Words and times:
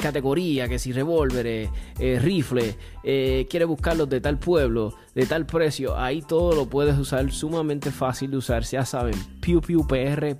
categoría, 0.00 0.68
que 0.68 0.78
si 0.78 0.92
revólveres, 0.92 1.70
eh, 1.98 2.18
rifles, 2.20 2.76
eh, 3.04 3.46
quieres 3.48 3.68
buscarlos 3.68 4.08
de 4.08 4.20
tal 4.20 4.38
pueblo, 4.38 4.94
de 5.14 5.26
tal 5.26 5.46
precio, 5.46 5.98
ahí 5.98 6.22
todo 6.22 6.54
lo 6.54 6.66
puedes 6.66 6.98
usar 6.98 7.30
sumamente 7.32 7.90
fácil 7.90 8.30
de 8.30 8.36
usar, 8.36 8.62
ya 8.64 8.84
saben, 8.84 9.14
pewpewpr.com. 9.40 10.38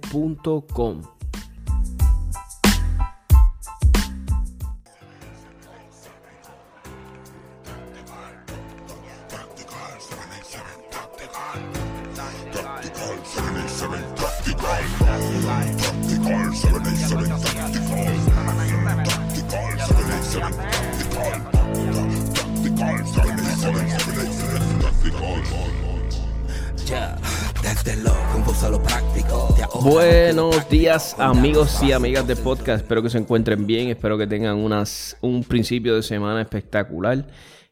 amigos 31.19 31.81
y 31.83 31.93
amigas 31.93 32.27
de 32.27 32.35
podcast, 32.35 32.83
espero 32.83 33.03
que 33.03 33.11
se 33.11 33.19
encuentren 33.19 33.67
bien, 33.69 33.89
espero 33.89 34.19
que 34.19 34.27
tengan 34.27 34.57
un 34.57 35.45
principio 35.45 35.95
de 35.95 36.03
semana 36.03 36.41
espectacular, 36.41 37.25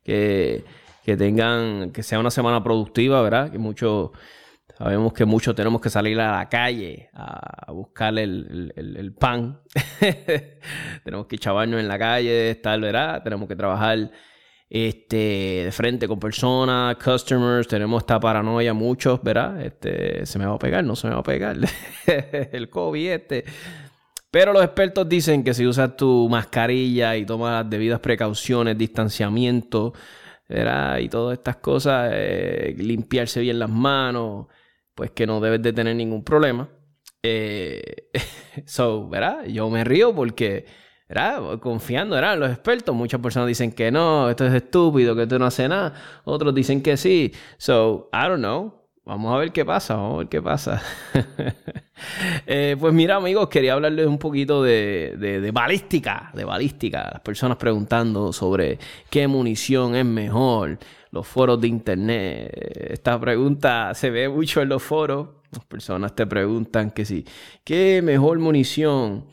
que, 0.04 0.64
tengan, 1.04 1.90
que 1.90 2.04
sea 2.04 2.20
una 2.20 2.30
semana 2.30 2.62
productiva, 2.62 3.20
¿verdad? 3.22 3.50
Que 3.50 3.58
mucho, 3.58 4.12
sabemos 4.78 5.12
que 5.12 5.24
muchos 5.24 5.56
tenemos 5.56 5.80
que 5.80 5.90
salir 5.90 6.20
a 6.20 6.36
la 6.38 6.48
calle 6.48 7.10
a 7.14 7.72
buscar 7.72 8.16
el, 8.16 9.12
pan, 9.18 9.60
tenemos 11.04 11.26
que 11.26 11.36
chavarnos 11.36 11.80
en 11.80 11.88
la 11.88 11.98
calle, 11.98 12.50
estar, 12.50 12.78
¿verdad? 12.78 13.24
Tenemos 13.24 13.48
que 13.48 13.56
trabajar 13.56 14.08
este, 14.68 15.16
de 15.64 15.72
frente 15.72 16.08
con 16.08 16.18
personas, 16.18 16.96
customers, 16.96 17.68
tenemos 17.68 18.02
esta 18.02 18.18
paranoia 18.18 18.74
muchos, 18.74 19.22
¿verdad? 19.22 19.60
Este, 19.62 20.26
se 20.26 20.38
me 20.38 20.46
va 20.46 20.54
a 20.54 20.58
pegar, 20.58 20.84
no 20.84 20.96
se 20.96 21.06
me 21.06 21.14
va 21.14 21.20
a 21.20 21.22
pegar 21.22 21.56
el 22.52 22.68
COVID 22.68 23.10
este. 23.10 23.44
Pero 24.30 24.52
los 24.52 24.62
expertos 24.64 25.08
dicen 25.08 25.44
que 25.44 25.54
si 25.54 25.66
usas 25.66 25.96
tu 25.96 26.28
mascarilla 26.28 27.16
y 27.16 27.24
tomas 27.24 27.62
las 27.62 27.70
debidas 27.70 28.00
precauciones, 28.00 28.76
distanciamiento, 28.76 29.94
¿verdad? 30.48 30.98
Y 30.98 31.08
todas 31.08 31.38
estas 31.38 31.56
cosas, 31.56 32.10
eh, 32.12 32.74
limpiarse 32.76 33.40
bien 33.40 33.58
las 33.58 33.70
manos, 33.70 34.46
pues 34.94 35.12
que 35.12 35.26
no 35.26 35.40
debes 35.40 35.62
de 35.62 35.72
tener 35.72 35.94
ningún 35.96 36.24
problema. 36.24 36.68
Eh, 37.22 38.10
so, 38.66 39.08
¿verdad? 39.08 39.44
Yo 39.46 39.70
me 39.70 39.84
río 39.84 40.14
porque 40.14 40.66
¿verdad? 41.08 41.58
Confiando, 41.60 42.14
¿verdad? 42.16 42.34
En 42.34 42.40
los 42.40 42.50
expertos. 42.50 42.94
Muchas 42.94 43.20
personas 43.20 43.48
dicen 43.48 43.72
que 43.72 43.90
no, 43.90 44.28
esto 44.30 44.46
es 44.46 44.54
estúpido, 44.54 45.14
que 45.14 45.22
esto 45.22 45.38
no 45.38 45.46
hace 45.46 45.68
nada. 45.68 45.94
Otros 46.24 46.54
dicen 46.54 46.82
que 46.82 46.96
sí. 46.96 47.32
So, 47.58 48.10
I 48.12 48.28
don't 48.28 48.38
know. 48.38 48.86
Vamos 49.06 49.32
a 49.32 49.38
ver 49.38 49.52
qué 49.52 49.64
pasa, 49.64 49.94
vamos 49.94 50.14
a 50.14 50.18
ver 50.18 50.28
qué 50.28 50.42
pasa. 50.42 50.82
Eh, 52.46 52.76
pues 52.78 52.92
mira, 52.92 53.16
amigos, 53.16 53.48
quería 53.48 53.72
hablarles 53.72 54.06
un 54.06 54.18
poquito 54.18 54.62
de, 54.62 55.14
de, 55.18 55.50
balística, 55.50 56.30
de 56.34 56.44
balística. 56.44 57.08
Las 57.10 57.22
personas 57.22 57.56
preguntando 57.56 58.34
sobre 58.34 58.78
qué 59.08 59.26
munición 59.26 59.96
es 59.96 60.04
mejor, 60.04 60.78
los 61.10 61.26
foros 61.26 61.58
de 61.58 61.68
internet. 61.68 62.50
Esta 62.90 63.18
pregunta 63.18 63.94
se 63.94 64.10
ve 64.10 64.28
mucho 64.28 64.60
en 64.60 64.68
los 64.68 64.82
foros. 64.82 65.28
Las 65.50 65.64
personas 65.64 66.14
te 66.14 66.26
preguntan 66.26 66.90
que 66.90 67.06
sí, 67.06 67.24
¿qué 67.64 68.02
mejor 68.04 68.38
munición? 68.38 69.24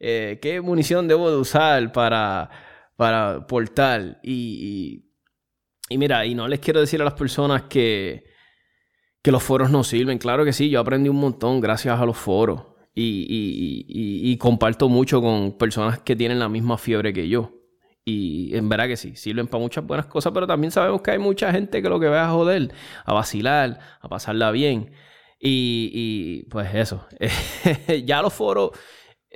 Eh, 0.00 0.38
qué 0.40 0.62
munición 0.62 1.06
debo 1.06 1.30
de 1.30 1.36
usar 1.36 1.92
para, 1.92 2.50
para 2.96 3.46
portar. 3.46 4.18
Y, 4.22 5.04
y, 5.90 5.98
mira, 5.98 6.24
y 6.24 6.34
no 6.34 6.48
les 6.48 6.60
quiero 6.60 6.80
decir 6.80 7.00
a 7.02 7.04
las 7.04 7.12
personas 7.14 7.64
que, 7.64 8.24
que 9.22 9.30
los 9.30 9.42
foros 9.42 9.70
no 9.70 9.84
sirven. 9.84 10.18
Claro 10.18 10.44
que 10.44 10.54
sí, 10.54 10.70
yo 10.70 10.80
aprendí 10.80 11.10
un 11.10 11.20
montón 11.20 11.60
gracias 11.60 12.00
a 12.00 12.06
los 12.06 12.16
foros. 12.16 12.62
Y, 12.92 13.86
y, 13.88 14.36
comparto 14.36 14.88
mucho 14.88 15.22
con 15.22 15.56
personas 15.56 16.00
que 16.00 16.16
tienen 16.16 16.38
la 16.38 16.48
misma 16.48 16.76
fiebre 16.76 17.12
que 17.12 17.28
yo. 17.28 17.52
Y 18.04 18.54
en 18.56 18.68
verdad 18.68 18.88
que 18.88 18.96
sí, 18.96 19.14
sirven 19.16 19.46
para 19.46 19.62
muchas 19.62 19.86
buenas 19.86 20.06
cosas, 20.06 20.32
pero 20.32 20.46
también 20.46 20.70
sabemos 20.70 21.00
que 21.00 21.12
hay 21.12 21.18
mucha 21.18 21.52
gente 21.52 21.80
que 21.80 21.88
lo 21.88 22.00
que 22.00 22.08
va 22.08 22.26
a 22.26 22.30
joder, 22.30 22.72
a 23.04 23.14
vacilar, 23.14 23.78
a 24.00 24.08
pasarla 24.08 24.50
bien. 24.50 24.92
Y, 25.38 25.90
y 25.94 26.42
pues 26.50 26.74
eso, 26.74 27.06
ya 28.04 28.20
los 28.20 28.34
foros 28.34 28.72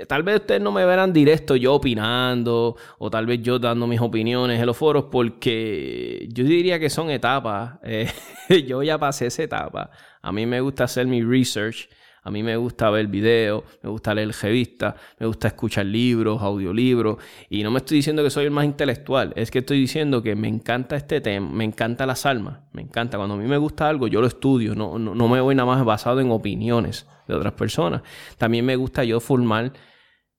tal 0.09 0.23
vez 0.23 0.41
ustedes 0.41 0.61
no 0.61 0.73
me 0.73 0.85
verán 0.85 1.13
directo 1.13 1.57
yo 1.57 1.75
opinando 1.75 2.77
o 2.99 3.11
tal 3.11 3.27
vez 3.27 3.41
yo 3.43 3.59
dando 3.59 3.87
mis 3.87 4.01
opiniones 4.01 4.59
en 4.59 4.67
los 4.67 4.77
foros 4.77 5.07
porque 5.11 6.29
yo 6.33 6.45
diría 6.45 6.79
que 6.79 6.91
son 6.91 7.11
etapas. 7.11 7.79
Eh, 7.87 8.63
yo 8.67 8.83
ya 8.83 8.99
pasé 8.99 9.27
esa 9.27 9.43
etapa. 9.43 9.91
A 10.21 10.33
mí 10.33 10.45
me 10.45 10.61
gusta 10.61 10.85
hacer 10.85 11.07
mi 11.07 11.23
research. 11.23 11.89
A 12.25 12.31
mí 12.31 12.43
me 12.43 12.57
gusta 12.57 12.91
ver 12.91 13.07
videos, 13.07 13.63
me 13.83 13.91
gusta 13.91 14.15
leer 14.15 14.35
revistas, 14.41 14.95
me 15.19 15.27
gusta 15.27 15.49
escuchar 15.49 15.87
libros, 15.87 16.41
audiolibros. 16.43 17.19
Y 17.51 17.63
no 17.63 17.71
me 17.71 17.79
estoy 17.79 17.99
diciendo 17.99 18.23
que 18.25 18.31
soy 18.31 18.47
el 18.47 18.51
más 18.51 18.65
intelectual, 18.65 19.33
es 19.37 19.51
que 19.51 19.61
estoy 19.61 19.79
diciendo 19.79 20.23
que 20.23 20.35
me 20.35 20.49
encanta 20.49 20.97
este 20.97 21.21
tema, 21.21 21.51
me 21.51 21.65
encanta 21.65 22.07
las 22.07 22.25
almas, 22.27 22.61
me 22.73 22.83
encanta. 22.83 23.19
Cuando 23.19 23.35
a 23.35 23.39
mí 23.39 23.47
me 23.47 23.59
gusta 23.59 23.89
algo, 23.89 24.09
yo 24.09 24.21
lo 24.21 24.27
estudio, 24.27 24.75
no, 24.75 24.99
no, 24.99 25.15
no 25.15 25.29
me 25.29 25.41
voy 25.41 25.55
nada 25.55 25.67
más 25.67 25.85
basado 25.85 26.21
en 26.21 26.31
opiniones 26.31 27.07
de 27.29 27.35
otras 27.35 27.53
personas. 27.53 28.03
También 28.39 28.65
me 28.65 28.77
gusta 28.77 29.05
yo 29.05 29.21
formar 29.21 29.73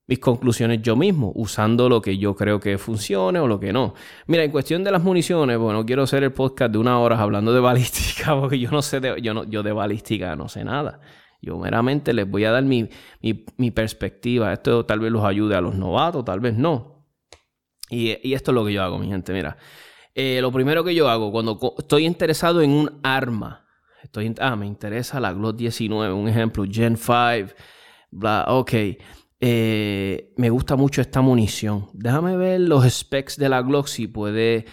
mis 0.08 0.18
conclusiones 0.18 0.82
yo 0.82 0.94
mismo, 0.94 1.32
usando 1.34 1.88
lo 1.88 2.00
que 2.00 2.16
yo 2.16 2.36
creo 2.36 2.60
que 2.60 2.78
funcione 2.78 3.40
o 3.40 3.46
lo 3.46 3.58
que 3.58 3.72
no. 3.72 3.94
Mira, 4.26 4.44
en 4.44 4.50
cuestión 4.50 4.84
de 4.84 4.92
las 4.92 5.02
municiones, 5.02 5.58
bueno, 5.58 5.84
quiero 5.84 6.04
hacer 6.04 6.22
el 6.22 6.32
podcast 6.32 6.72
de 6.72 6.78
una 6.78 6.98
hora 7.00 7.18
hablando 7.20 7.52
de 7.52 7.60
balística, 7.70 8.38
porque 8.38 8.58
yo 8.58 8.70
no 8.70 8.82
sé, 8.82 9.00
de, 9.00 9.20
yo, 9.20 9.34
no, 9.34 9.44
yo 9.44 9.62
de 9.62 9.72
balística 9.72 10.36
no 10.36 10.48
sé 10.48 10.64
nada. 10.64 11.00
Yo 11.46 11.56
meramente 11.58 12.12
les 12.12 12.28
voy 12.28 12.44
a 12.44 12.50
dar 12.50 12.64
mi, 12.64 12.90
perspectiva. 13.70 14.52
Esto 14.52 14.84
tal 14.84 14.98
vez 14.98 15.12
los 15.12 15.24
ayude 15.24 15.54
a 15.54 15.60
los 15.60 15.76
novatos, 15.76 16.24
tal 16.24 16.40
vez 16.40 16.54
no. 16.54 17.06
Y, 17.88 18.10
esto 18.34 18.50
es 18.50 18.54
lo 18.56 18.66
que 18.66 18.72
yo 18.72 18.82
hago, 18.82 18.98
mi 18.98 19.06
gente. 19.06 19.32
Mira, 19.32 19.56
eh, 20.12 20.40
lo 20.42 20.50
primero 20.50 20.82
que 20.82 20.92
yo 20.92 21.08
hago 21.08 21.30
cuando 21.30 21.60
estoy 21.78 22.04
interesado 22.04 22.62
en 22.62 22.70
un 22.70 23.00
arma, 23.04 23.64
estoy, 24.02 24.34
ah, 24.40 24.56
me 24.56 24.66
interesa 24.66 25.20
la 25.20 25.32
Glock 25.32 25.56
19, 25.56 26.12
un 26.12 26.26
ejemplo, 26.26 26.64
Gen 26.68 26.96
5, 26.96 27.54
bla, 28.10 28.46
ok. 28.48 28.72
Eh, 29.38 30.32
me 30.36 30.50
gusta 30.50 30.74
mucho 30.74 31.00
esta 31.00 31.20
munición. 31.20 31.86
Déjame 31.92 32.36
ver 32.36 32.58
los 32.60 32.92
specs 32.92 33.36
de 33.36 33.48
la 33.48 33.62
Glock 33.62 33.86
si 33.86 34.08
puede, 34.08 34.64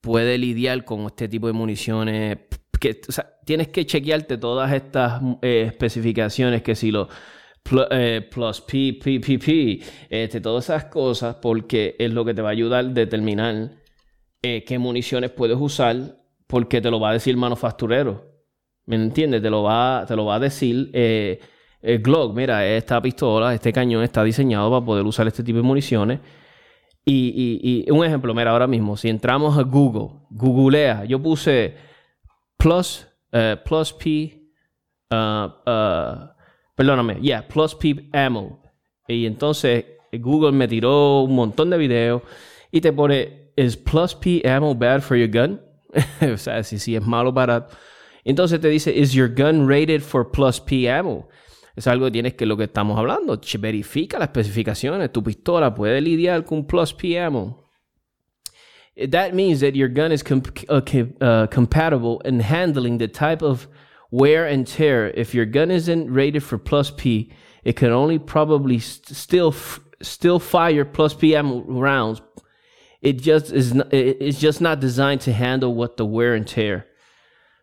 puede 0.00 0.38
lidiar 0.38 0.84
con 0.84 1.06
este 1.06 1.26
tipo 1.26 1.48
de 1.48 1.54
municiones. 1.54 2.38
Que, 2.80 3.00
tienes 3.44 3.68
que 3.68 3.86
chequearte 3.86 4.38
todas 4.38 4.72
estas 4.72 5.20
eh, 5.42 5.64
especificaciones, 5.66 6.62
que 6.62 6.74
si 6.74 6.90
lo 6.90 7.08
eh, 7.90 8.26
plus 8.30 8.60
P, 8.60 8.98
P, 9.02 9.20
P, 9.20 9.38
P, 9.38 9.80
este, 10.10 10.40
todas 10.40 10.64
esas 10.64 10.86
cosas, 10.86 11.36
porque 11.36 11.96
es 11.98 12.12
lo 12.12 12.24
que 12.24 12.34
te 12.34 12.42
va 12.42 12.50
a 12.50 12.52
ayudar 12.52 12.84
a 12.84 12.88
determinar 12.88 13.70
qué 14.42 14.78
municiones 14.78 15.30
puedes 15.30 15.56
usar, 15.58 16.18
porque 16.46 16.82
te 16.82 16.90
lo 16.90 17.00
va 17.00 17.10
a 17.10 17.12
decir 17.14 17.34
manufacturero. 17.34 18.30
¿Me 18.84 18.96
entiendes? 18.96 19.40
Te 19.40 19.48
lo 19.48 19.62
va, 19.62 20.04
te 20.06 20.14
lo 20.14 20.26
va 20.26 20.34
a 20.34 20.38
decir 20.38 20.90
Glock, 21.82 22.36
mira, 22.36 22.66
esta 22.66 23.00
pistola, 23.00 23.54
este 23.54 23.72
cañón 23.72 24.02
está 24.02 24.22
diseñado 24.22 24.70
para 24.70 24.84
poder 24.84 25.06
usar 25.06 25.26
este 25.26 25.42
tipo 25.42 25.56
de 25.56 25.62
municiones. 25.62 26.20
Y, 27.06 27.86
un 27.90 28.04
ejemplo, 28.04 28.34
mira, 28.34 28.50
ahora 28.50 28.66
mismo, 28.66 28.96
si 28.96 29.08
entramos 29.08 29.58
a 29.58 29.62
Google, 29.62 30.20
googlea, 30.30 31.04
yo 31.04 31.20
puse 31.22 31.74
plus, 32.58 33.06
uh, 33.32 33.56
plus 33.64 33.92
P, 33.92 34.40
uh, 35.10 35.48
uh, 35.66 36.28
perdóname, 36.76 37.20
yeah, 37.20 37.42
plus 37.46 37.74
P 37.74 38.08
ammo. 38.12 38.62
Y 39.08 39.26
entonces 39.26 39.84
Google 40.12 40.52
me 40.52 40.66
tiró 40.66 41.22
un 41.22 41.34
montón 41.34 41.70
de 41.70 41.78
videos 41.78 42.22
y 42.70 42.80
te 42.80 42.92
pone, 42.92 43.52
¿is 43.56 43.76
plus 43.76 44.14
P 44.14 44.42
ammo 44.44 44.74
bad 44.74 45.02
for 45.02 45.16
your 45.16 45.28
gun? 45.28 45.60
o 46.32 46.36
sea, 46.36 46.62
si, 46.62 46.78
si 46.78 46.96
es 46.96 47.02
malo 47.02 47.32
para... 47.32 47.68
Entonces 48.24 48.60
te 48.60 48.68
dice, 48.68 48.90
¿is 48.96 49.12
your 49.12 49.28
gun 49.28 49.68
rated 49.68 50.00
for 50.00 50.30
plus 50.30 50.60
P 50.60 50.90
ammo? 50.90 51.28
es 51.76 51.86
algo 51.86 52.06
que 52.06 52.12
tienes 52.12 52.34
que 52.34 52.46
lo 52.46 52.56
que 52.56 52.64
estamos 52.64 52.98
hablando. 52.98 53.40
Verifica 53.58 54.18
las 54.18 54.28
especificaciones. 54.28 55.12
Tu 55.12 55.22
pistola 55.22 55.74
puede 55.74 56.00
lidiar 56.00 56.44
con 56.44 56.66
plus 56.66 56.94
PMO. 56.94 57.63
That 58.96 59.34
means 59.34 59.60
that 59.60 59.74
your 59.74 59.88
gun 59.88 60.12
is 60.12 60.22
uh, 60.68 60.80
uh, 61.20 61.46
compatible 61.48 62.20
in 62.20 62.40
handling 62.40 62.98
the 62.98 63.08
type 63.08 63.42
of 63.42 63.66
wear 64.10 64.46
and 64.46 64.66
tear. 64.66 65.08
If 65.10 65.34
your 65.34 65.46
gun 65.46 65.70
isn't 65.70 66.12
rated 66.12 66.44
for 66.44 66.58
plus 66.58 66.90
P, 66.90 67.32
it 67.64 67.74
can 67.74 67.90
only 67.90 68.18
probably 68.18 68.78
st- 68.78 69.16
still 69.16 69.54
still 70.00 70.38
fire 70.38 70.84
plus 70.84 71.14
PM 71.14 71.66
rounds. 71.66 72.20
It 73.02 73.20
just 73.20 73.52
is 73.52 73.74
not, 73.74 73.92
it's 73.92 74.38
just 74.38 74.60
not 74.60 74.80
designed 74.80 75.22
to 75.22 75.32
handle 75.32 75.74
what 75.74 75.96
the 75.96 76.06
wear 76.06 76.34
and 76.34 76.46
tear. 76.46 76.86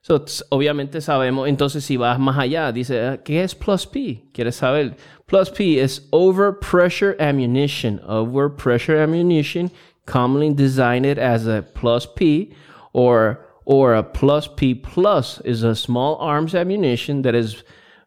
So, 0.04 0.18
obviamente 0.51 1.00
sabemos, 1.00 1.48
entonces 1.48 1.83
si 1.83 1.95
vas 1.95 2.18
más 2.19 2.36
allá, 2.36 2.72
dice, 2.72 3.00
ah, 3.00 3.18
¿qué 3.24 3.44
es 3.44 3.54
plus 3.54 3.86
P? 3.86 4.30
¿Quieres 4.33 4.56
saber? 4.56 4.95
Plus 5.28 5.50
P 5.50 5.78
is 5.78 6.01
over 6.12 6.51
pressure 6.51 7.16
ammunition. 7.19 8.00
Over 8.07 8.50
pressure 8.50 8.98
ammunition, 8.98 9.69
commonly 10.06 10.53
designed 10.53 11.06
as 11.06 11.48
a 11.48 11.65
plus 11.74 12.06
P 12.06 12.53
or 12.94 13.45
or 13.65 13.94
a 13.94 14.03
plus 14.03 14.48
P 14.48 14.74
plus 14.74 15.39
is 15.42 15.63
a 15.63 15.75
small 15.75 16.18
arms 16.18 16.56
ammunition 16.56 17.21
that 17.21 17.33
has 17.33 17.63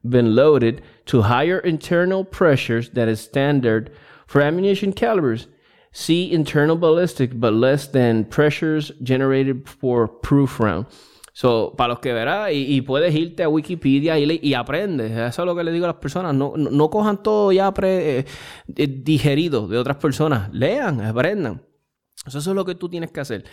been 0.06 0.34
loaded 0.34 0.82
to 1.06 1.22
higher 1.22 1.58
internal 1.58 2.24
pressures 2.24 2.90
that 2.90 3.08
is 3.08 3.20
standard 3.20 3.90
for 4.26 4.42
ammunition 4.42 4.92
calibers. 4.92 5.46
See 5.92 6.32
internal 6.32 6.76
ballistic, 6.76 7.38
but 7.38 7.52
less 7.52 7.86
than 7.86 8.24
pressures 8.24 8.90
generated 9.02 9.68
for 9.68 10.08
proof 10.08 10.58
round. 10.58 10.86
So, 11.32 11.74
para 11.76 11.94
los 11.94 11.98
que 11.98 12.12
verás, 12.12 12.50
y, 12.52 12.80
puedes 12.82 13.12
irte 13.12 13.42
a 13.42 13.48
Wikipedia 13.48 14.18
y, 14.18 14.38
y, 14.40 14.54
aprendes. 14.54 15.10
Eso 15.10 15.42
es 15.42 15.46
lo 15.46 15.56
que 15.56 15.64
le 15.64 15.72
digo 15.72 15.84
a 15.84 15.88
las 15.88 15.96
personas. 15.96 16.32
No, 16.32 16.54
no, 16.56 16.90
cojan 16.90 17.22
todo 17.24 17.50
ya 17.50 17.74
pre, 17.74 18.20
eh, 18.20 18.24
eh, 18.76 18.86
digerido 18.86 19.66
de 19.66 19.78
otras 19.78 19.96
personas. 19.96 20.52
Lean, 20.52 21.00
aprendan. 21.00 21.60
Eso 22.26 22.38
es 22.38 22.46
lo 22.46 22.64
que 22.64 22.74
tú 22.74 22.88
tienes 22.88 23.10
que 23.10 23.20
hacer. 23.20 23.44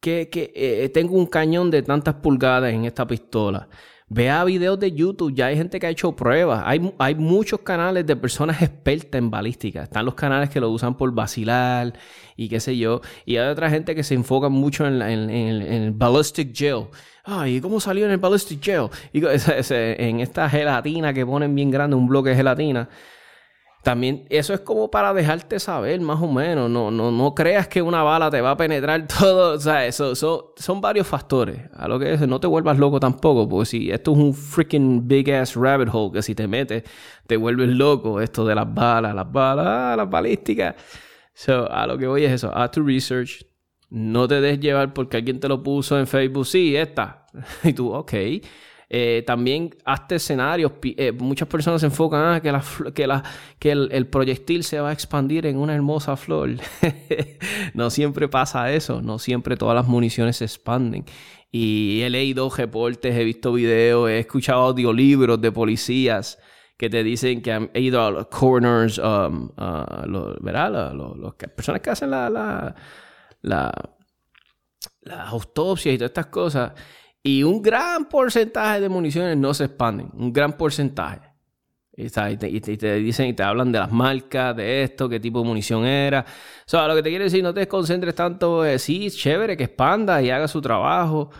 Que, 0.00 0.28
que 0.28 0.52
eh, 0.54 0.88
tengo 0.88 1.16
un 1.16 1.26
cañón 1.26 1.70
de 1.70 1.82
tantas 1.82 2.14
pulgadas 2.16 2.72
en 2.72 2.84
esta 2.84 3.06
pistola. 3.06 3.68
Vea 4.08 4.44
videos 4.44 4.78
de 4.78 4.92
YouTube, 4.92 5.32
ya 5.34 5.46
hay 5.46 5.56
gente 5.56 5.80
que 5.80 5.86
ha 5.86 5.90
hecho 5.90 6.14
pruebas. 6.14 6.62
Hay, 6.66 6.92
hay 6.98 7.14
muchos 7.14 7.60
canales 7.60 8.06
de 8.06 8.14
personas 8.16 8.60
expertas 8.60 9.18
en 9.18 9.30
balística. 9.30 9.84
Están 9.84 10.04
los 10.04 10.14
canales 10.14 10.50
que 10.50 10.60
lo 10.60 10.70
usan 10.70 10.96
por 10.96 11.12
vacilar 11.12 11.94
y 12.36 12.48
qué 12.48 12.60
sé 12.60 12.76
yo. 12.76 13.00
Y 13.24 13.36
hay 13.36 13.48
otra 13.48 13.70
gente 13.70 13.94
que 13.94 14.02
se 14.02 14.14
enfoca 14.14 14.48
mucho 14.48 14.86
en, 14.86 15.00
en, 15.00 15.30
en, 15.30 15.62
en 15.62 15.82
el 15.84 15.92
ballistic 15.92 16.54
gel 16.54 16.88
ay, 17.24 17.60
¿cómo 17.60 17.80
salió 17.80 18.04
en 18.04 18.12
el 18.12 18.18
ballistic 18.18 18.62
gel? 18.62 18.88
Y 19.12 19.22
en 19.70 20.20
esta 20.20 20.48
gelatina 20.48 21.12
que 21.12 21.24
ponen 21.24 21.54
bien 21.54 21.70
grande, 21.70 21.96
un 21.96 22.08
bloque 22.08 22.30
de 22.30 22.36
gelatina. 22.36 22.88
También 23.82 24.26
eso 24.30 24.54
es 24.54 24.60
como 24.60 24.92
para 24.92 25.12
dejarte 25.12 25.58
saber 25.58 26.00
más 26.00 26.22
o 26.22 26.30
menos. 26.30 26.70
No, 26.70 26.92
no, 26.92 27.10
no 27.10 27.34
creas 27.34 27.66
que 27.66 27.82
una 27.82 28.04
bala 28.04 28.30
te 28.30 28.40
va 28.40 28.52
a 28.52 28.56
penetrar 28.56 29.06
todo. 29.18 29.56
O 29.56 29.58
sea, 29.58 29.86
eso, 29.86 30.14
son 30.14 30.80
varios 30.80 31.06
factores. 31.06 31.68
A 31.74 31.88
lo 31.88 31.98
que 31.98 32.14
es, 32.14 32.20
no 32.20 32.38
te 32.38 32.46
vuelvas 32.46 32.78
loco 32.78 33.00
tampoco. 33.00 33.48
Porque 33.48 33.66
si 33.66 33.90
esto 33.90 34.12
es 34.12 34.18
un 34.18 34.34
freaking 34.34 35.08
big 35.08 35.32
ass 35.32 35.56
rabbit 35.56 35.88
hole 35.92 36.12
que 36.12 36.22
si 36.22 36.34
te 36.34 36.46
metes 36.46 36.84
te 37.26 37.36
vuelves 37.36 37.70
loco. 37.70 38.20
Esto 38.20 38.46
de 38.46 38.54
las 38.54 38.72
balas, 38.72 39.14
las 39.16 39.30
balas, 39.30 39.66
ah, 39.66 39.94
las 39.96 40.08
balísticas. 40.08 40.76
So, 41.34 41.70
a 41.70 41.86
lo 41.86 41.98
que 41.98 42.06
voy 42.06 42.24
es 42.24 42.32
eso. 42.32 42.56
Haz 42.56 42.70
tu 42.70 42.84
research. 42.84 43.44
No 43.90 44.28
te 44.28 44.40
des 44.40 44.60
llevar 44.60 44.94
porque 44.94 45.16
alguien 45.16 45.40
te 45.40 45.48
lo 45.48 45.62
puso 45.62 45.98
en 45.98 46.06
Facebook. 46.06 46.46
Sí, 46.46 46.76
esta. 46.76 47.26
y 47.64 47.72
tú, 47.72 47.92
ok. 47.92 48.12
Eh, 48.94 49.24
también 49.26 49.74
hazte 49.86 50.16
escenarios. 50.16 50.72
Eh, 50.82 51.12
muchas 51.12 51.48
personas 51.48 51.80
se 51.80 51.86
enfocan 51.86 52.34
ah, 52.34 52.40
que, 52.42 52.52
la, 52.52 52.62
que, 52.94 53.06
la, 53.06 53.24
que 53.58 53.72
el, 53.72 54.06
proyectil 54.06 54.64
se 54.64 54.78
va 54.80 54.90
a 54.90 54.92
expandir 54.92 55.46
en 55.46 55.56
una 55.56 55.74
hermosa 55.74 56.14
flor. 56.16 56.50
no 57.74 57.88
siempre 57.88 58.28
pasa 58.28 58.70
eso. 58.70 59.00
No 59.00 59.18
siempre 59.18 59.56
todas 59.56 59.74
las 59.74 59.88
municiones 59.88 60.36
se 60.36 60.44
expanden. 60.44 61.06
Y 61.50 62.02
he 62.02 62.10
leído 62.10 62.50
reportes, 62.50 63.16
he 63.16 63.24
visto 63.24 63.54
videos, 63.54 64.10
he 64.10 64.18
escuchado 64.18 64.60
audiolibros 64.60 65.40
de 65.40 65.50
policías 65.50 66.38
que 66.76 66.90
te 66.90 67.02
dicen 67.02 67.40
que 67.40 67.52
han 67.52 67.70
ido 67.74 68.04
a 68.04 68.10
los 68.10 68.26
coroners, 68.26 68.98
um, 68.98 69.48
¿verdad? 70.40 70.92
Las 70.92 71.34
personas 71.54 71.80
que 71.80 71.90
hacen 71.90 72.10
la 72.10 72.74
la, 73.42 73.72
las 75.02 75.28
autopsias 75.28 75.94
y 75.94 75.98
todas 75.98 76.10
estas 76.10 76.26
cosas. 76.26 76.72
Y 77.22 77.42
un 77.44 77.62
gran 77.62 78.08
porcentaje 78.08 78.80
de 78.80 78.88
municiones 78.88 79.36
no 79.36 79.54
se 79.54 79.64
expanden. 79.64 80.10
Un 80.14 80.32
gran 80.32 80.56
porcentaje. 80.56 81.32
Y, 81.94 82.08
te, 82.08 82.96
dicen 82.96 83.28
y 83.28 83.34
te 83.34 83.42
hablan 83.42 83.70
de 83.70 83.78
las 83.78 83.92
marcas, 83.92 84.56
de 84.56 84.82
esto, 84.82 85.08
qué 85.08 85.20
tipo 85.20 85.40
de 85.40 85.44
munición 85.44 85.84
era. 85.84 86.24
O 86.66 86.68
sea, 86.68 86.88
lo 86.88 86.96
que 86.96 87.02
te 87.02 87.10
quiero 87.10 87.24
decir, 87.24 87.42
no 87.42 87.54
te 87.54 87.68
concentres 87.68 88.14
tanto. 88.14 88.64
Eh, 88.64 88.78
sí, 88.78 89.10
chévere, 89.10 89.56
que 89.56 89.64
expanda 89.64 90.20
y 90.22 90.30
haga 90.30 90.48
su 90.48 90.60
trabajo. 90.60 91.30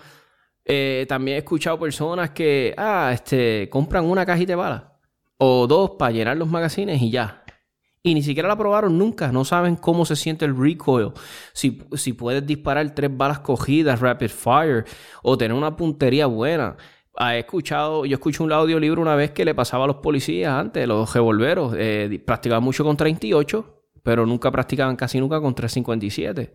Eh, 0.64 1.06
también 1.08 1.36
he 1.36 1.38
escuchado 1.38 1.78
personas 1.78 2.30
que, 2.30 2.74
ah, 2.76 3.10
este, 3.12 3.68
compran 3.70 4.04
una 4.04 4.24
cajita 4.24 4.52
de 4.52 4.56
balas 4.56 4.82
o 5.38 5.66
dos 5.66 5.92
para 5.98 6.12
llenar 6.12 6.36
los 6.36 6.48
magazines 6.48 7.02
y 7.02 7.10
ya 7.10 7.41
y 8.02 8.14
ni 8.14 8.22
siquiera 8.22 8.48
la 8.48 8.56
probaron 8.56 8.98
nunca. 8.98 9.30
No 9.30 9.44
saben 9.44 9.76
cómo 9.76 10.04
se 10.04 10.16
siente 10.16 10.44
el 10.44 10.56
recoil. 10.56 11.12
Si, 11.52 11.82
si 11.94 12.12
puedes 12.12 12.46
disparar 12.46 12.94
tres 12.94 13.16
balas 13.16 13.40
cogidas, 13.40 14.00
rapid 14.00 14.30
fire, 14.30 14.84
o 15.22 15.38
tener 15.38 15.56
una 15.56 15.76
puntería 15.76 16.26
buena. 16.26 16.76
He 17.18 17.40
escuchado, 17.40 18.04
yo 18.06 18.14
escuché 18.14 18.42
un 18.42 18.52
audiolibro 18.52 19.02
una 19.02 19.14
vez 19.14 19.32
que 19.32 19.44
le 19.44 19.54
pasaba 19.54 19.84
a 19.84 19.86
los 19.86 19.96
policías 19.96 20.52
antes, 20.52 20.88
los 20.88 21.12
revolveros. 21.12 21.74
Eh, 21.76 22.22
practicaban 22.26 22.64
mucho 22.64 22.84
con 22.84 22.96
38, 22.96 23.82
pero 24.02 24.26
nunca 24.26 24.50
practicaban 24.50 24.96
casi 24.96 25.20
nunca 25.20 25.40
con 25.40 25.54
357. 25.54 26.50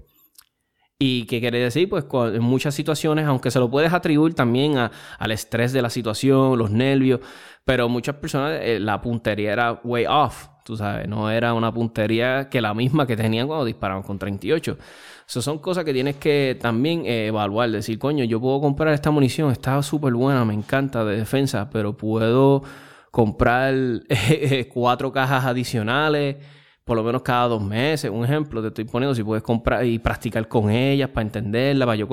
¿Y 1.00 1.26
qué 1.28 1.40
quiere 1.40 1.60
decir? 1.60 1.88
Pues 1.88 2.06
en 2.12 2.42
muchas 2.42 2.74
situaciones, 2.74 3.26
aunque 3.28 3.52
se 3.52 3.60
lo 3.60 3.70
puedes 3.70 3.94
atribuir 3.94 4.34
también 4.34 4.78
al 4.78 5.32
estrés 5.32 5.72
de 5.72 5.84
la 5.84 5.92
situación, 5.92 6.58
los 6.58 6.72
nervios, 6.72 7.20
pero 7.64 7.88
muchas 7.88 8.16
personas 8.16 8.60
eh, 8.64 8.80
la 8.80 9.00
puntería 9.00 9.54
era 9.54 9.80
way 9.84 10.06
off. 10.08 10.48
Tú 10.68 10.76
sabes, 10.76 11.08
no 11.08 11.32
era 11.32 11.54
una 11.54 11.74
puntería 11.74 12.50
que 12.50 12.60
la 12.60 12.74
misma 12.74 13.08
que 13.08 13.16
tenían 13.16 13.48
cuando 13.48 13.64
disparaban 13.64 14.04
con 14.04 14.20
38. 14.20 14.78
Esas 15.26 15.42
son 15.42 15.60
cosas 15.60 15.86
que 15.86 15.94
tienes 15.94 16.18
que 16.18 16.58
también 16.60 17.06
eh, 17.06 17.28
evaluar. 17.28 17.72
Decir, 17.72 17.98
coño, 17.98 18.26
yo 18.26 18.42
puedo 18.42 18.60
comprar 18.60 18.94
esta 18.94 19.10
munición, 19.10 19.50
está 19.50 19.82
súper 19.82 20.14
buena, 20.14 20.44
me 20.44 20.54
encanta 20.54 21.06
de 21.06 21.20
defensa, 21.20 21.70
pero 21.70 21.96
puedo 21.96 22.64
comprar 23.12 23.74
eh, 24.10 24.70
cuatro 24.74 25.14
cajas 25.14 25.46
adicionales 25.46 26.36
por 26.84 26.98
lo 26.98 27.04
menos 27.04 27.22
cada 27.22 27.48
dos 27.48 27.64
meses. 27.64 28.12
Un 28.12 28.26
ejemplo 28.26 28.62
te 28.62 28.68
estoy 28.68 28.84
poniendo, 28.84 29.16
si 29.16 29.24
puedes 29.24 29.44
comprar 29.44 29.86
y 29.86 30.00
practicar 30.00 30.50
con 30.50 30.70
ellas 30.70 31.10
para 31.10 31.22
entenderla, 31.22 31.86
para 31.86 31.96
yo... 31.96 32.10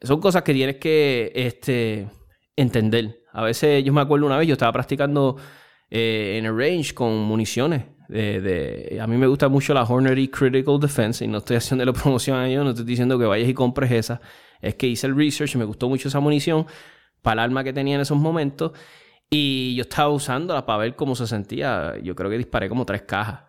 Son 0.00 0.18
cosas 0.18 0.42
que 0.42 0.54
tienes 0.54 0.76
que 0.76 1.30
este, 1.34 2.08
entender. 2.56 3.20
A 3.34 3.42
veces, 3.42 3.84
yo 3.84 3.92
me 3.92 4.00
acuerdo 4.00 4.24
una 4.24 4.38
vez, 4.38 4.48
yo 4.48 4.54
estaba 4.54 4.72
practicando 4.72 5.36
eh, 5.90 6.36
en 6.38 6.46
el 6.46 6.56
range 6.56 6.94
con 6.94 7.16
municiones. 7.22 7.84
De, 8.08 8.98
a 9.00 9.06
mí 9.08 9.16
me 9.16 9.26
gusta 9.26 9.48
mucho 9.48 9.74
la 9.74 9.82
Hornady 9.82 10.28
Critical 10.28 10.78
Defense 10.78 11.24
y 11.24 11.28
no 11.28 11.38
estoy 11.38 11.56
haciendo 11.58 11.84
la 11.84 11.92
promoción 11.92 12.38
a 12.38 12.48
ellos, 12.48 12.64
no 12.64 12.70
estoy 12.70 12.84
diciendo 12.84 13.18
que 13.18 13.24
vayas 13.24 13.48
y 13.48 13.54
compres 13.54 13.90
esa. 13.90 14.20
Es 14.60 14.74
que 14.76 14.86
hice 14.86 15.06
el 15.06 15.16
research 15.16 15.54
y 15.54 15.58
me 15.58 15.64
gustó 15.64 15.88
mucho 15.88 16.08
esa 16.08 16.20
munición 16.20 16.66
para 17.22 17.42
el 17.42 17.50
arma 17.50 17.64
que 17.64 17.72
tenía 17.72 17.96
en 17.96 18.00
esos 18.00 18.16
momentos 18.16 18.72
y 19.28 19.74
yo 19.74 19.82
estaba 19.82 20.10
usándola 20.10 20.64
para 20.64 20.78
ver 20.78 20.96
cómo 20.96 21.14
se 21.16 21.26
sentía. 21.26 21.94
Yo 22.02 22.14
creo 22.14 22.30
que 22.30 22.38
disparé 22.38 22.68
como 22.68 22.86
tres 22.86 23.02
cajas. 23.02 23.40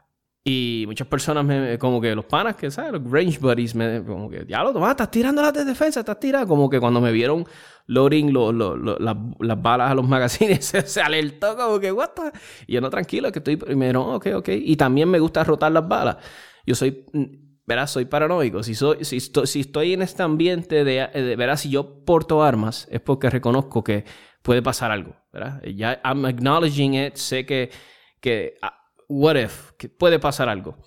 Y 0.44 0.86
muchas 0.88 1.08
personas, 1.08 1.44
me, 1.44 1.78
como 1.78 2.00
que 2.00 2.16
los 2.16 2.26
panas 2.26 2.56
que, 2.56 2.72
¿sabes? 2.72 2.94
Los 2.94 3.12
range 3.12 3.38
buddies, 3.38 3.76
me, 3.76 4.02
como 4.04 4.30
que, 4.30 4.46
ya 4.48 4.64
lo 4.64 4.72
tomas, 4.72 4.92
estás 4.92 5.12
tirando 5.12 5.42
las 5.42 5.54
de 5.54 5.66
defensa, 5.66 6.00
estás 6.00 6.20
tirando. 6.20 6.48
Como 6.48 6.70
que 6.70 6.80
cuando 6.80 7.02
me 7.02 7.12
vieron 7.12 7.46
loading 7.88 8.34
las 8.34 9.62
balas 9.62 9.92
a 9.92 9.96
los 9.96 10.08
magazines, 10.08 10.66
se, 10.66 11.02
alertó 11.02 11.56
como 11.56 11.80
que, 11.80 11.92
what 11.92 12.12
Y 12.68 12.74
yo, 12.74 12.82
no, 12.82 12.90
tranquilo, 12.90 13.32
que 13.32 13.40
estoy 13.40 13.56
primero, 13.56 14.16
ok, 14.16 14.28
ok. 14.36 14.50
Y 14.50 14.76
también 14.76 15.10
me 15.10 15.20
gusta 15.20 15.44
rotar 15.44 15.72
las 15.72 15.88
balas. 15.88 16.18
Yo 16.66 16.76
soy, 16.76 17.06
mm, 17.14 17.24
verás, 17.66 17.92
soy 17.92 18.06
paranoico. 18.06 18.62
Si, 18.62 18.76
soy, 18.76 19.04
si, 19.04 19.18
estoy, 19.18 19.48
si 19.48 19.62
estoy 19.62 19.94
en 19.94 20.02
este 20.02 20.22
ambiente 20.22 20.84
de, 20.84 21.08
de, 21.08 21.36
verás, 21.36 21.62
si 21.62 21.70
yo 21.70 22.04
porto 22.06 22.44
armas, 22.44 22.88
es 22.92 23.00
porque 23.02 23.30
reconozco 23.30 23.84
que 23.84 24.04
puede 24.42 24.62
pasar 24.62 24.92
algo, 24.92 25.16
¿verdad? 25.32 25.62
Ya, 25.64 26.02
I'm 26.04 26.26
acknowledging 26.26 26.94
it, 26.94 27.16
sé 27.16 27.46
que, 27.46 27.72
que 28.20 28.56
ah, 28.62 28.78
what 29.08 29.36
if, 29.36 29.72
que 29.78 29.90
puede 29.90 30.20
pasar 30.20 30.50
algo. 30.50 30.78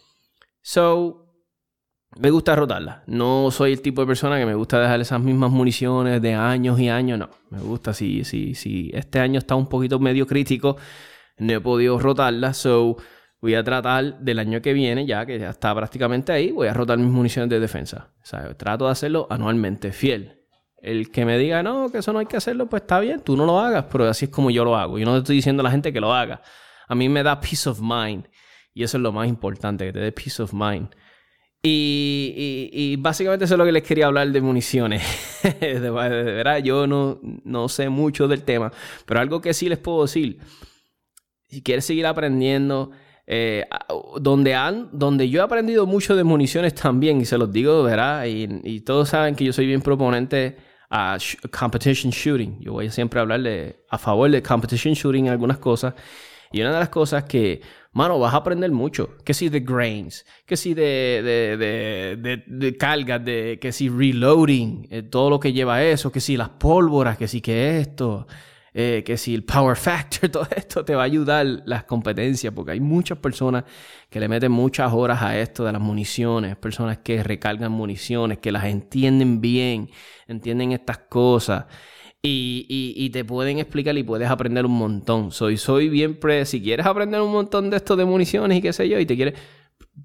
So, 0.63 1.30
me 2.19 2.31
gusta 2.31 2.57
rotarla. 2.57 3.03
No 3.07 3.51
soy 3.51 3.73
el 3.73 3.83
tipo 3.83 4.01
de 4.01 4.07
persona 4.07 4.39
que 4.39 4.47
me 4.47 4.55
gusta 4.55 4.81
dejar 4.81 5.01
esas 5.01 5.21
mismas 5.21 5.51
municiones 5.51 6.21
de 6.21 6.35
años 6.35 6.79
y 6.81 6.89
años. 6.89 7.19
No, 7.19 7.31
me 7.51 7.61
gusta 7.61 7.93
si, 7.93 8.25
si, 8.25 8.55
si 8.55 8.91
este 8.95 9.21
año 9.21 9.39
está 9.39 9.55
un 9.55 9.69
poquito 9.69 9.99
medio 9.99 10.27
crítico, 10.27 10.77
no 11.39 11.53
he 11.53 11.61
podido 11.61 11.99
rotarla. 11.99 12.55
So, 12.55 12.97
voy 13.41 13.55
a 13.55 13.65
tratar 13.65 14.19
del 14.19 14.39
año 14.39 14.61
que 14.61 14.73
viene, 14.73 15.07
ya 15.07 15.25
que 15.25 15.39
ya 15.39 15.51
está 15.51 15.75
prácticamente 15.75 16.33
ahí, 16.33 16.53
voy 16.53 16.69
a 16.69 16.75
rotar 16.75 16.99
mis 16.99 17.11
municiones 17.11 17.49
de 17.51 17.61
defensa. 17.61 18.11
O 18.23 18.27
sea, 18.27 18.55
trato 18.55 18.87
de 18.87 18.93
hacerlo 18.93 19.27
anualmente, 19.31 19.93
fiel. 19.93 20.37
El 20.83 21.11
que 21.11 21.25
me 21.25 21.37
diga, 21.39 21.63
no, 21.63 21.91
que 21.91 21.99
eso 21.99 22.13
no 22.13 22.21
hay 22.21 22.27
que 22.27 22.39
hacerlo, 22.39 22.67
pues 22.67 22.83
está 22.83 23.01
bien, 23.01 23.21
tú 23.21 23.37
no 23.37 23.45
lo 23.45 23.61
hagas, 23.61 23.85
pero 23.93 24.09
así 24.09 24.27
es 24.27 24.31
como 24.31 24.51
yo 24.51 24.65
lo 24.65 24.77
hago. 24.77 24.99
Yo 24.99 25.05
no 25.05 25.13
te 25.13 25.19
estoy 25.19 25.37
diciendo 25.37 25.61
a 25.61 25.65
la 25.65 25.71
gente 25.71 25.93
que 25.93 26.01
lo 26.01 26.15
haga 26.15 26.41
a 26.91 26.97
mí 26.97 27.09
me 27.09 27.23
da 27.23 27.41
peace 27.41 27.71
of 27.71 27.81
mind. 27.81 28.27
Y 28.75 28.83
eso 28.83 28.97
es 28.97 29.03
lo 29.03 29.13
más 29.13 29.29
importante, 29.29 29.87
que 29.87 29.93
te 29.93 30.01
dé 30.01 30.11
peace 30.11 30.43
of 30.43 30.53
mind. 30.53 30.89
Y, 31.63 32.97
básicamente 33.01 33.45
eso 33.45 33.55
es 33.55 33.59
lo 33.59 33.65
que 33.65 33.73
les 33.73 33.83
quería 33.83 34.07
hablar 34.07 34.31
de 34.31 34.41
municiones. 34.41 35.03
de, 35.61 35.91
verdad, 35.91 36.59
yo 36.59 36.87
no, 36.87 37.21
no 37.45 37.69
sé 37.69 37.89
mucho 37.89 38.29
del 38.29 38.43
tema, 38.43 38.73
pero 39.05 39.21
algo 39.21 39.41
que 39.41 39.53
sí 39.53 39.69
les 39.69 39.79
puedo 39.79 40.03
decir, 40.03 40.39
si 41.49 41.63
quieres 41.63 41.85
seguir 41.85 42.07
aprendiendo, 42.07 42.93
eh, 43.27 43.67
donde, 44.21 44.55
han, 44.55 44.89
donde 44.93 45.29
yo 45.29 45.41
he 45.41 45.45
aprendido 45.45 45.87
mucho 45.87 46.17
de 46.17 46.25
municiones 46.25 46.75
también, 46.75 47.21
y 47.21 47.27
se 47.27 47.37
los 47.37 47.53
digo, 47.53 47.83
¿verdad? 47.83 48.25
Y, 48.25 48.49
y 48.65 48.81
todos 48.81 49.11
saben 49.11 49.35
que 49.35 49.45
yo 49.45 49.53
soy 49.53 49.67
bien 49.67 49.83
proponente 49.83 50.57
a 50.91 51.19
competition 51.57 52.11
shooting. 52.11 52.59
Yo 52.61 52.73
voy 52.73 52.87
a 52.87 52.91
siempre 52.91 53.21
hablarle 53.21 53.85
a 53.89 53.99
favor 53.99 54.31
de 54.31 54.43
competition 54.43 54.95
shooting 54.95 55.27
en 55.27 55.33
algunas 55.33 55.59
cosas. 55.59 55.95
Y 56.53 56.61
una 56.61 56.73
de 56.73 56.81
las 56.81 56.89
cosas 56.89 57.25
que, 57.25 57.63
mano, 57.93 58.19
vas 58.19 58.35
a 58.35 58.39
aprender 58.39 58.71
mucho. 58.71 59.17
Que 59.25 59.35
si 59.35 59.49
de 59.49 59.61
grains, 59.61 60.25
que 60.47 60.57
si 60.57 60.75
de, 60.75 61.23
de, 61.25 62.17
de, 62.17 62.45
de, 62.47 62.77
cargas, 62.77 63.25
de, 63.25 63.59
que 63.61 63.73
si 63.73 63.89
reloading, 63.89 64.87
eh, 64.91 65.03
todo 65.03 65.31
lo 65.31 65.41
que 65.41 65.53
lleva 65.53 65.83
eso, 65.83 66.13
que 66.13 66.21
si 66.21 66.37
las 66.37 66.51
pólvoras, 66.51 67.17
que 67.19 67.29
si 67.29 67.41
que 67.41 67.79
esto. 67.79 68.27
Eh, 68.73 69.03
que 69.05 69.17
si 69.17 69.35
el 69.35 69.43
power 69.43 69.77
factor, 69.77 70.29
todo 70.31 70.47
esto 70.55 70.85
te 70.85 70.95
va 70.95 71.03
a 71.03 71.05
ayudar 71.05 71.45
las 71.67 71.85
competencias, 71.85 72.53
porque 72.55 72.73
hay 72.73 72.81
muchas 72.81 73.19
personas 73.19 73.65
que 74.09 74.21
le 74.21 74.29
meten 74.29 74.53
muchas 74.53 74.93
horas 74.93 75.23
a 75.23 75.37
esto 75.37 75.65
de 75.65 75.73
las 75.73 75.81
municiones, 75.81 76.57
personas 76.57 76.99
que 76.99 77.23
recargan 77.25 77.73
municiones, 77.73 78.39
que 78.39 78.53
las 78.53 78.65
entienden 78.67 79.41
bien, 79.41 79.91
entienden 80.29 80.71
estas 80.71 80.99
cosas. 80.99 81.65
Y, 82.23 82.67
y, 82.69 83.11
te 83.11 83.25
pueden 83.25 83.59
explicar 83.61 83.97
y 83.97 84.03
puedes 84.03 84.29
aprender 84.29 84.67
un 84.67 84.77
montón. 84.77 85.33
Soy, 85.33 85.57
soy 85.57 85.89
bien 85.89 86.21
pre. 86.21 86.45
Si 86.45 86.61
quieres 86.61 86.85
aprender 86.85 87.23
un 87.23 87.33
montón 87.33 87.71
de 87.71 87.79
esto 87.79 87.97
de 87.97 88.05
municiones 88.05 88.59
y 88.59 88.61
qué 88.61 88.75
sé 88.75 88.91
yo, 88.91 88.99
y 88.99 89.07
te 89.07 89.17
quieres 89.17 89.35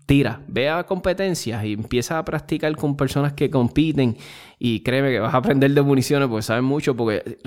tira, 0.06 0.42
ve 0.48 0.70
a 0.70 0.84
competencias 0.84 1.64
y 1.66 1.74
empieza 1.74 2.18
a 2.18 2.26
practicar 2.26 2.76
con 2.76 2.96
personas 2.96 3.34
que 3.34 3.50
compiten 3.50 4.18
y 4.60 4.82
créeme 4.82 5.12
que 5.12 5.20
vas 5.20 5.34
a 5.34 5.38
aprender 5.38 5.72
de 5.72 5.82
municiones 5.82 6.28
porque 6.28 6.44
saben 6.44 6.66
mucho 6.66 6.96
porque 6.96 7.40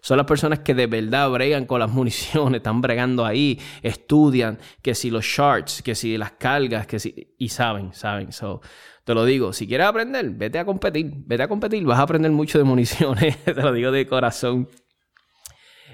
son 0.00 0.16
las 0.16 0.26
personas 0.26 0.60
que 0.60 0.74
de 0.74 0.86
verdad 0.86 1.30
bregan 1.30 1.66
con 1.66 1.80
las 1.80 1.90
municiones, 1.90 2.58
están 2.58 2.80
bregando 2.80 3.24
ahí, 3.24 3.58
estudian 3.82 4.58
que 4.80 4.94
si 4.94 5.10
los 5.10 5.26
charts, 5.26 5.82
que 5.82 5.94
si 5.94 6.16
las 6.16 6.32
cargas, 6.32 6.86
que 6.86 6.98
si 6.98 7.34
y 7.38 7.48
saben, 7.48 7.92
saben. 7.92 8.32
So, 8.32 8.60
te 9.04 9.14
lo 9.14 9.24
digo, 9.24 9.52
si 9.52 9.66
quieres 9.66 9.86
aprender, 9.86 10.30
vete 10.30 10.58
a 10.58 10.64
competir, 10.64 11.12
vete 11.26 11.42
a 11.42 11.48
competir, 11.48 11.84
vas 11.84 11.98
a 11.98 12.02
aprender 12.02 12.30
mucho 12.30 12.58
de 12.58 12.64
municiones, 12.64 13.36
te 13.44 13.54
lo 13.54 13.72
digo 13.72 13.90
de 13.90 14.06
corazón. 14.06 14.68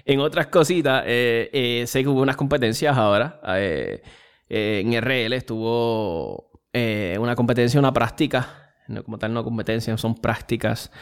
En 0.05 0.21
otras 0.21 0.47
cositas, 0.49 1.05
eh, 1.07 1.51
eh, 1.53 1.85
sé 1.87 2.03
que 2.03 2.09
hubo 2.09 2.23
unas 2.23 2.37
competencias 2.37 2.97
ahora. 2.97 3.41
Eh, 3.57 4.03
eh, 4.49 4.83
en 4.85 4.95
RL 4.95 5.35
estuvo 5.35 6.49
una 6.73 7.35
competencia, 7.35 7.81
una 7.81 7.93
práctica, 7.93 8.73
como 9.05 9.19
tal, 9.19 9.35
no 9.35 9.43
competencia, 9.43 9.97
son 9.97 10.15
prácticas. 10.15 10.91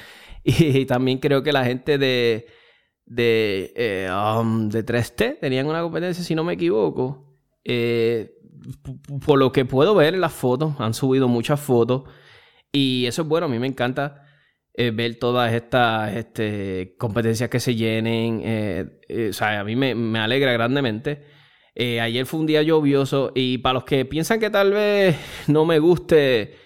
Y, 0.49 0.87
también 0.87 1.19
creo 1.19 1.43
que 1.43 1.53
la 1.53 1.65
gente 1.65 1.99
de, 1.99 2.47
de, 3.05 4.09
um, 4.13 4.69
de 4.69 4.87
3T 4.87 5.41
tenían 5.41 5.67
una 5.67 5.83
competencia, 5.83 6.23
si 6.23 6.37
no 6.37 6.45
me 6.45 6.53
equivoco. 6.53 7.37
Por 9.25 9.39
lo 9.39 9.53
que 9.53 9.65
puedo 9.65 9.95
ver 9.95 10.15
en 10.15 10.21
las 10.21 10.33
fotos, 10.33 10.75
han 10.79 10.95
subido 10.95 11.29
muchas 11.29 11.61
fotos. 11.61 12.05
Y 12.73 13.07
eso 13.07 13.23
es 13.23 13.29
bueno, 13.29 13.47
a 13.47 13.49
mí 13.49 13.59
me 13.59 13.67
encanta 13.67 14.23
ver 14.75 15.19
todas 15.19 15.55
estas 15.55 16.15
este, 16.15 16.97
competencias 16.99 17.49
que 17.49 17.61
se 17.61 17.75
llenen. 17.75 18.43
o 19.31 19.33
sea, 19.33 19.61
a 19.61 19.65
mí 19.65 19.75
me, 19.77 19.95
me 19.95 20.19
alegra 20.19 20.53
grandemente. 20.53 21.25
Eh, 21.79 22.01
ayer 22.01 22.25
fue 22.25 22.41
un 22.41 22.47
día 22.47 22.63
lluvioso 22.63 23.33
y 23.35 23.59
para 23.59 23.75
los 23.75 23.85
que 23.85 24.07
piensan 24.07 24.41
que 24.41 24.49
tal 24.49 24.73
vez 24.73 25.15
no 25.47 25.67
me 25.67 25.79
guste 25.79 26.57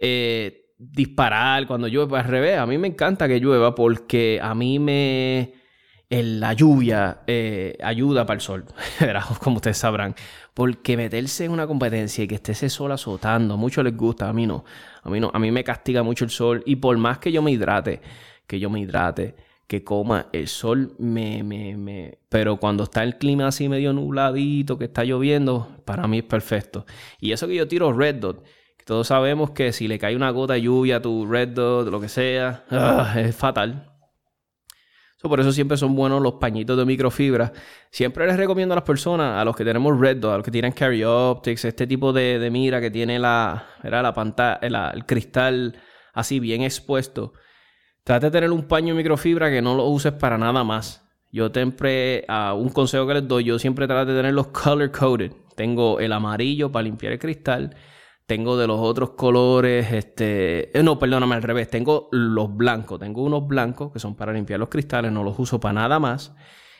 eh, 0.00 0.70
disparar 0.78 1.66
cuando 1.66 1.86
llueve, 1.86 2.08
pues 2.08 2.24
al 2.24 2.30
revés, 2.30 2.58
a 2.58 2.64
mí 2.64 2.78
me 2.78 2.88
encanta 2.88 3.28
que 3.28 3.38
llueva 3.38 3.74
porque 3.74 4.40
a 4.42 4.54
mí 4.54 4.78
me... 4.78 5.52
la 6.22 6.52
lluvia 6.52 7.18
eh, 7.26 7.76
ayuda 7.82 8.26
para 8.26 8.36
el 8.36 8.40
sol, 8.40 8.64
como 9.42 9.56
ustedes 9.56 9.78
sabrán. 9.78 10.14
Porque 10.52 10.96
meterse 10.96 11.46
en 11.46 11.50
una 11.50 11.66
competencia 11.66 12.22
y 12.22 12.28
que 12.28 12.36
esté 12.36 12.52
ese 12.52 12.68
sol 12.68 12.92
azotando, 12.92 13.54
a 13.54 13.56
muchos 13.56 13.82
les 13.82 13.96
gusta, 13.96 14.28
a 14.28 14.32
mí 14.32 14.46
no. 14.46 14.64
A 15.02 15.10
mí 15.10 15.18
no, 15.18 15.30
a 15.34 15.38
mí 15.38 15.50
me 15.50 15.64
castiga 15.64 16.02
mucho 16.02 16.24
el 16.24 16.30
sol. 16.30 16.62
Y 16.66 16.76
por 16.76 16.96
más 16.96 17.18
que 17.18 17.32
yo 17.32 17.42
me 17.42 17.50
hidrate, 17.50 18.00
que 18.46 18.60
yo 18.60 18.70
me 18.70 18.80
hidrate, 18.80 19.34
que 19.66 19.82
coma 19.82 20.28
el 20.32 20.48
sol, 20.48 20.94
me, 20.98 21.42
me, 21.42 21.76
me, 21.76 22.18
pero 22.28 22.58
cuando 22.58 22.84
está 22.84 23.02
el 23.02 23.16
clima 23.16 23.46
así 23.46 23.68
medio 23.68 23.92
nubladito, 23.92 24.78
que 24.78 24.84
está 24.84 25.04
lloviendo, 25.04 25.68
para 25.84 26.06
mí 26.06 26.18
es 26.18 26.24
perfecto. 26.24 26.86
Y 27.18 27.32
eso 27.32 27.48
que 27.48 27.56
yo 27.56 27.66
tiro 27.66 27.92
red 27.92 28.16
dot, 28.16 28.44
que 28.76 28.84
todos 28.84 29.08
sabemos 29.08 29.50
que 29.50 29.72
si 29.72 29.88
le 29.88 29.98
cae 29.98 30.14
una 30.14 30.30
gota 30.30 30.54
de 30.54 30.62
lluvia 30.62 30.96
a 30.96 31.02
tu 31.02 31.26
red 31.26 31.48
dot, 31.48 31.88
lo 31.88 32.00
que 32.00 32.08
sea, 32.08 32.64
ah, 32.70 33.14
es 33.16 33.34
fatal. 33.34 33.93
Por 35.28 35.40
eso 35.40 35.52
siempre 35.52 35.76
son 35.76 35.94
buenos 35.94 36.22
los 36.22 36.34
pañitos 36.34 36.76
de 36.76 36.84
microfibra. 36.84 37.52
Siempre 37.90 38.26
les 38.26 38.36
recomiendo 38.36 38.74
a 38.74 38.76
las 38.76 38.84
personas, 38.84 39.40
a 39.40 39.44
los 39.44 39.56
que 39.56 39.64
tenemos 39.64 39.98
red 39.98 40.16
dot, 40.18 40.32
a 40.32 40.36
los 40.36 40.44
que 40.44 40.50
tienen 40.50 40.72
carry 40.72 41.04
optics, 41.04 41.64
este 41.64 41.86
tipo 41.86 42.12
de, 42.12 42.48
mira 42.50 42.80
que 42.80 42.90
tiene 42.90 43.18
la, 43.18 43.66
la 43.82 44.14
pantalla, 44.14 44.58
el 44.60 45.06
cristal 45.06 45.76
así 46.12 46.38
bien 46.38 46.62
expuesto 46.62 47.32
Trate 48.04 48.26
de 48.26 48.32
tener 48.32 48.50
un 48.50 48.64
paño 48.64 48.88
de 48.88 48.98
microfibra 48.98 49.50
que 49.50 49.62
no 49.62 49.74
lo 49.74 49.86
uses 49.86 50.12
para 50.12 50.36
nada 50.36 50.62
más. 50.62 51.02
Yo 51.32 51.48
siempre, 51.48 52.26
un 52.54 52.68
consejo 52.68 53.06
que 53.06 53.14
les 53.14 53.26
doy, 53.26 53.44
yo 53.44 53.58
siempre 53.58 53.86
trato 53.86 54.12
de 54.12 54.18
tener 54.18 54.34
los 54.34 54.48
color 54.48 54.92
coded. 54.92 55.32
Tengo 55.56 55.98
el 55.98 56.12
amarillo 56.12 56.70
para 56.70 56.82
limpiar 56.82 57.14
el 57.14 57.18
cristal. 57.18 57.74
Tengo 58.26 58.56
de 58.56 58.66
los 58.66 58.80
otros 58.80 59.10
colores, 59.10 59.92
este, 59.92 60.76
eh, 60.78 60.82
no, 60.82 60.98
perdóname 60.98 61.34
al 61.34 61.42
revés, 61.42 61.68
tengo 61.68 62.08
los 62.10 62.56
blancos, 62.56 62.98
tengo 62.98 63.22
unos 63.22 63.46
blancos 63.46 63.92
que 63.92 63.98
son 63.98 64.14
para 64.14 64.32
limpiar 64.32 64.58
los 64.58 64.70
cristales, 64.70 65.12
no 65.12 65.22
los 65.22 65.38
uso 65.38 65.60
para 65.60 65.74
nada 65.74 65.98
más. 65.98 66.34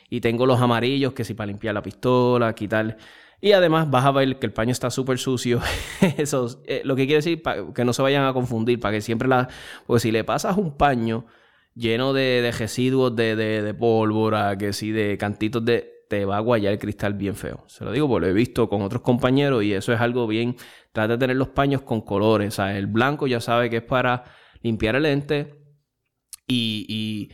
Y 0.09 0.21
tengo 0.21 0.47
los 0.47 0.61
amarillos 0.61 1.13
que 1.13 1.25
sí 1.25 1.35
para 1.35 1.49
limpiar 1.49 1.75
la 1.75 1.83
pistola, 1.83 2.55
quitar 2.55 2.97
y 3.45 3.53
además 3.53 3.91
vas 3.91 4.07
a 4.07 4.11
ver 4.11 4.39
que 4.39 4.47
el 4.47 4.55
paño 4.55 4.73
está 4.73 4.89
súper 4.89 5.19
sucio. 5.19 5.61
Eso, 6.17 6.63
eh, 6.67 6.81
lo 6.83 6.97
que 6.97 7.05
quiere 7.05 7.17
decir 7.17 7.43
que 7.75 7.85
no 7.85 7.93
se 7.93 8.01
vayan 8.01 8.25
a 8.25 8.33
confundir, 8.33 8.81
para 8.81 8.95
que 8.95 9.01
siempre 9.03 9.29
la... 9.29 9.49
Porque 9.87 10.01
si 10.01 10.13
le 10.13 10.25
pasas 10.25 10.57
un 10.57 10.79
paño 10.79 11.27
lleno 11.75 12.15
de, 12.15 12.51
residuos 12.59 13.15
de, 13.15 13.37
de, 13.37 13.75
pólvora, 13.75 14.57
que 14.57 14.73
sí, 14.73 14.93
de 14.93 15.19
cantitos 15.19 15.63
de... 15.63 15.93
Te 16.09 16.25
va 16.25 16.39
a 16.39 16.41
guayar 16.41 16.73
el 16.73 16.79
cristal 16.79 17.13
bien 17.13 17.35
feo. 17.35 17.65
Se 17.67 17.85
lo 17.85 17.93
digo 17.93 18.09
porque 18.09 18.27
lo 18.27 18.31
he 18.31 18.35
visto 18.35 18.67
con 18.71 18.81
otros 18.81 19.03
compañeros 19.03 19.63
y 19.63 19.75
eso 19.75 19.93
es 19.93 20.01
algo 20.01 20.27
bien... 20.27 20.57
Trata 20.95 21.09
de 21.09 21.19
tener 21.19 21.37
los 21.37 21.49
paños 21.49 21.83
con 21.83 22.01
colores. 22.01 22.59
El 22.59 22.87
blanco 22.87 23.27
ya 23.27 23.41
sabe 23.41 23.69
que 23.69 23.77
es 23.79 23.83
para 23.83 24.25
limpiar 24.63 24.97
el 24.97 25.03
lente 25.03 25.61
y 26.49 27.29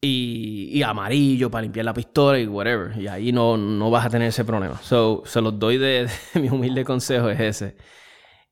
y, 0.00 0.82
amarillo 0.82 1.50
para 1.50 1.62
limpiar 1.62 1.84
la 1.84 1.94
pistola 1.94 2.38
y 2.38 2.46
whatever. 2.46 2.96
Y 2.98 3.06
ahí 3.08 3.32
no, 3.32 3.56
no 3.56 3.90
vas 3.90 4.06
a 4.06 4.10
tener 4.10 4.28
ese 4.28 4.44
problema. 4.44 4.76
So, 4.82 5.22
se 5.26 5.40
los 5.40 5.58
doy 5.58 5.78
de, 5.78 6.08
mi 6.34 6.48
humilde 6.48 6.84
consejo, 6.84 7.28
es 7.28 7.40
ese. 7.40 7.76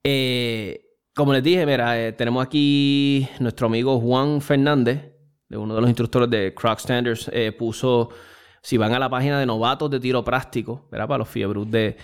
Eh, 0.04 0.84
como 1.14 1.32
les 1.32 1.42
dije, 1.42 1.66
mira, 1.66 1.98
eh, 2.00 2.12
tenemos 2.12 2.44
aquí 2.44 3.28
nuestro 3.40 3.66
amigo 3.66 3.98
Juan 4.00 4.40
Fernández, 4.40 5.12
de 5.48 5.56
uno 5.56 5.74
de 5.74 5.80
los 5.80 5.90
instructores 5.90 6.30
de 6.30 6.54
Croc 6.54 6.78
Standards, 6.78 7.30
eh, 7.32 7.52
puso, 7.52 8.10
si 8.62 8.76
van 8.76 8.92
a 8.92 8.98
la 8.98 9.08
página 9.08 9.40
de 9.40 9.46
novatos 9.46 9.90
de 9.90 9.98
tiro 9.98 10.22
práctico, 10.22 10.88
¿verdad? 10.90 11.08
Para 11.08 11.18
los 11.18 11.28
fiebros 11.28 11.70
de 11.70 11.96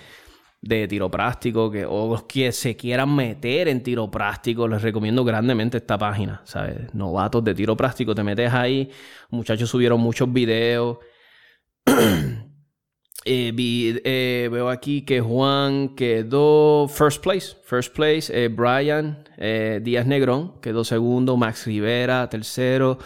de 0.66 0.88
tiro 0.88 1.10
práctico 1.10 1.70
que, 1.70 1.84
o 1.84 2.08
los 2.08 2.22
que 2.24 2.50
se 2.52 2.76
quieran 2.76 3.14
meter 3.14 3.68
en 3.68 3.82
tiro 3.82 4.10
práctico, 4.10 4.66
les 4.66 4.80
recomiendo 4.82 5.24
grandemente 5.24 5.76
esta 5.76 5.98
página, 5.98 6.40
¿sabes? 6.44 6.94
Novatos 6.94 7.44
de 7.44 7.54
tiro 7.54 7.76
práctico, 7.76 8.14
te 8.14 8.22
metes 8.22 8.52
ahí, 8.52 8.90
muchachos 9.30 9.68
subieron 9.68 10.00
muchos 10.00 10.32
videos. 10.32 10.98
Eh, 13.26 13.54
eh, 13.56 14.50
veo 14.52 14.68
aquí 14.68 15.00
que 15.00 15.22
Juan 15.22 15.94
quedó 15.96 16.86
first 16.88 17.22
place, 17.22 17.56
first 17.64 17.94
place, 17.94 18.30
eh, 18.30 18.48
Brian 18.48 19.26
Díaz 19.80 20.06
Negrón 20.06 20.60
quedó 20.60 20.84
segundo, 20.84 21.34
Max 21.38 21.64
Rivera 21.64 22.28
tercero, 22.28 22.98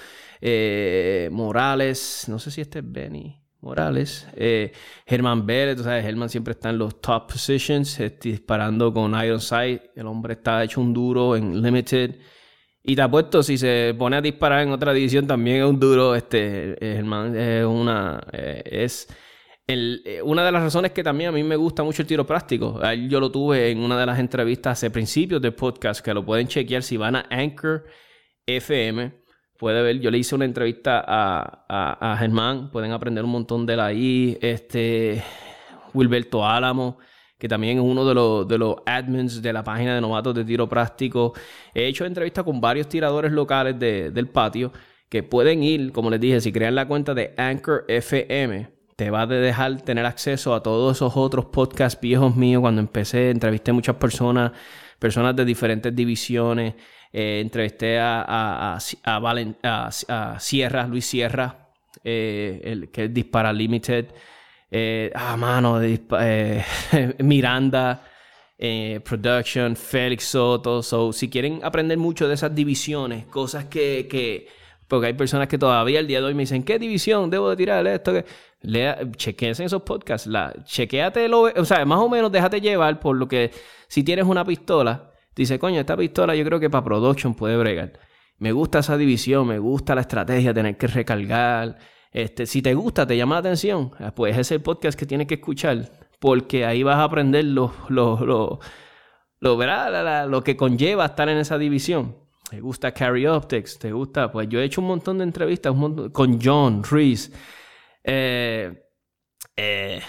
Morales, 1.30 2.24
no 2.26 2.40
sé 2.40 2.50
si 2.50 2.60
este 2.60 2.80
es 2.80 2.84
Benny. 2.92 3.47
Morales. 3.60 4.26
Eh, 4.36 4.72
Germán 5.06 5.44
Vélez, 5.46 5.76
tú 5.76 5.82
sabes, 5.82 6.04
Germán 6.04 6.28
siempre 6.28 6.52
está 6.52 6.70
en 6.70 6.78
los 6.78 7.00
top 7.00 7.32
positions, 7.32 7.98
este, 8.00 8.30
disparando 8.30 8.92
con 8.92 9.20
Iron 9.22 9.40
Sight. 9.40 9.82
El 9.96 10.06
hombre 10.06 10.34
está 10.34 10.62
hecho 10.62 10.80
un 10.80 10.92
duro 10.94 11.36
en 11.36 11.60
Limited. 11.60 12.16
Y 12.84 12.96
te 12.96 13.02
apuesto, 13.02 13.42
si 13.42 13.58
se 13.58 13.94
pone 13.98 14.16
a 14.16 14.20
disparar 14.20 14.62
en 14.62 14.70
otra 14.70 14.92
división, 14.92 15.26
también 15.26 15.58
es 15.58 15.64
un 15.64 15.80
duro. 15.80 16.14
Este, 16.14 16.72
eh, 16.72 16.96
Germán 16.96 17.36
es 17.36 17.64
una. 17.64 18.20
Eh, 18.32 18.62
es. 18.64 19.08
El, 19.66 20.02
una 20.24 20.46
de 20.46 20.52
las 20.52 20.62
razones 20.62 20.92
que 20.92 21.02
también 21.02 21.28
a 21.28 21.32
mí 21.32 21.42
me 21.42 21.56
gusta 21.56 21.82
mucho 21.82 22.00
el 22.00 22.08
tiro 22.08 22.24
práctico. 22.24 22.80
Yo 23.06 23.20
lo 23.20 23.30
tuve 23.30 23.70
en 23.70 23.80
una 23.80 24.00
de 24.00 24.06
las 24.06 24.18
entrevistas 24.18 24.78
hace 24.78 24.90
principios 24.90 25.42
del 25.42 25.52
podcast, 25.52 26.02
que 26.02 26.14
lo 26.14 26.24
pueden 26.24 26.48
chequear 26.48 26.82
si 26.82 26.96
van 26.96 27.16
a 27.16 27.26
Anchor 27.28 27.84
FM 28.46 29.27
puede 29.58 29.82
ver, 29.82 30.00
yo 30.00 30.10
le 30.10 30.18
hice 30.18 30.34
una 30.34 30.44
entrevista 30.44 31.04
a, 31.06 32.16
Germán, 32.18 32.70
pueden 32.70 32.92
aprender 32.92 33.24
un 33.24 33.30
montón 33.30 33.66
de 33.66 33.74
él 33.74 33.80
ahí, 33.80 34.38
este, 34.40 35.22
Wilberto 35.92 36.46
Álamo, 36.46 36.98
que 37.38 37.48
también 37.48 37.78
es 37.78 37.84
uno 37.84 38.06
de 38.06 38.14
los, 38.14 38.48
de 38.48 38.58
los 38.58 38.76
admins 38.86 39.42
de 39.42 39.52
la 39.52 39.62
página 39.62 39.94
de 39.94 40.00
novatos 40.00 40.34
de 40.34 40.44
tiro 40.44 40.68
práctico. 40.68 41.34
He 41.74 41.86
hecho 41.86 42.04
entrevistas 42.04 42.44
con 42.44 42.60
varios 42.60 42.88
tiradores 42.88 43.32
locales 43.32 43.78
del 43.78 44.28
patio 44.28 44.72
que 45.08 45.22
pueden 45.22 45.62
ir, 45.62 45.92
como 45.92 46.10
les 46.10 46.20
dije, 46.20 46.40
si 46.40 46.52
crean 46.52 46.74
la 46.74 46.86
cuenta 46.86 47.14
de 47.14 47.34
Anchor 47.36 47.84
FM, 47.88 48.68
te 48.96 49.10
va 49.10 49.22
a 49.22 49.26
dejar 49.26 49.80
tener 49.82 50.04
acceso 50.04 50.54
a 50.54 50.62
todos 50.62 50.96
esos 50.96 51.16
otros 51.16 51.46
podcasts 51.46 52.00
viejos 52.00 52.34
míos. 52.34 52.60
Cuando 52.60 52.80
empecé, 52.80 53.30
entrevisté 53.30 53.72
muchas 53.72 53.96
personas, 53.96 54.52
personas 54.98 55.36
de 55.36 55.44
diferentes 55.44 55.94
divisiones. 55.94 56.74
Eh, 57.12 57.40
entrevisté 57.40 57.98
a, 57.98 58.22
a, 58.22 58.78
a, 58.78 60.40
Sierra, 60.40 60.86
Luis 60.86 61.06
Sierra, 61.06 61.68
eh, 62.04 62.60
el, 62.64 62.90
que 62.90 63.04
es 63.04 63.14
Dispara 63.14 63.52
Limited. 63.52 64.06
Eh, 64.70 65.10
ah, 65.14 65.36
mano, 65.36 65.80
Miranda. 67.18 68.04
Production, 69.04 69.76
Félix 69.76 70.24
Soto. 70.24 70.82
So, 70.82 71.12
si 71.12 71.30
quieren 71.30 71.60
aprender 71.62 71.96
mucho 71.96 72.26
de 72.26 72.34
esas 72.34 72.52
divisiones, 72.52 73.26
cosas 73.26 73.66
que, 73.66 74.08
que 74.10 74.48
porque 74.88 75.08
hay 75.08 75.12
personas 75.12 75.48
que 75.48 75.58
todavía 75.58 76.00
el 76.00 76.06
día 76.06 76.20
de 76.20 76.26
hoy 76.26 76.34
me 76.34 76.42
dicen, 76.42 76.64
¿qué 76.64 76.78
división 76.78 77.28
debo 77.28 77.50
de 77.50 77.56
tirar 77.56 77.86
esto? 77.86 78.24
Lea, 78.62 78.98
chequeense 79.16 79.64
esos 79.64 79.82
podcasts. 79.82 80.26
La, 80.26 80.52
chequeate 80.64 81.28
lo, 81.28 81.42
o 81.42 81.64
sea, 81.64 81.84
más 81.84 82.00
o 82.00 82.08
menos 82.08 82.32
déjate 82.32 82.60
llevar 82.60 82.98
por 82.98 83.14
lo 83.16 83.28
que 83.28 83.52
si 83.86 84.02
tienes 84.02 84.24
una 84.24 84.44
pistola, 84.44 85.12
dice, 85.42 85.58
coño, 85.58 85.80
esta 85.80 85.96
pistola 85.96 86.34
yo 86.34 86.44
creo 86.44 86.60
que 86.60 86.70
para 86.70 86.84
production 86.84 87.34
puede 87.34 87.56
bregar. 87.56 87.92
Me 88.38 88.52
gusta 88.52 88.80
esa 88.80 88.96
división, 88.96 89.46
me 89.48 89.58
gusta 89.58 89.94
la 89.94 90.02
estrategia, 90.02 90.54
tener 90.54 90.76
que 90.76 90.86
recargar. 90.86 91.78
Este, 92.12 92.46
si 92.46 92.62
te 92.62 92.74
gusta, 92.74 93.06
te 93.06 93.16
llama 93.16 93.36
la 93.36 93.40
atención, 93.40 93.92
ah, 93.98 94.14
pues 94.14 94.36
es 94.36 94.50
el 94.52 94.62
podcast 94.62 94.98
que 94.98 95.06
tienes 95.06 95.26
que 95.26 95.34
escuchar. 95.34 95.90
Porque 96.20 96.64
ahí 96.64 96.82
vas 96.82 96.96
a 96.96 97.04
aprender 97.04 97.44
lo, 97.44 97.72
lo, 97.88 98.18
lo, 98.24 98.60
lo, 99.40 100.44
que 100.44 100.56
conlleva 100.56 101.06
estar 101.06 101.28
en 101.28 101.38
esa 101.38 101.58
división 101.58 102.16
te 102.50 102.60
gusta 102.60 102.92
Carry 102.92 103.26
Optics, 103.26 103.78
te 103.78 103.92
gusta, 103.92 104.32
pues 104.32 104.48
yo 104.48 104.58
he 104.58 104.64
hecho 104.64 104.80
un 104.80 104.86
montón 104.86 105.18
de 105.18 105.24
entrevistas 105.24 105.74
con 106.12 106.40
John 106.42 106.82
Reese, 106.82 107.30
eh, 108.02 108.72
eh, 109.54 110.00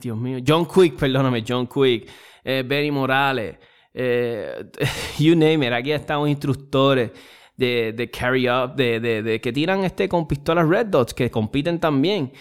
Dios 0.00 0.16
mío, 0.16 0.38
John 0.46 0.66
Quick, 0.66 0.96
perdóname, 0.96 1.42
John 1.46 1.66
Quick, 1.66 2.08
eh, 2.44 2.62
Benny 2.64 2.92
Morales, 2.92 3.56
you 5.18 5.36
name 5.36 5.66
it, 5.66 5.72
aquí 5.72 5.92
están 5.92 6.26
instructores 6.28 7.12
de, 7.56 7.92
de 7.92 8.10
Carry 8.10 8.48
Up, 8.48 8.74
de, 8.74 9.00
de, 9.00 9.40
que 9.40 9.52
tiran 9.52 9.84
este 9.84 10.08
con 10.08 10.26
pistolas 10.26 10.68
Red 10.68 10.86
Dots, 10.86 11.14
que 11.14 11.30
compiten 11.30 11.78
también. 11.78 12.32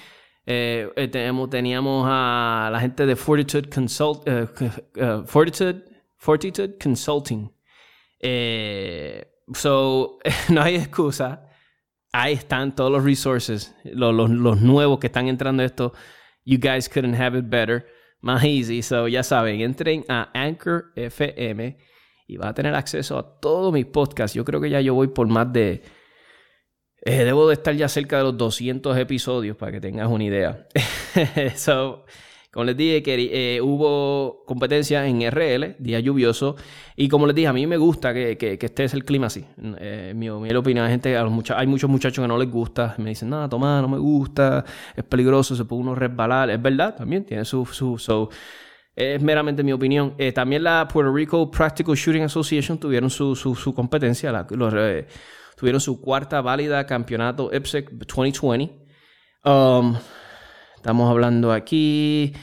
tenemos, 0.45 1.49
teníamos 1.49 2.05
a 2.09 2.69
la 2.71 2.79
gente 2.79 3.05
de 3.05 3.15
Fortitude, 3.15 3.69
Consult, 3.69 4.27
Fortitude, 6.17 6.77
Consulting. 6.81 7.51
Eh, 8.25 9.25
so, 9.53 10.17
no 10.49 10.61
hay 10.61 10.75
excusa. 10.75 11.49
Ahí 12.13 12.33
están 12.33 12.73
todos 12.73 12.91
los 12.91 13.03
resources, 13.03 13.75
los, 13.83 14.13
los, 14.29 14.61
nuevos 14.61 14.99
que 14.99 15.07
están 15.07 15.27
entrando 15.27 15.63
esto. 15.63 15.93
You 16.45 16.57
guys 16.57 16.87
couldn't 16.87 17.15
have 17.19 17.37
it 17.37 17.45
better. 17.49 17.85
Más 18.23 18.41
easy. 18.45 18.81
So, 18.81 19.09
ya 19.09 19.21
saben, 19.21 19.59
entren 19.59 20.05
a 20.07 20.31
Anchor 20.33 20.93
FM 20.95 21.77
y 22.25 22.37
va 22.37 22.47
a 22.47 22.53
tener 22.53 22.73
acceso 22.73 23.19
a 23.19 23.39
todos 23.41 23.73
mis 23.73 23.85
podcasts. 23.85 24.33
Yo 24.33 24.45
creo 24.45 24.61
que 24.61 24.69
ya 24.69 24.79
yo 24.79 24.93
voy 24.93 25.09
por 25.09 25.27
más 25.27 25.51
de... 25.51 25.83
Eh, 27.05 27.25
debo 27.25 27.49
de 27.49 27.55
estar 27.55 27.75
ya 27.75 27.89
cerca 27.89 28.19
de 28.19 28.23
los 28.23 28.37
200 28.37 28.97
episodios 28.97 29.57
para 29.57 29.73
que 29.73 29.81
tengas 29.81 30.07
una 30.07 30.23
idea. 30.23 30.67
so, 31.57 32.05
como 32.53 32.65
les 32.65 32.77
dije, 32.77 33.01
que 33.01 33.55
eh, 33.55 33.61
hubo 33.61 34.43
competencia 34.45 35.07
en 35.07 35.23
RL, 35.23 35.75
día 35.79 35.99
lluvioso, 35.99 36.55
y 36.95 37.09
como 37.09 37.25
les 37.25 37.35
dije, 37.35 37.47
a 37.47 37.53
mí 37.53 37.65
me 37.65 37.77
gusta 37.77 38.13
que, 38.13 38.37
que, 38.37 38.59
que 38.59 38.65
esté 38.67 38.85
el 38.85 39.03
clima 39.03 39.25
así. 39.25 39.43
Eh, 39.79 40.13
mi, 40.15 40.29
mi 40.29 40.53
opinión, 40.53 40.87
gente, 40.87 41.17
a 41.17 41.27
hay 41.55 41.67
muchos 41.67 41.89
muchachos 41.89 42.23
que 42.23 42.27
no 42.27 42.37
les 42.37 42.51
gusta, 42.51 42.93
me 42.99 43.09
dicen, 43.09 43.29
no, 43.29 43.49
toma, 43.49 43.81
no 43.81 43.87
me 43.87 43.97
gusta, 43.97 44.63
es 44.95 45.03
peligroso, 45.03 45.55
se 45.55 45.65
puede 45.65 45.81
uno 45.81 45.95
resbalar. 45.95 46.51
Es 46.51 46.61
verdad, 46.61 46.95
también 46.95 47.25
tiene 47.25 47.43
su... 47.43 47.65
su 47.65 48.29
es 48.95 49.19
meramente 49.23 49.63
mi 49.63 49.73
opinión. 49.73 50.13
Eh, 50.19 50.31
también 50.31 50.63
la 50.63 50.87
Puerto 50.87 51.11
Rico 51.11 51.49
Practical 51.49 51.95
Shooting 51.95 52.25
Association 52.25 52.77
tuvieron 52.77 53.09
su, 53.09 53.35
su, 53.35 53.55
su 53.55 53.73
competencia, 53.73 54.45
tuvieron 54.45 55.81
su 55.81 55.99
cuarta 55.99 56.41
válida 56.41 56.85
campeonato 56.85 57.49
IPSEC 57.51 57.89
2020. 57.89 58.83
Um, 59.43 59.95
Estamos 60.83 61.09
hablando 61.09 61.53
aquí. 61.53 62.33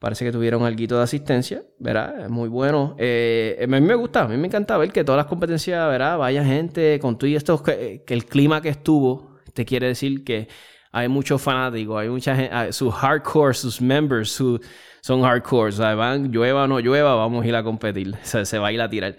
Parece 0.00 0.24
que 0.24 0.32
tuvieron 0.32 0.64
algo 0.64 0.96
de 0.96 1.00
asistencia, 1.00 1.62
¿verdad? 1.78 2.22
Es 2.22 2.28
muy 2.28 2.48
bueno. 2.48 2.96
Eh, 2.98 3.56
a 3.62 3.66
mí 3.68 3.80
me 3.80 3.94
gusta, 3.94 4.22
a 4.22 4.26
mí 4.26 4.36
me 4.36 4.48
encanta 4.48 4.76
ver 4.76 4.90
que 4.90 5.04
todas 5.04 5.18
las 5.18 5.26
competencias, 5.26 5.88
¿verdad? 5.88 6.18
Vaya 6.18 6.44
gente 6.44 6.98
con 6.98 7.16
tú 7.16 7.26
y 7.26 7.36
esto, 7.36 7.62
que, 7.62 8.02
el 8.04 8.24
clima 8.24 8.60
que 8.60 8.70
estuvo, 8.70 9.38
te 9.54 9.64
quiere 9.64 9.86
decir 9.86 10.24
que 10.24 10.48
hay 10.90 11.06
muchos 11.06 11.40
fanáticos, 11.40 12.00
hay 12.00 12.08
mucha 12.08 12.34
gente, 12.34 12.50
ah, 12.52 12.72
sus 12.72 12.92
hardcore, 12.92 13.54
sus 13.54 13.80
members 13.80 14.42
son 15.00 15.22
hardcore, 15.22 15.72
o 15.72 16.16
llueva 16.16 16.64
o 16.64 16.66
no 16.66 16.80
llueva, 16.80 17.14
vamos 17.14 17.44
a 17.44 17.46
ir 17.46 17.54
a 17.54 17.62
competir, 17.62 18.12
se 18.24 18.58
va 18.58 18.66
a 18.66 18.72
ir 18.72 18.80
a 18.80 18.90
tirar. 18.90 19.16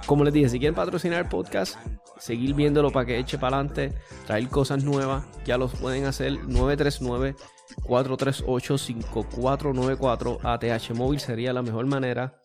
como 0.05 0.23
les 0.23 0.33
dije, 0.33 0.49
si 0.49 0.59
quieren 0.59 0.75
patrocinar 0.75 1.23
el 1.23 1.29
podcast, 1.29 1.77
seguir 2.19 2.53
viéndolo 2.53 2.91
para 2.91 3.05
que 3.05 3.17
eche 3.17 3.37
para 3.37 3.57
adelante, 3.57 3.93
traer 4.25 4.47
cosas 4.49 4.83
nuevas, 4.83 5.25
ya 5.45 5.57
los 5.57 5.73
pueden 5.75 6.05
hacer 6.05 6.33
939 6.47 7.35
438 7.83 8.77
5494 8.77 10.39
ATH 10.43 10.93
móvil 10.93 11.19
sería 11.19 11.53
la 11.53 11.61
mejor 11.61 11.85
manera. 11.85 12.41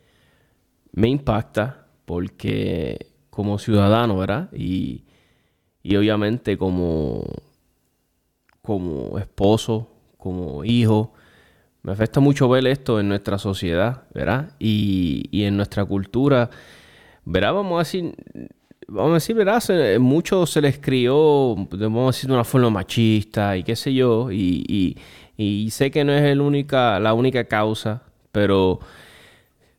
me 0.93 1.09
impacta 1.09 1.87
porque 2.05 3.07
como 3.31 3.59
ciudadano, 3.59 4.17
¿verdad? 4.17 4.51
Y, 4.53 5.05
y 5.85 5.95
obviamente 5.95 6.59
como, 6.59 7.25
como 8.61 9.19
esposo, 9.19 9.89
como 10.17 10.65
hijo, 10.65 11.13
Me 11.83 11.93
afecta 11.93 12.21
mucho 12.21 12.49
ver 12.49 12.67
esto 12.67 13.01
en 13.01 13.09
nuestra 13.09 13.39
sociedad, 13.39 14.05
¿verdad? 14.15 14.55
Y, 14.59 15.29
y 15.31 15.45
en 15.45 15.57
nuestra 15.57 15.85
cultura, 15.85 16.51
¿verdad? 17.25 17.55
Vamos 17.55 17.77
a 17.77 17.79
decir, 17.81 18.15
vamos 18.89 19.13
a 19.13 19.15
decir, 19.15 19.37
¿verdad? 19.37 19.61
Se, 19.61 19.99
mucho 19.99 20.47
se 20.47 20.61
les 20.61 20.79
crió, 20.79 21.55
vamos 21.55 22.03
a 22.03 22.07
decir, 22.09 22.29
de 22.29 22.35
una 22.35 22.45
forma 22.45 22.71
machista 22.71 23.57
y 23.57 23.63
qué 23.63 23.77
sé 23.77 23.95
yo, 23.95 24.31
y, 24.33 24.97
y 25.39 25.71
sé 25.71 25.91
que 25.93 26.05
no 26.05 26.13
es 26.13 26.23
el 26.25 26.41
única, 26.41 26.99
la 27.01 27.15
única 27.15 27.45
causa, 27.45 28.03
pero 28.33 28.81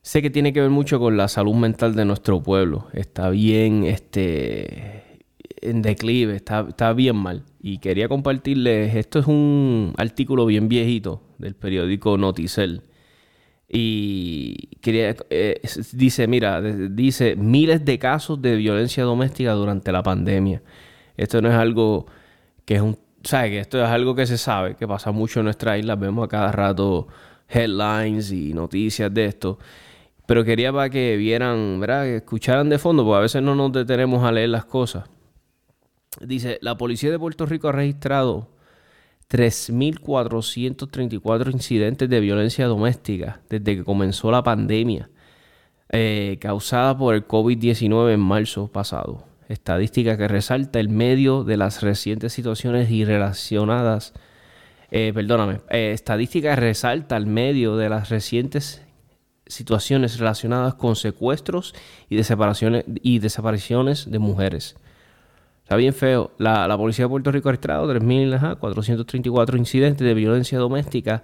sé 0.01 0.21
que 0.21 0.29
tiene 0.29 0.53
que 0.53 0.61
ver 0.61 0.69
mucho 0.69 0.99
con 0.99 1.17
la 1.17 1.27
salud 1.27 1.53
mental 1.53 1.95
de 1.95 2.05
nuestro 2.05 2.41
pueblo. 2.41 2.87
Está 2.93 3.29
bien, 3.29 3.83
este 3.83 5.19
en 5.61 5.81
declive, 5.81 6.35
está, 6.35 6.65
está 6.69 6.93
bien 6.93 7.17
mal. 7.17 7.43
Y 7.61 7.79
quería 7.79 8.07
compartirles, 8.07 8.95
esto 8.95 9.19
es 9.19 9.27
un 9.27 9.93
artículo 9.97 10.45
bien 10.45 10.69
viejito 10.69 11.21
del 11.37 11.55
periódico 11.55 12.17
Noticel. 12.17 12.83
Y 13.67 14.77
quería, 14.81 15.15
eh, 15.29 15.61
dice, 15.91 16.27
mira, 16.27 16.61
dice 16.61 17.35
miles 17.35 17.83
de 17.83 17.99
casos 17.99 18.41
de 18.41 18.55
violencia 18.55 19.03
doméstica 19.03 19.51
durante 19.53 19.91
la 19.91 20.03
pandemia. 20.03 20.63
Esto 21.17 21.41
no 21.41 21.49
es 21.49 21.55
algo 21.55 22.07
que 22.65 22.75
es 22.75 22.81
un, 22.81 22.97
¿sabes? 23.23 23.51
Que 23.51 23.59
esto 23.59 23.83
es 23.83 23.89
algo 23.89 24.15
que 24.15 24.25
se 24.25 24.37
sabe, 24.37 24.75
que 24.75 24.87
pasa 24.87 25.11
mucho 25.11 25.39
en 25.39 25.45
nuestra 25.45 25.77
isla. 25.77 25.95
Vemos 25.95 26.25
a 26.25 26.27
cada 26.27 26.51
rato 26.51 27.07
headlines 27.47 28.31
y 28.31 28.53
noticias 28.53 29.13
de 29.13 29.25
esto. 29.25 29.59
Pero 30.25 30.43
quería 30.43 30.71
para 30.71 30.89
que 30.89 31.17
vieran, 31.17 31.79
¿verdad? 31.79 32.03
Que 32.03 32.17
escucharan 32.17 32.69
de 32.69 32.77
fondo, 32.77 33.03
porque 33.03 33.17
a 33.17 33.21
veces 33.21 33.41
no 33.41 33.55
nos 33.55 33.71
detenemos 33.71 34.23
a 34.23 34.31
leer 34.31 34.49
las 34.49 34.65
cosas. 34.65 35.09
Dice, 36.21 36.59
la 36.61 36.77
policía 36.77 37.11
de 37.11 37.19
Puerto 37.19 37.45
Rico 37.45 37.69
ha 37.69 37.71
registrado 37.71 38.49
3.434 39.29 41.51
incidentes 41.51 42.09
de 42.09 42.19
violencia 42.19 42.67
doméstica 42.67 43.41
desde 43.49 43.77
que 43.77 43.83
comenzó 43.83 44.31
la 44.31 44.43
pandemia 44.43 45.09
eh, 45.89 46.37
causada 46.41 46.97
por 46.97 47.15
el 47.15 47.27
COVID-19 47.27 48.13
en 48.13 48.19
marzo 48.19 48.67
pasado. 48.67 49.28
Estadística 49.49 50.15
que 50.15 50.27
resalta 50.27 50.79
el 50.79 50.87
medio 50.89 51.43
de 51.43 51.57
las 51.57 51.81
recientes 51.81 52.31
situaciones 52.31 52.89
y 52.91 53.03
relacionadas. 53.03 54.13
Eh, 54.91 55.11
perdóname, 55.13 55.59
eh, 55.69 55.97
resalta 56.55 57.17
el 57.17 57.25
medio 57.25 57.75
de 57.75 57.89
las 57.89 58.09
recientes 58.09 58.81
situaciones 59.47 60.19
relacionadas 60.19 60.75
con 60.75 60.95
secuestros 60.95 61.75
y, 62.09 62.15
y 62.15 63.19
desapariciones 63.19 64.11
de 64.11 64.19
mujeres. 64.19 64.77
Está 65.63 65.75
bien 65.75 65.93
feo. 65.93 66.31
La, 66.37 66.75
policía 66.77 67.05
de 67.05 67.09
Puerto 67.09 67.31
Rico 67.31 67.49
ha 67.49 67.51
registrado 67.51 67.93
3.434 67.93 69.57
incidentes 69.57 70.05
de 70.05 70.13
violencia 70.15 70.57
doméstica 70.57 71.23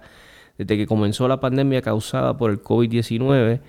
desde 0.58 0.76
que 0.76 0.86
comenzó 0.86 1.26
la 1.26 1.40
pandemia 1.40 1.82
causada 1.82 2.36
por 2.36 2.50
el 2.50 2.62
COVID-19 2.62 3.60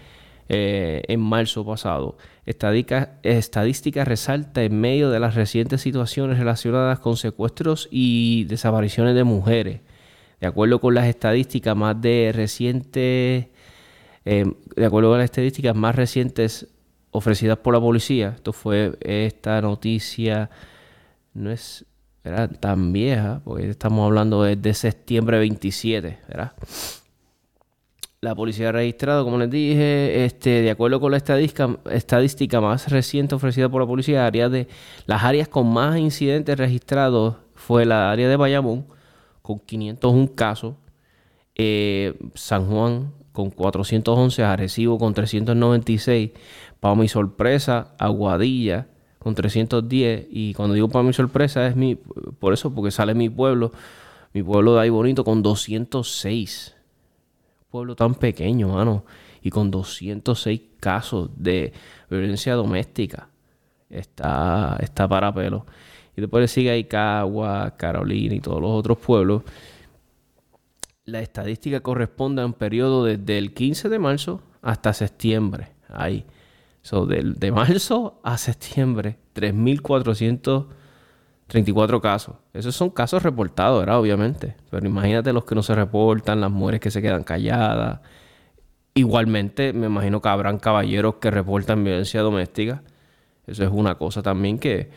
eh, 0.50 1.02
en 1.08 1.20
marzo 1.20 1.65
pasado. 1.65 2.17
Estadística, 2.47 3.19
estadística 3.23 4.05
resalta 4.05 4.63
en 4.63 4.79
medio 4.79 5.10
de 5.10 5.19
las 5.19 5.36
recientes 5.36 5.81
situaciones 5.81 6.39
relacionadas 6.39 6.99
con 6.99 7.17
secuestros 7.17 7.89
y 7.91 8.45
desapariciones 8.45 9.15
de 9.15 9.25
mujeres. 9.25 9.81
De 10.39 10.47
acuerdo 10.47 10.79
con 10.79 10.95
las 10.95 11.07
estadísticas 11.07 11.75
más 11.75 11.99
de 12.01 12.31
recientes, 12.33 13.47
eh, 14.23 14.45
de 14.77 14.86
acuerdo 14.86 15.10
con 15.10 15.17
las 15.17 15.25
estadísticas 15.25 15.75
más 15.75 15.93
recientes 15.93 16.67
ofrecidas 17.12 17.57
por 17.57 17.73
la 17.73 17.81
policía. 17.81 18.33
Esto 18.38 18.53
fue 18.53 18.97
esta 19.01 19.62
noticia, 19.62 20.49
no 21.33 21.51
es 21.51 21.86
tan 22.62 22.93
vieja, 22.93 23.41
porque 23.43 23.69
estamos 23.69 24.05
hablando 24.05 24.43
de 24.43 24.73
septiembre 24.73 25.38
27, 25.39 26.19
¿verdad? 26.29 26.53
La 28.21 28.34
policía 28.34 28.69
ha 28.69 28.71
registrado, 28.71 29.23
como 29.23 29.38
les 29.38 29.51
dije, 29.51 30.25
este, 30.25 30.63
de 30.63 30.71
acuerdo 30.71 30.99
con 30.99 31.12
la 31.12 31.17
estadística, 31.17 32.60
más 32.60 32.89
reciente 32.89 33.36
ofrecida 33.36 33.69
por 33.69 33.80
la 33.82 33.88
policía, 33.88 34.25
área 34.25 34.49
de, 34.49 34.67
las 35.06 35.23
áreas 35.23 35.47
con 35.47 35.71
más 35.71 35.99
incidentes 35.99 36.58
registrados 36.58 37.36
fue 37.53 37.86
la 37.86 38.10
área 38.10 38.27
de 38.27 38.36
Bayamón, 38.36 38.88
con 39.43 39.60
501 39.60 40.34
casos, 40.34 40.73
eh, 41.53 42.15
San 42.34 42.67
Juan 42.67 43.13
con 43.34 43.51
411, 43.51 44.43
Arecibo 44.43 44.97
con 44.97 45.13
396, 45.13 46.32
para 46.80 46.95
mi 46.95 47.08
sorpresa, 47.08 47.93
Aguadilla 47.99 48.88
con 49.19 49.36
310. 49.36 50.25
Y 50.32 50.56
cuando 50.56 50.73
digo 50.73 50.89
para 50.89 51.03
mi 51.03 51.13
sorpresa 51.13 51.67
es 51.67 51.75
mi, 51.75 51.95
por 51.95 52.53
eso, 52.53 52.73
porque 52.73 52.89
sale 52.89 53.13
mi 53.13 53.30
pueblo, 53.30 53.71
mi 54.34 54.41
pueblo 54.41 54.73
de 54.73 54.82
ahí 54.82 54.89
bonito 54.89 55.23
con 55.23 55.43
206. 55.43 56.76
Pueblo 57.69 57.95
tan 57.95 58.15
pequeño, 58.15 58.69
mano. 58.69 59.06
Y 59.41 59.49
con 59.49 59.71
206 59.71 60.62
casos 60.80 61.30
de 61.36 61.73
violencia 62.10 62.56
doméstica. 62.56 63.30
Está, 63.89 64.77
está 64.82 65.08
para 65.08 65.34
pelo. 65.34 65.65
Y 66.15 66.21
después 66.21 66.41
le 66.41 66.47
sigue 66.47 66.71
ahí 66.71 66.86
Cagua, 66.86 67.75
Carolina 67.77 68.36
y 68.36 68.39
todos 68.39 68.62
los 68.62 68.71
otros 68.71 68.97
pueblos. 68.97 69.43
La 71.06 71.21
estadística 71.21 71.80
corresponde 71.80 72.41
a 72.41 72.45
un 72.45 72.53
periodo 72.53 73.06
desde 73.06 73.38
el 73.38 73.53
15 73.53 73.88
de 73.88 73.99
marzo 73.99 74.41
hasta 74.62 74.93
septiembre. 74.93 75.69
Ahí. 75.89 76.25
So, 76.82 77.06
de, 77.06 77.51
marzo 77.51 78.19
a 78.23 78.38
septiembre, 78.38 79.17
3.434 81.49 82.01
casos. 82.01 82.36
Esos 82.53 82.75
son 82.75 82.89
casos 82.89 83.23
reportados, 83.23 83.79
¿verdad? 83.79 83.99
Obviamente. 83.99 84.55
Pero 84.69 84.86
imagínate 84.86 85.33
los 85.33 85.45
que 85.45 85.55
no 85.55 85.63
se 85.63 85.75
reportan, 85.75 86.41
las 86.41 86.51
mujeres 86.51 86.81
que 86.81 86.91
se 86.91 87.01
quedan 87.01 87.23
calladas. 87.23 87.99
Igualmente, 88.93 89.73
me 89.73 89.88
imagino 89.88 90.21
que 90.21 90.29
habrán 90.29 90.57
caballeros 90.57 91.15
que 91.15 91.31
reportan 91.31 91.83
violencia 91.83 92.21
doméstica. 92.21 92.81
Eso 93.45 93.63
es 93.63 93.69
una 93.71 93.95
cosa 93.95 94.21
también 94.21 94.60
que 94.60 94.89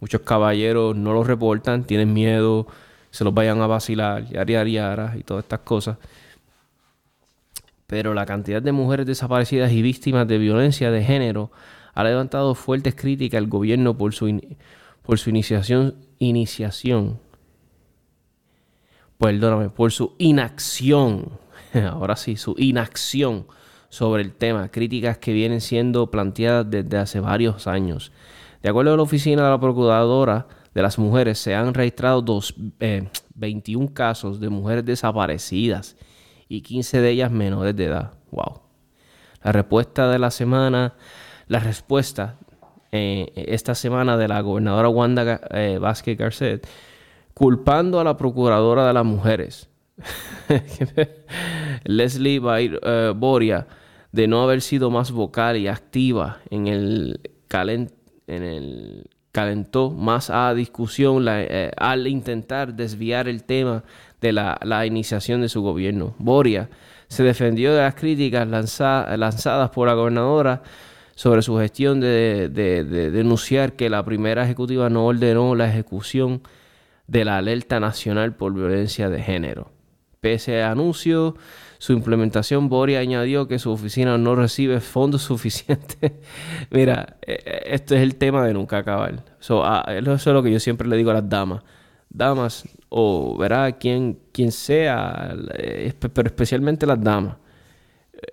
muchos 0.00 0.20
caballeros 0.20 0.94
no 0.94 1.12
lo 1.12 1.24
reportan, 1.24 1.84
tienen 1.84 2.12
miedo, 2.12 2.66
se 3.10 3.24
los 3.24 3.34
vayan 3.34 3.60
a 3.60 3.66
vacilar, 3.66 4.26
yara, 4.26 4.44
yara, 4.44 4.68
yara, 4.68 5.14
y 5.16 5.22
todas 5.22 5.44
estas 5.44 5.60
cosas 5.60 5.96
pero 7.86 8.14
la 8.14 8.26
cantidad 8.26 8.60
de 8.60 8.72
mujeres 8.72 9.06
desaparecidas 9.06 9.72
y 9.72 9.82
víctimas 9.82 10.26
de 10.26 10.38
violencia 10.38 10.90
de 10.90 11.04
género 11.04 11.50
ha 11.94 12.04
levantado 12.04 12.54
fuertes 12.54 12.94
críticas 12.94 13.38
al 13.38 13.46
gobierno 13.46 13.96
por 13.96 14.12
su, 14.12 14.26
por 15.06 15.18
su 15.18 15.30
iniciación, 15.30 15.94
iniciación, 16.18 17.20
perdóname, 19.18 19.70
por 19.70 19.92
su 19.92 20.14
inacción, 20.18 21.30
ahora 21.74 22.16
sí, 22.16 22.36
su 22.36 22.56
inacción 22.58 23.46
sobre 23.88 24.22
el 24.22 24.34
tema, 24.34 24.68
críticas 24.68 25.18
que 25.18 25.32
vienen 25.32 25.60
siendo 25.60 26.10
planteadas 26.10 26.68
desde 26.68 26.98
hace 26.98 27.20
varios 27.20 27.68
años. 27.68 28.12
De 28.62 28.68
acuerdo 28.68 28.92
a 28.92 28.96
la 28.96 29.02
oficina 29.02 29.44
de 29.44 29.50
la 29.50 29.60
Procuradora 29.60 30.48
de 30.74 30.82
las 30.82 30.98
Mujeres, 30.98 31.38
se 31.38 31.54
han 31.54 31.72
registrado 31.72 32.20
dos, 32.20 32.54
21 33.34 33.86
eh, 33.86 33.90
casos 33.94 34.40
de 34.40 34.48
mujeres 34.48 34.84
desaparecidas 34.84 35.96
y 36.48 36.62
15 36.62 37.00
de 37.00 37.10
ellas 37.10 37.30
menores 37.30 37.76
de 37.76 37.84
edad. 37.84 38.12
Wow. 38.32 38.60
La 39.42 39.52
respuesta 39.52 40.10
de 40.10 40.18
la 40.18 40.32
semana, 40.32 40.94
la 41.46 41.60
respuesta 41.60 42.38
eh, 42.96 43.32
esta 43.34 43.74
semana 43.74 44.16
de 44.16 44.28
la 44.28 44.40
gobernadora 44.40 44.88
Wanda 44.88 45.40
eh, 45.50 45.78
Vázquez 45.78 46.16
Garcet, 46.16 46.66
culpando 47.34 48.00
a 48.00 48.04
la 48.04 48.16
procuradora 48.16 48.86
de 48.86 48.92
las 48.92 49.04
mujeres, 49.04 49.68
Leslie 51.84 52.40
eh, 52.42 53.12
Boria, 53.14 53.66
de 54.12 54.26
no 54.26 54.42
haber 54.42 54.62
sido 54.62 54.90
más 54.90 55.10
vocal 55.10 55.56
y 55.56 55.68
activa 55.68 56.38
en 56.50 56.66
el, 56.66 57.20
en 57.50 58.42
el 58.42 59.10
calentó 59.30 59.90
más 59.90 60.30
a 60.30 60.54
discusión 60.54 61.26
al 61.28 62.06
intentar 62.06 62.72
desviar 62.72 63.28
el 63.28 63.44
tema 63.44 63.84
de 64.22 64.32
la, 64.32 64.86
iniciación 64.86 65.42
de 65.42 65.50
su 65.50 65.60
gobierno. 65.60 66.14
Boria 66.18 66.70
se 67.08 67.22
defendió 67.22 67.74
de 67.74 67.82
las 67.82 67.94
críticas 67.94 68.48
lanzadas 68.48 69.70
por 69.70 69.88
la 69.88 69.94
gobernadora 69.94 70.62
sobre 71.16 71.42
su 71.42 71.56
gestión 71.58 71.98
de, 71.98 72.48
denunciar 72.48 73.72
que 73.72 73.90
la 73.90 74.04
primera 74.04 74.44
ejecutiva 74.44 74.88
no 74.88 75.06
ordenó 75.06 75.56
la 75.56 75.68
ejecución 75.68 76.42
de 77.08 77.24
la 77.24 77.38
alerta 77.38 77.80
nacional 77.80 78.36
por 78.36 78.54
violencia 78.54 79.10
de 79.10 79.20
género. 79.20 79.72
Pese 80.20 80.62
a 80.62 80.70
anuncio, 80.70 81.34
su 81.78 81.92
implementación, 81.92 82.68
Boria 82.68 83.00
añadió 83.00 83.48
que 83.48 83.58
su 83.58 83.72
oficina 83.72 84.16
no 84.16 84.36
recibe 84.36 84.80
fondos 84.80 85.22
suficientes. 85.24 86.12
Mira, 86.70 87.16
e, 87.22 87.32
e, 87.32 87.74
esto 87.74 87.96
es 87.96 88.02
el 88.02 88.14
tema 88.14 88.46
de 88.46 88.54
nunca 88.54 88.78
acabar. 88.78 89.24
Ah, 89.50 89.84
eso 89.88 90.14
es 90.14 90.26
lo 90.26 90.42
que 90.44 90.52
yo 90.52 90.60
siempre 90.60 90.86
le 90.86 90.96
digo 90.96 91.10
a 91.10 91.14
las 91.14 91.28
damas 91.28 91.64
damas 92.16 92.64
o 92.88 93.36
verá 93.36 93.72
quien, 93.72 94.18
quien 94.32 94.52
sea, 94.52 95.34
eh, 95.54 95.92
pero 96.12 96.28
especialmente 96.28 96.86
las 96.86 97.02
damas. 97.02 97.36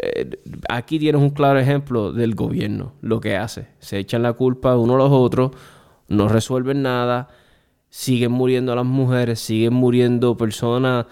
Eh, 0.02 0.40
aquí 0.70 1.00
tienes 1.00 1.22
un 1.22 1.30
claro 1.30 1.60
ejemplo 1.60 2.12
del 2.12 2.36
gobierno, 2.36 2.94
lo 3.02 3.20
que 3.20 3.38
hace. 3.38 3.68
Se 3.80 4.00
echan 4.00 4.24
la 4.24 4.34
culpa 4.34 4.78
uno 4.78 4.96
a 4.96 4.98
los 4.98 5.12
otros, 5.12 5.52
no 6.08 6.28
resuelven 6.28 6.82
nada, 6.82 7.30
siguen 7.90 8.32
muriendo 8.32 8.76
las 8.76 8.86
mujeres, 8.86 9.40
siguen 9.40 9.74
muriendo 9.74 10.36
personas 10.36 11.06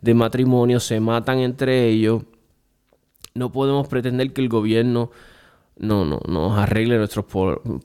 de 0.00 0.14
matrimonio, 0.14 0.80
se 0.80 1.00
matan 1.00 1.38
entre 1.38 1.88
ellos. 1.88 2.22
No 3.34 3.50
podemos 3.50 3.88
pretender 3.88 4.32
que 4.32 4.40
el 4.40 4.48
gobierno 4.48 5.10
no, 5.76 6.04
no, 6.04 6.20
nos 6.28 6.58
arregle 6.58 6.98
nuestros 6.98 7.26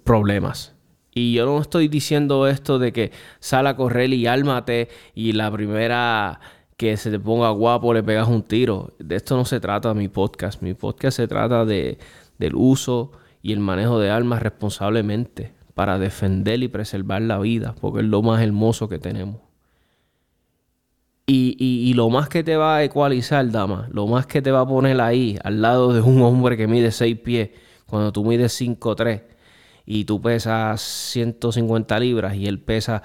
problemas. 0.04 0.74
Y 1.16 1.34
yo 1.34 1.46
no 1.46 1.62
estoy 1.62 1.88
diciendo 1.88 2.48
esto 2.48 2.80
de 2.80 2.92
que 2.92 3.12
sal 3.40 3.68
a 3.68 3.76
correr 3.76 4.12
y 4.14 4.26
álmate 4.26 4.90
y 5.14 5.34
la 5.34 5.52
primera 5.52 6.40
que 6.84 6.98
se 6.98 7.10
te 7.10 7.18
ponga 7.18 7.50
guapo 7.52 7.94
le 7.94 8.04
pegas 8.04 8.28
un 8.28 8.44
tiro. 8.44 8.94
De 9.00 9.16
esto 9.16 9.38
no 9.38 9.46
se 9.46 9.62
trata 9.62 9.94
mi 9.94 10.10
podcast. 10.10 10.62
Mi 10.62 10.74
podcast 10.74 11.16
se 11.16 11.30
trata 11.30 11.64
de, 11.64 11.98
del 12.38 12.56
uso 12.56 13.14
y 13.42 13.54
el 13.54 13.62
manejo 13.62 14.00
de 14.00 14.10
armas 14.10 14.42
responsablemente 14.42 15.54
para 15.76 15.98
defender 15.98 16.62
y 16.62 16.68
preservar 16.68 17.22
la 17.22 17.40
vida, 17.40 17.74
porque 17.80 18.02
es 18.02 18.06
lo 18.06 18.22
más 18.22 18.42
hermoso 18.42 18.90
que 18.90 19.00
tenemos. 19.00 19.38
Y, 21.26 21.56
y, 21.58 21.94
lo 21.94 22.10
más 22.10 22.28
que 22.28 22.44
te 22.44 22.58
va 22.58 22.76
a 22.76 22.84
ecualizar, 22.84 23.50
dama, 23.50 23.88
lo 23.90 24.06
más 24.08 24.26
que 24.26 24.42
te 24.42 24.52
va 24.52 24.60
a 24.60 24.68
poner 24.68 25.00
ahí, 25.00 25.40
al 25.42 25.62
lado 25.62 25.94
de 25.94 26.02
un 26.02 26.22
hombre 26.22 26.58
que 26.58 26.68
mide 26.68 26.92
6 26.92 27.18
pies, 27.20 27.52
cuando 27.86 28.12
tú 28.12 28.26
mides 28.26 28.60
5'3 28.60 29.22
y 29.86 30.04
tú 30.04 30.22
pesas 30.22 30.82
150 30.82 31.98
libras 32.00 32.36
y 32.36 32.46
él 32.46 32.60
pesa 32.60 33.04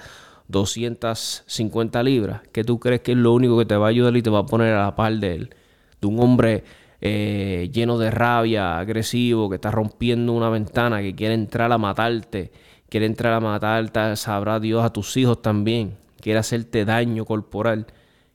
250 0.48 2.02
libras, 2.02 2.42
¿qué 2.52 2.64
tú 2.64 2.78
crees 2.78 3.02
que 3.02 3.12
es 3.12 3.18
lo 3.18 3.32
único 3.32 3.58
que 3.58 3.66
te 3.66 3.76
va 3.76 3.86
a 3.86 3.90
ayudar 3.90 4.16
y 4.16 4.22
te 4.22 4.30
va 4.30 4.40
a 4.40 4.46
poner 4.46 4.74
a 4.74 4.84
la 4.84 4.96
par 4.96 5.12
de 5.14 5.34
él? 5.34 5.54
De 6.00 6.06
un 6.06 6.20
hombre 6.20 6.64
eh, 7.00 7.70
lleno 7.72 7.98
de 7.98 8.10
rabia, 8.10 8.78
agresivo, 8.78 9.48
que 9.48 9.56
está 9.56 9.70
rompiendo 9.70 10.32
una 10.32 10.50
ventana, 10.50 11.00
que 11.00 11.14
quiere 11.14 11.34
entrar 11.34 11.70
a 11.72 11.78
matarte, 11.78 12.50
quiere 12.88 13.06
entrar 13.06 13.34
a 13.34 13.40
matarte, 13.40 14.16
sabrá 14.16 14.58
Dios 14.60 14.84
a 14.84 14.92
tus 14.92 15.16
hijos 15.16 15.42
también, 15.42 15.96
quiere 16.20 16.38
hacerte 16.38 16.84
daño 16.84 17.24
corporal. 17.24 17.86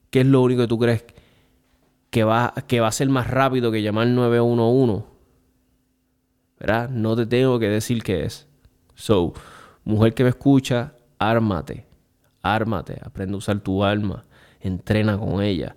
¿Qué 0.09 0.21
es 0.21 0.27
lo 0.27 0.41
único 0.41 0.61
que 0.61 0.67
tú 0.67 0.79
crees 0.79 1.05
que 2.09 2.23
va, 2.23 2.53
que 2.67 2.79
va 2.79 2.87
a 2.87 2.91
ser 2.91 3.09
más 3.09 3.29
rápido 3.29 3.71
que 3.71 3.81
llamar 3.81 4.07
911? 4.07 5.13
¿verdad? 6.63 6.89
No 6.89 7.13
te 7.15 7.25
tengo 7.25 7.59
que 7.59 7.67
decir 7.67 8.01
qué 8.03 8.23
es. 8.23 8.47
So, 8.95 9.33
mujer 9.83 10.13
que 10.13 10.23
me 10.23 10.29
escucha, 10.29 10.93
ármate, 11.19 11.85
ármate, 12.43 12.99
aprende 13.03 13.33
a 13.33 13.37
usar 13.37 13.61
tu 13.61 13.83
alma, 13.83 14.25
entrena 14.59 15.17
con 15.17 15.41
ella. 15.41 15.75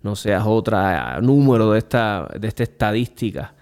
No 0.00 0.16
seas 0.16 0.44
otra 0.46 1.20
número 1.20 1.72
de 1.72 1.78
esta, 1.78 2.28
de 2.38 2.48
esta 2.48 2.62
estadística. 2.62 3.54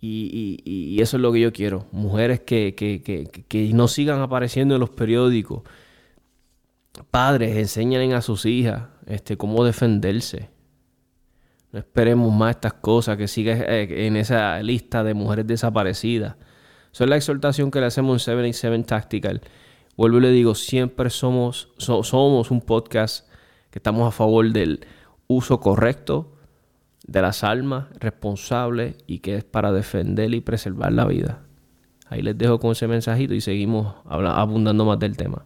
Y, 0.00 1.00
eso 1.00 1.16
es 1.16 1.20
lo 1.20 1.32
que 1.32 1.40
yo 1.40 1.52
quiero. 1.52 1.86
Mujeres 1.90 2.40
que, 2.40 2.74
que, 2.74 3.02
que, 3.02 3.24
que, 3.26 3.72
no 3.72 3.88
sigan 3.88 4.20
apareciendo 4.20 4.74
en 4.74 4.80
los 4.80 4.90
periódicos. 4.90 5.62
Padres, 7.10 7.56
enseñen 7.56 8.12
a 8.12 8.22
sus 8.22 8.46
hijas 8.46 8.84
este, 9.06 9.36
cómo 9.36 9.64
defenderse. 9.64 10.50
No 11.72 11.80
esperemos 11.80 12.32
más 12.32 12.52
estas 12.52 12.74
cosas, 12.74 13.16
que 13.16 13.26
siga 13.26 13.54
eh, 13.54 14.06
en 14.06 14.16
esa 14.16 14.62
lista 14.62 15.02
de 15.02 15.14
mujeres 15.14 15.46
desaparecidas. 15.46 16.36
Esa 16.92 17.04
es 17.04 17.10
la 17.10 17.16
exhortación 17.16 17.70
que 17.70 17.80
le 17.80 17.86
hacemos 17.86 18.14
en 18.14 18.20
77 18.20 18.84
Tactical. 18.84 19.42
Vuelvo 19.96 20.18
y 20.18 20.22
le 20.22 20.30
digo, 20.30 20.54
siempre 20.54 21.10
somos, 21.10 21.72
somos 21.78 22.50
un 22.50 22.60
podcast 22.60 23.28
que 23.70 23.78
estamos 23.78 24.06
a 24.06 24.10
favor 24.10 24.52
del 24.52 24.86
uso 25.26 25.60
correcto 25.60 26.32
de 27.06 27.22
las 27.22 27.44
almas, 27.44 27.86
responsable 27.98 28.96
y 29.06 29.20
que 29.20 29.36
es 29.36 29.44
para 29.44 29.72
defender 29.72 30.34
y 30.34 30.40
preservar 30.40 30.92
la 30.92 31.06
vida. 31.06 31.42
Ahí 32.08 32.22
les 32.22 32.36
dejo 32.36 32.58
con 32.58 32.72
ese 32.72 32.86
mensajito 32.86 33.34
y 33.34 33.40
seguimos 33.40 33.94
abundando 34.04 34.84
más 34.84 34.98
del 34.98 35.16
tema. 35.16 35.44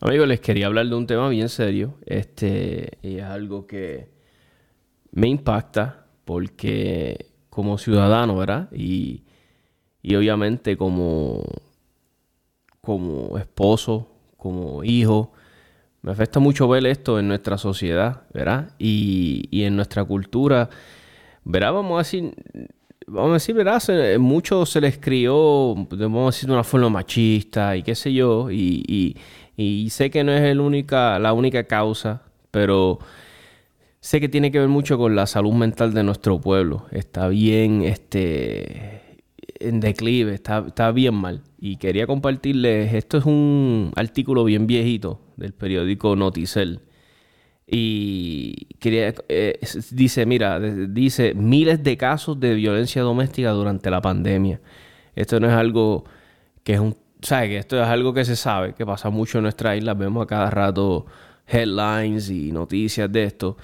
Amigos, 0.00 0.28
les 0.28 0.40
quería 0.40 0.66
hablar 0.66 0.86
de 0.86 0.94
un 0.94 1.06
tema 1.06 1.28
bien 1.28 1.48
serio. 1.48 1.94
Este 2.04 2.98
y 3.00 3.16
es 3.16 3.24
algo 3.24 3.66
que 3.66 4.10
me 5.12 5.28
impacta 5.28 6.06
porque 6.24 7.26
como 7.48 7.78
ciudadano, 7.78 8.36
¿verdad? 8.36 8.68
Y, 8.72 9.22
obviamente 10.14 10.76
como, 10.76 11.44
como 12.84 13.38
esposo, 13.38 14.08
como 14.36 14.84
hijo, 14.84 15.32
me 16.02 16.12
afecta 16.12 16.38
mucho 16.38 16.68
ver 16.68 16.86
esto 16.86 17.18
en 17.18 17.28
nuestra 17.28 17.58
sociedad, 17.58 18.22
¿verdad? 18.32 18.70
Y, 18.78 19.48
en 19.64 19.74
nuestra 19.74 20.04
cultura, 20.04 20.68
¿verdad? 21.44 21.72
Vamos 21.72 21.94
a 21.94 21.98
decir, 21.98 22.34
vamos 23.06 23.30
a 23.30 23.34
decir, 23.34 23.54
¿verdad? 23.54 23.82
mucho 24.18 24.66
se 24.66 24.80
les 24.80 24.98
crió, 24.98 25.74
vamos 25.74 26.22
a 26.22 26.26
decir, 26.26 26.48
de 26.48 26.52
una 26.52 26.64
forma 26.64 26.90
machista 26.90 27.76
y 27.76 27.82
qué 27.82 27.94
sé 27.94 28.12
yo, 28.12 28.50
y, 28.50 29.16
y 29.56 29.90
sé 29.90 30.10
que 30.10 30.24
no 30.24 30.32
es 30.32 30.42
el 30.42 30.60
única, 30.60 31.18
la 31.18 31.32
única 31.32 31.64
causa, 31.64 32.22
pero 32.50 32.98
sé 34.04 34.20
que 34.20 34.28
tiene 34.28 34.52
que 34.52 34.58
ver 34.58 34.68
mucho 34.68 34.98
con 34.98 35.16
la 35.16 35.26
salud 35.26 35.54
mental 35.54 35.94
de 35.94 36.02
nuestro 36.02 36.38
pueblo. 36.38 36.84
Está 36.90 37.28
bien 37.28 37.80
este, 37.80 39.00
en 39.68 39.80
declive, 39.80 40.34
está, 40.34 40.92
bien 40.92 41.14
mal. 41.14 41.42
Y 41.58 41.76
quería 41.76 42.06
compartirles, 42.06 42.94
esto 42.94 43.18
es 43.18 43.24
un 43.24 43.92
artículo 43.96 44.44
bien 44.44 44.66
viejito 44.66 45.20
del 45.36 45.52
periódico 45.52 46.16
Noticel. 46.16 46.80
Y 47.66 48.66
quería, 48.78 49.14
eh, 49.28 49.58
dice, 49.90 50.26
mira, 50.26 50.60
dice 50.60 51.34
miles 51.34 51.82
de 51.82 51.96
casos 51.96 52.38
de 52.38 52.54
violencia 52.54 53.02
doméstica 53.02 53.50
durante 53.50 53.90
la 53.90 54.00
pandemia. 54.02 54.60
Esto 55.14 55.40
no 55.40 55.48
es 55.48 55.54
algo 55.54 56.04
que 56.62 56.74
es 56.74 56.80
un, 56.80 56.96
¿sabes? 57.22 57.48
Que 57.48 57.58
esto 57.58 57.82
es 57.82 57.88
algo 57.88 58.12
que 58.12 58.24
se 58.24 58.36
sabe, 58.36 58.74
que 58.74 58.84
pasa 58.84 59.10
mucho 59.10 59.38
en 59.38 59.44
nuestra 59.44 59.76
isla. 59.76 59.94
Vemos 59.94 60.24
a 60.24 60.26
cada 60.26 60.50
rato 60.50 61.06
headlines 61.46 62.30
y 62.30 62.52
noticias 62.52 63.10
de 63.10 63.24
esto. 63.24 63.56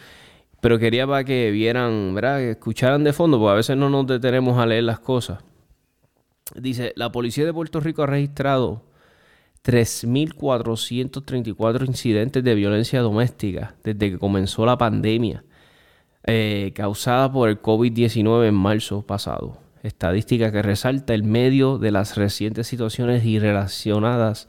Pero 0.61 0.79
quería 0.79 1.07
para 1.07 1.25
que 1.25 1.51
vieran, 1.51 2.15
¿verdad? 2.15 2.39
Que 2.39 2.51
escucharan 2.53 3.05
de 3.05 3.13
fondo, 3.13 3.39
porque 3.39 3.53
a 3.53 3.57
veces 3.57 3.77
no 3.77 3.89
nos 3.89 4.07
detenemos 4.07 4.59
a 4.59 4.67
leer 4.67 4.85
las 4.85 5.01
cosas. 5.01 5.43
Dice, 6.55 6.93
la 6.97 7.13
policía 7.13 7.45
de 7.45 7.53
Puerto 7.53 7.81
Rico 7.81 8.03
ha 8.03 8.07
registrado 8.07 8.83
3.434 9.65 11.87
incidentes 11.87 12.43
de 12.43 12.55
violencia 12.55 13.01
doméstica 13.01 13.77
desde 13.85 14.11
que 14.11 14.19
comenzó 14.19 14.67
la 14.67 14.79
pandemia 14.79 15.45
eh, 16.25 16.73
causada 16.75 17.33
por 17.33 17.49
el 17.49 17.63
COVID-19 17.63 18.49
en 18.49 18.55
marzo 18.55 19.03
pasado. 19.03 19.59
Estadística 19.83 20.53
que 20.53 20.63
resalta 20.63 21.15
el 21.15 21.25
medio 21.25 21.79
de 21.79 21.91
las 21.91 22.17
recientes 22.17 22.67
situaciones 22.67 23.25
y 23.25 23.39
relacionadas. 23.39 24.49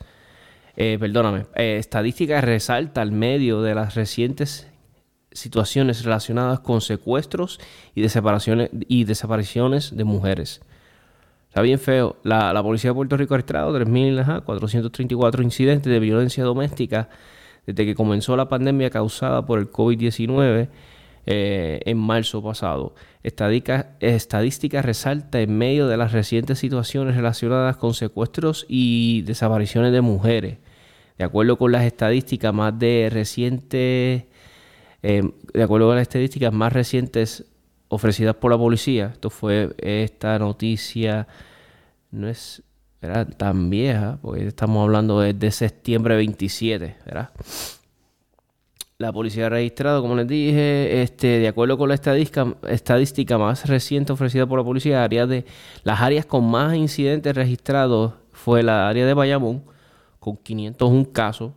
Eh, 0.75 0.97
perdóname, 0.99 1.45
eh, 1.55 1.77
estadística 1.77 2.41
resalta 2.41 3.01
el 3.01 3.11
medio 3.11 3.61
de 3.61 3.75
las 3.75 3.95
recientes 3.95 4.67
situaciones 5.31 6.03
relacionadas 6.03 6.59
con 6.59 6.81
secuestros 6.81 7.59
y 7.95 8.01
desapariciones, 8.01 8.69
y 8.87 9.05
desapariciones 9.05 9.95
de 9.95 10.03
mujeres. 10.03 10.61
Está 11.51 11.61
bien 11.63 11.79
feo. 11.79 12.15
La, 12.23 12.63
policía 12.63 12.91
de 12.91 12.93
Puerto 12.93 13.17
Rico 13.17 13.33
ha 13.33 13.37
registrado 13.37 13.77
3.434 13.77 15.43
incidentes 15.43 15.91
de 15.91 15.99
violencia 15.99 16.45
doméstica 16.45 17.09
desde 17.67 17.85
que 17.85 17.93
comenzó 17.93 18.37
la 18.37 18.47
pandemia 18.47 18.89
causada 18.89 19.45
por 19.45 19.59
el 19.59 19.69
COVID-19 19.69 20.69
eh, 21.25 21.81
en 21.85 21.97
marzo 21.97 22.41
pasado. 22.41 22.95
Estadística, 23.21 23.97
estadística 23.99 24.81
resalta 24.81 25.41
en 25.41 25.57
medio 25.57 25.89
de 25.89 25.97
las 25.97 26.13
recientes 26.13 26.57
situaciones 26.57 27.17
relacionadas 27.17 27.75
con 27.75 27.95
secuestros 27.95 28.65
y 28.69 29.23
desapariciones 29.23 29.91
de 29.91 29.99
mujeres. 29.99 30.57
De 31.17 31.25
acuerdo 31.25 31.57
con 31.57 31.73
las 31.73 31.83
estadísticas 31.83 32.53
más 32.53 32.79
de 32.79 33.09
recientes 33.11 34.23
Em, 35.03 35.31
de 35.53 35.63
acuerdo 35.63 35.87
con 35.87 35.95
las 35.95 36.03
estadísticas 36.03 36.53
más 36.53 36.71
recientes 36.71 37.45
ofrecidas 37.91 38.35
por 38.35 38.51
la 38.51 38.57
policía, 38.57 39.09
esto 39.11 39.29
fue 39.29 39.75
esta 39.77 40.39
noticia, 40.39 41.27
no 42.09 42.29
es 42.29 42.63
tan 43.37 43.69
vieja, 43.69 44.17
porque 44.21 44.47
estamos 44.47 44.81
hablando 44.81 45.19
de, 45.19 45.51
septiembre 45.51 46.15
27, 46.15 46.95
¿verdad? 47.05 47.31
La 48.97 49.11
policía 49.11 49.47
ha 49.47 49.49
registrado, 49.49 50.01
como 50.01 50.15
les 50.15 50.25
dije, 50.25 51.01
este, 51.01 51.39
de 51.39 51.49
acuerdo 51.49 51.77
con 51.77 51.89
la 51.89 51.95
estadística, 51.95 52.55
estadística 52.69 53.37
más 53.37 53.67
reciente 53.67 54.13
ofrecida 54.13 54.47
por 54.47 54.59
la 54.59 54.63
policía, 54.63 55.03
áreas 55.03 55.27
de, 55.27 55.45
las 55.83 55.99
áreas 55.99 56.25
con 56.25 56.49
más 56.49 56.73
incidentes 56.75 57.35
registrados 57.35 58.13
fue 58.31 58.63
la 58.63 58.87
área 58.87 59.05
de 59.05 59.13
Bayamón, 59.13 59.65
con 60.19 60.37
501 60.37 61.11
casos, 61.11 61.51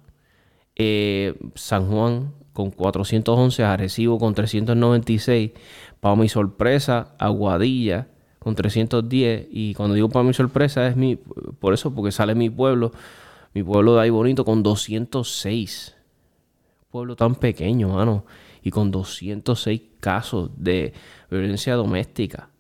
eh, 0.75 1.35
San 1.55 1.87
Juan 1.88 2.33
con 2.55 2.71
411, 2.71 3.64
Arecibo 3.64 4.19
con 4.19 4.33
396, 4.33 5.51
para 6.01 6.17
mi 6.17 6.29
sorpresa, 6.31 7.14
Aguadilla 7.19 8.07
con 8.38 8.55
310, 8.55 9.49
y 9.51 9.75
cuando 9.75 9.95
digo 9.95 10.09
para 10.09 10.23
mi 10.23 10.33
sorpresa 10.33 10.87
es 10.87 10.97
mi, 10.97 11.17
por 11.17 11.75
eso, 11.75 11.95
porque 11.95 12.12
sale 12.12 12.35
mi 12.35 12.49
pueblo, 12.49 12.93
mi 13.53 13.62
pueblo 13.62 13.97
de 13.97 14.03
ahí 14.03 14.11
bonito 14.11 14.45
con 14.45 14.62
206. 14.62 15.97
Pueblo 16.90 17.17
tan 17.17 17.35
pequeño, 17.35 17.88
mano, 17.88 18.25
y 18.62 18.71
con 18.71 18.90
206 18.90 19.83
casos 19.99 20.51
de 20.57 20.93
violencia 21.31 21.75
doméstica. 21.75 22.51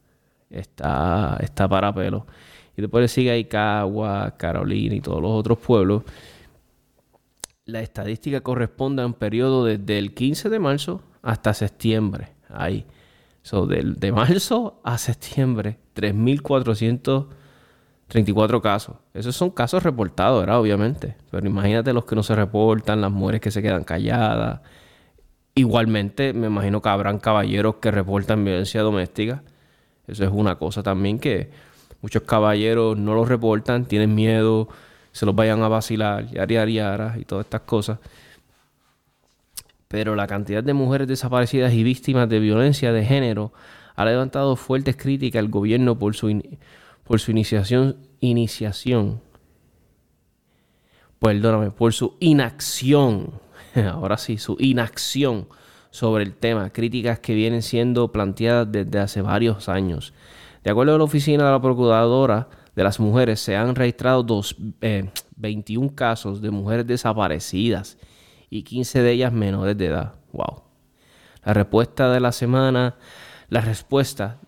Está, 0.50 1.38
está 1.40 1.68
para 1.68 1.94
pelo. 1.94 2.26
Y 2.76 2.82
después 2.82 3.02
le 3.02 3.08
sigue 3.08 3.30
ahí 3.30 3.44
Cagua, 3.44 4.34
Carolina 4.36 4.96
y 4.96 5.00
todos 5.00 5.22
los 5.22 5.30
otros 5.30 5.58
pueblos 5.58 6.02
la 7.66 7.80
estadística 7.80 8.42
corresponde 8.42 9.02
a 9.02 9.06
un 9.06 9.14
periodo 9.14 9.64
desde 9.64 9.98
el 9.98 10.14
15 10.14 10.50
de 10.50 10.58
marzo 10.58 11.00
hasta 11.22 11.54
septiembre. 11.54 12.32
Ahí. 12.48 12.84
So, 13.42 13.66
de, 13.66 14.12
marzo 14.12 14.80
a 14.84 14.98
septiembre, 14.98 15.78
3.434 15.94 18.60
casos. 18.60 18.96
Esos 19.12 19.36
son 19.36 19.50
casos 19.50 19.82
reportados, 19.82 20.40
¿verdad? 20.40 20.60
Obviamente. 20.60 21.16
Pero 21.30 21.46
imagínate 21.46 21.92
los 21.92 22.04
que 22.04 22.16
no 22.16 22.22
se 22.22 22.34
reportan, 22.34 23.00
las 23.00 23.10
mujeres 23.10 23.40
que 23.40 23.50
se 23.50 23.62
quedan 23.62 23.84
calladas. 23.84 24.60
Igualmente, 25.54 26.32
me 26.32 26.48
imagino 26.48 26.82
que 26.82 26.88
habrán 26.88 27.18
caballeros 27.18 27.76
que 27.76 27.90
reportan 27.90 28.44
violencia 28.44 28.82
doméstica. 28.82 29.42
Eso 30.06 30.24
es 30.24 30.30
una 30.30 30.56
cosa 30.56 30.82
también 30.82 31.18
que 31.18 31.50
muchos 32.02 32.22
caballeros 32.22 32.98
no 32.98 33.14
lo 33.14 33.24
reportan, 33.24 33.86
tienen 33.86 34.14
miedo, 34.14 34.68
se 35.14 35.24
los 35.26 35.34
vayan 35.34 35.62
a 35.62 35.68
vacilar, 35.68 36.26
yara, 36.26 36.66
yara, 36.66 37.14
y 37.16 37.24
todas 37.24 37.46
estas 37.46 37.60
cosas. 37.60 38.00
Pero 39.86 40.16
la 40.16 40.26
cantidad 40.26 40.62
de 40.62 40.74
mujeres 40.74 41.06
desaparecidas 41.06 41.72
y 41.72 41.84
víctimas 41.84 42.28
de 42.28 42.40
violencia 42.40 42.92
de 42.92 43.04
género 43.04 43.52
ha 43.94 44.04
levantado 44.04 44.56
fuertes 44.56 44.96
críticas 44.96 45.38
al 45.38 45.50
gobierno 45.50 45.96
por 45.96 46.16
su, 46.16 46.42
por 47.04 47.20
su 47.20 47.30
iniciación, 47.30 47.96
iniciación, 48.18 49.20
perdóname, 51.20 51.70
por 51.70 51.92
su 51.92 52.16
inacción, 52.18 53.34
ahora 53.92 54.18
sí, 54.18 54.36
su 54.36 54.56
inacción 54.58 55.46
sobre 55.90 56.24
el 56.24 56.34
tema, 56.34 56.70
críticas 56.70 57.20
que 57.20 57.36
vienen 57.36 57.62
siendo 57.62 58.10
planteadas 58.10 58.72
desde 58.72 58.98
hace 58.98 59.22
varios 59.22 59.68
años. 59.68 60.12
De 60.64 60.72
acuerdo 60.72 60.96
a 60.96 60.98
la 60.98 61.04
oficina 61.04 61.44
de 61.44 61.52
la 61.52 61.62
Procuradora 61.62 62.48
de 62.74 62.84
las 62.84 62.98
Mujeres, 62.98 63.40
se 63.40 63.56
han 63.56 63.74
registrado 63.74 64.22
dos, 64.22 64.56
21 65.36 65.86
eh, 65.86 65.94
casos 65.94 66.40
de 66.40 66.50
mujeres 66.50 66.86
desaparecidas 66.86 67.98
y 68.50 68.62
15 68.62 69.02
de 69.02 69.12
ellas 69.12 69.32
menores 69.32 69.76
de 69.76 69.86
edad. 69.86 70.14
Wow. 70.32 70.62
La 71.44 71.52
respuesta 71.52 72.10
de 72.12 72.20
la 72.20 72.32
semana, 72.32 72.96
la 73.48 73.60
respuesta 73.60 74.38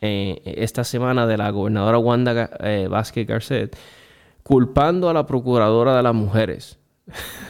eh, 0.00 0.42
esta 0.44 0.82
semana 0.82 1.28
de 1.28 1.36
la 1.36 1.50
gobernadora 1.50 1.96
Wanda 1.98 2.50
eh, 2.60 2.88
Vázquez 2.88 3.26
Garcet, 3.26 3.76
culpando 4.42 5.08
a 5.08 5.14
la 5.14 5.26
procuradora 5.26 5.96
de 5.96 6.02
las 6.02 6.14
mujeres, 6.14 6.78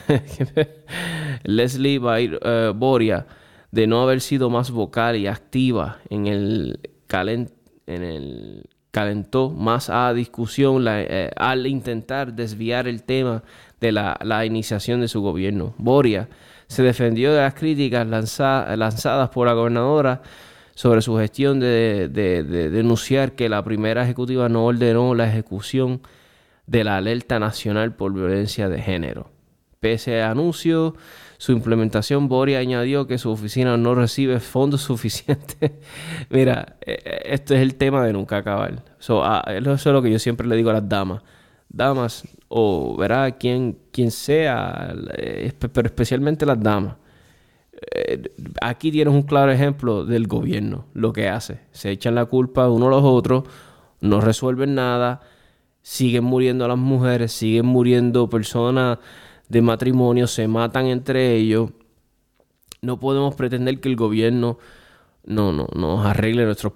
Leslie 1.45 1.99
eh, 2.05 2.73
Boria, 2.75 3.27
de 3.71 3.87
no 3.87 4.03
haber 4.03 4.21
sido 4.21 4.51
más 4.51 4.71
vocal 4.71 5.17
y 5.17 5.27
activa 5.27 5.99
en 6.11 6.27
el, 6.27 6.79
en 7.09 8.03
el 8.03 8.69
calentó 8.93 9.51
más 9.51 9.91
a 9.91 10.13
discusión 10.13 10.87
al 10.87 11.67
intentar 11.67 12.35
desviar 12.35 12.87
el 12.87 13.03
tema 13.03 13.43
de 13.81 13.91
la, 13.91 14.47
iniciación 14.47 15.01
de 15.01 15.09
su 15.09 15.23
gobierno. 15.23 15.75
Boria 15.79 16.29
se 16.69 16.83
defendió 16.83 17.33
de 17.33 17.41
las 17.41 17.55
críticas 17.55 18.07
lanzadas 18.07 19.31
por 19.31 19.49
la 19.49 19.55
gobernadora 19.55 20.23
sobre 20.75 21.01
su 21.01 21.17
gestión 21.17 21.59
de, 21.59 22.09
denunciar 22.09 23.33
que 23.33 23.49
la 23.49 23.65
primera 23.65 24.05
ejecutiva 24.05 24.49
no 24.49 24.67
ordenó 24.67 25.15
la 25.15 25.27
ejecución 25.27 26.03
de 26.67 26.85
la 26.85 26.99
alerta 26.99 27.39
nacional 27.39 27.95
por 27.95 28.13
violencia 28.13 28.69
de 28.69 28.81
género. 28.81 29.31
Pese 29.81 30.23
a 30.23 30.31
anuncio, 30.31 30.95
su 31.43 31.51
implementación, 31.51 32.29
Boria 32.29 32.61
añadió 32.61 33.09
que 33.09 33.19
su 33.19 33.29
oficina 33.29 33.77
no 33.77 33.97
recibe 33.97 34.39
fondos 34.39 34.83
suficientes. 34.91 35.73
Mira, 36.31 36.77
e, 36.81 36.93
e, 36.93 37.35
esto 37.35 37.57
es 37.57 37.63
el 37.63 37.75
tema 37.75 38.07
de 38.07 38.13
nunca 38.13 38.37
acabar. 38.37 38.85
Ah, 39.09 39.43
eso 39.49 39.75
es 39.75 39.87
lo 39.87 40.03
que 40.03 40.13
yo 40.13 40.21
siempre 40.21 40.47
le 40.47 40.55
digo 40.55 40.71
a 40.71 40.75
las 40.75 40.89
damas 40.89 41.21
damas 41.69 42.23
o 42.47 42.97
verá 42.97 43.33
quien, 43.33 43.77
quien 43.91 44.13
sea, 44.13 44.95
eh, 45.17 45.53
pero 45.59 45.89
especialmente 45.89 46.47
las 46.47 46.63
damas. 46.63 46.95
Eh, 47.93 48.23
aquí 48.61 48.93
tienes 48.93 49.13
un 49.13 49.23
claro 49.23 49.51
ejemplo 49.51 50.05
del 50.05 50.29
gobierno, 50.29 50.85
lo 50.95 51.13
que 51.13 51.29
hace. 51.29 51.59
Se 51.73 51.91
echan 51.91 52.15
la 52.15 52.27
culpa 52.27 52.69
uno 52.69 52.87
a 52.87 52.91
los 52.91 53.03
otros, 53.03 53.43
no 54.01 54.21
resuelven 54.21 54.77
nada, 54.77 55.23
siguen 55.83 56.23
muriendo 56.23 56.69
las 56.69 56.79
mujeres, 56.79 57.33
siguen 57.33 57.67
muriendo 57.67 58.31
personas 58.31 58.99
de 59.53 59.61
matrimonio, 59.61 60.27
se 60.27 60.49
matan 60.49 60.87
entre 60.87 61.37
ellos. 61.37 61.73
No 62.81 62.99
podemos 62.99 63.35
pretender 63.35 63.81
que 63.81 63.91
el 63.91 63.97
gobierno 63.97 64.57
no, 65.25 65.53
no, 65.53 65.69
nos 65.75 66.07
arregle 66.07 66.47
nuestros 66.47 66.73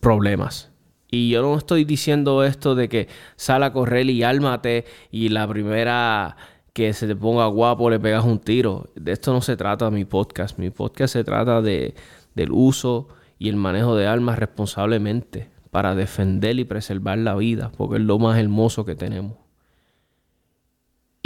problemas. 0.00 0.72
Y 1.10 1.28
yo 1.28 1.42
no 1.42 1.58
estoy 1.58 1.84
diciendo 1.84 2.42
esto 2.42 2.74
de 2.74 2.88
que 2.88 3.08
sal 3.36 3.62
a 3.62 3.72
correr 3.74 4.08
y 4.08 4.22
álmate 4.22 4.86
y 5.10 5.28
la 5.28 5.46
primera 5.46 6.38
que 6.72 6.94
se 6.94 7.06
te 7.06 7.14
ponga 7.14 7.46
guapo 7.48 7.90
le 7.90 8.00
pegas 8.00 8.24
un 8.24 8.38
tiro. 8.38 8.88
De 8.94 9.12
esto 9.12 9.34
no 9.34 9.42
se 9.42 9.54
trata 9.58 9.90
mi 9.90 10.06
podcast. 10.06 10.58
Mi 10.58 10.70
podcast 10.70 11.12
se 11.12 11.22
trata 11.22 11.60
de, 11.60 11.94
del 12.34 12.50
uso 12.50 13.08
y 13.38 13.50
el 13.50 13.56
manejo 13.56 13.94
de 13.94 14.06
armas 14.06 14.38
responsablemente 14.38 15.50
para 15.70 15.94
defender 15.94 16.58
y 16.58 16.64
preservar 16.64 17.18
la 17.18 17.34
vida, 17.34 17.70
porque 17.76 17.96
es 17.96 18.02
lo 18.02 18.18
más 18.18 18.38
hermoso 18.38 18.86
que 18.86 18.94
tenemos. 18.94 19.45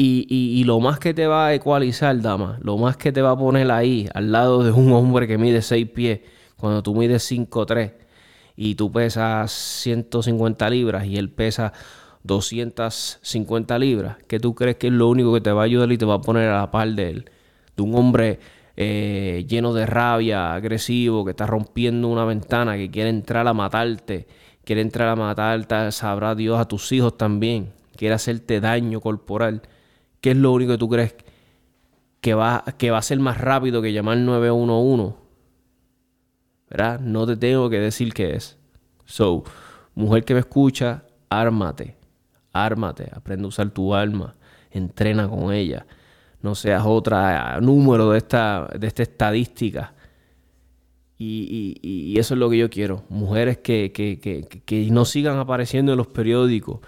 Y, 0.02 0.26
y, 0.30 0.64
lo 0.64 0.80
más 0.80 0.98
que 0.98 1.12
te 1.12 1.26
va 1.26 1.48
a 1.48 1.54
ecualizar, 1.54 2.18
dama, 2.22 2.58
lo 2.62 2.78
más 2.78 2.96
que 2.96 3.12
te 3.12 3.20
va 3.20 3.32
a 3.32 3.36
poner 3.36 3.70
ahí, 3.70 4.08
al 4.14 4.32
lado 4.32 4.64
de 4.64 4.72
un 4.72 4.90
hombre 4.94 5.28
que 5.28 5.36
mide 5.36 5.60
6 5.60 5.90
pies, 5.90 6.20
cuando 6.56 6.82
tú 6.82 6.94
mides 6.94 7.30
5'3", 7.30 7.92
y 8.56 8.76
tú 8.76 8.90
pesas 8.90 9.52
150 9.52 10.70
libras 10.70 11.04
y 11.04 11.18
él 11.18 11.28
pesa 11.28 11.74
250 12.22 13.78
libras, 13.78 14.16
¿qué 14.26 14.40
tú 14.40 14.54
crees 14.54 14.76
que 14.76 14.86
es 14.86 14.92
lo 14.94 15.06
único 15.06 15.34
que 15.34 15.42
te 15.42 15.52
va 15.52 15.60
a 15.60 15.64
ayudar 15.66 15.92
y 15.92 15.98
te 15.98 16.06
va 16.06 16.14
a 16.14 16.20
poner 16.22 16.48
a 16.48 16.60
la 16.60 16.70
par 16.70 16.88
de 16.88 17.10
él? 17.10 17.30
De 17.76 17.82
un 17.82 17.94
hombre 17.94 18.40
eh, 18.78 19.44
lleno 19.46 19.74
de 19.74 19.84
rabia, 19.84 20.54
agresivo, 20.54 21.26
que 21.26 21.32
está 21.32 21.46
rompiendo 21.46 22.08
una 22.08 22.24
ventana, 22.24 22.78
que 22.78 22.90
quiere 22.90 23.10
entrar 23.10 23.46
a 23.46 23.52
matarte, 23.52 24.26
quiere 24.64 24.80
entrar 24.80 25.08
a 25.08 25.16
matarte, 25.16 25.92
sabrá 25.92 26.34
Dios 26.34 26.58
a 26.58 26.64
tus 26.64 26.90
hijos 26.92 27.18
también, 27.18 27.74
quiere 27.96 28.14
hacerte 28.14 28.60
daño 28.60 29.02
corporal. 29.02 29.60
¿Qué 30.20 30.32
es 30.32 30.36
lo 30.36 30.52
único 30.52 30.72
que 30.72 30.78
tú 30.78 30.88
crees 30.88 31.14
que 32.20 32.34
va, 32.34 32.64
que 32.78 32.90
va 32.90 32.98
a 32.98 33.02
ser 33.02 33.18
más 33.18 33.38
rápido 33.38 33.80
que 33.80 33.92
llamar 33.92 34.18
911? 34.18 35.20
¿verdad? 36.70 37.00
No 37.00 37.26
te 37.26 37.36
tengo 37.36 37.68
que 37.68 37.80
decir 37.80 38.14
qué 38.14 38.36
es. 38.36 38.56
So, 39.04 39.42
mujer 39.94 40.24
que 40.24 40.34
me 40.34 40.40
escucha, 40.40 41.02
ármate, 41.28 41.96
ármate, 42.52 43.10
aprende 43.12 43.44
a 43.44 43.48
usar 43.48 43.70
tu 43.70 43.92
alma, 43.92 44.36
entrena 44.70 45.28
con 45.28 45.52
ella. 45.52 45.84
No 46.42 46.54
seas 46.54 46.84
otra 46.86 47.60
número 47.60 48.10
de 48.12 48.18
esta, 48.18 48.68
de 48.78 48.86
esta 48.86 49.02
estadística. 49.02 49.94
Y, 51.18 52.18
eso 52.18 52.32
es 52.32 52.40
lo 52.40 52.48
que 52.48 52.56
yo 52.56 52.70
quiero. 52.70 53.04
Mujeres 53.10 53.58
que, 53.58 53.92
que, 53.92 54.88
no 54.90 55.04
sigan 55.04 55.38
apareciendo 55.38 55.92
en 55.92 55.98
los 55.98 56.06
periódicos. 56.06 56.80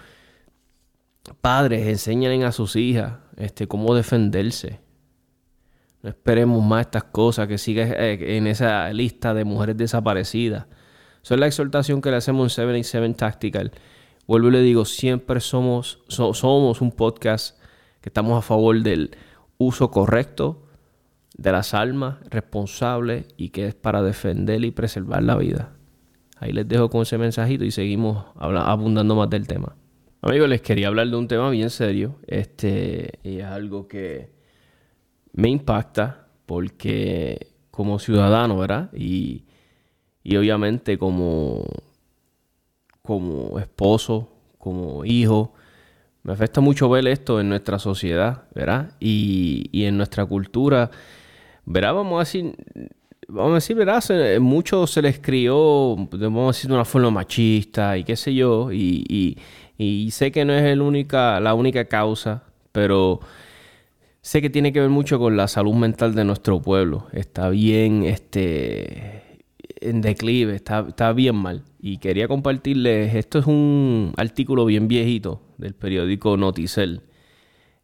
Padres, 1.39 1.87
enseñen 1.87 2.43
a 2.43 2.51
sus 2.51 2.75
hijas 2.75 3.13
este, 3.37 3.67
cómo 3.67 3.95
defenderse. 3.95 4.79
No 6.01 6.09
esperemos 6.09 6.63
más 6.63 6.81
estas 6.81 7.05
cosas, 7.05 7.47
que 7.47 7.57
siga 7.57 7.85
eh, 7.85 8.37
en 8.37 8.47
esa 8.47 8.91
lista 8.91 9.33
de 9.33 9.45
mujeres 9.45 9.77
desaparecidas. 9.77 10.65
Esa 11.23 11.35
es 11.35 11.39
la 11.39 11.47
exhortación 11.47 12.01
que 12.01 12.11
le 12.11 12.17
hacemos 12.17 12.45
en 12.45 12.49
77 12.49 13.13
Tactical. 13.13 13.71
Vuelvo 14.27 14.49
y 14.49 14.51
le 14.51 14.61
digo, 14.61 14.85
siempre 14.85 15.39
somos, 15.39 15.99
somos 16.07 16.81
un 16.81 16.91
podcast 16.91 17.57
que 18.01 18.09
estamos 18.09 18.37
a 18.37 18.41
favor 18.41 18.81
del 18.81 19.15
uso 19.57 19.91
correcto 19.91 20.67
de 21.37 21.51
las 21.51 21.73
almas, 21.73 22.17
responsable 22.29 23.25
y 23.37 23.49
que 23.49 23.67
es 23.67 23.75
para 23.75 24.01
defender 24.01 24.63
y 24.63 24.71
preservar 24.71 25.23
la 25.23 25.35
vida. 25.35 25.73
Ahí 26.39 26.51
les 26.51 26.67
dejo 26.67 26.89
con 26.89 27.03
ese 27.03 27.17
mensajito 27.17 27.63
y 27.63 27.71
seguimos 27.71 28.25
abundando 28.35 29.15
más 29.15 29.29
del 29.29 29.47
tema. 29.47 29.75
Amigos, 30.25 30.47
les 30.47 30.61
quería 30.61 30.87
hablar 30.87 31.09
de 31.09 31.17
un 31.17 31.27
tema 31.27 31.49
bien 31.49 31.69
serio. 31.69 32.15
Este 32.27 33.19
y 33.23 33.39
es 33.39 33.43
algo 33.43 33.89
que 33.89 34.29
me 35.33 35.49
impacta 35.49 36.27
porque 36.45 37.47
como 37.71 37.99
ciudadano, 37.99 38.57
¿verdad? 38.57 38.89
Y, 38.93 39.43
obviamente 40.37 40.97
como, 40.97 41.65
como 43.01 43.59
esposo, 43.59 44.29
como 44.59 45.03
hijo, 45.03 45.53
me 46.23 46.31
afecta 46.31 46.61
mucho 46.61 46.87
ver 46.87 47.05
esto 47.09 47.41
en 47.41 47.49
nuestra 47.49 47.77
sociedad, 47.77 48.45
¿verdad? 48.55 48.93
Y, 49.01 49.69
en 49.73 49.97
nuestra 49.97 50.25
cultura, 50.25 50.89
¿verdad? 51.65 51.95
Vamos 51.95 52.15
a 52.15 52.19
decir, 52.19 52.55
vamos 53.27 53.51
a 53.51 53.55
decir, 53.55 53.75
¿verdad? 53.75 54.01
mucho 54.39 54.87
se 54.87 55.01
les 55.01 55.19
crió, 55.19 55.97
vamos 55.97 56.43
a 56.45 56.47
decir, 56.47 56.69
de 56.69 56.75
una 56.75 56.85
forma 56.85 57.11
machista 57.11 57.97
y 57.97 58.05
qué 58.05 58.15
sé 58.15 58.33
yo, 58.33 58.71
y, 58.71 59.03
y 59.09 59.37
sé 60.11 60.31
que 60.31 60.45
no 60.45 60.53
es 60.53 60.63
el 60.63 60.81
única, 60.81 61.39
la 61.39 61.53
única 61.53 61.85
causa, 61.85 62.43
pero 62.71 63.19
sé 64.21 64.41
que 64.41 64.49
tiene 64.49 64.73
que 64.73 64.79
ver 64.79 64.89
mucho 64.89 65.19
con 65.19 65.37
la 65.37 65.47
salud 65.47 65.75
mental 65.75 66.15
de 66.15 66.23
nuestro 66.23 66.61
pueblo. 66.61 67.07
Está 67.11 67.49
bien, 67.49 68.03
este, 68.03 69.41
en 69.81 70.01
declive, 70.01 70.55
está, 70.55 70.85
está 70.87 71.13
bien 71.13 71.35
mal. 71.35 71.63
Y 71.79 71.97
quería 71.97 72.27
compartirles, 72.27 73.15
esto 73.15 73.39
es 73.39 73.45
un 73.45 74.13
artículo 74.17 74.65
bien 74.65 74.87
viejito 74.87 75.41
del 75.57 75.75
periódico 75.75 76.37
Noticel. 76.37 77.01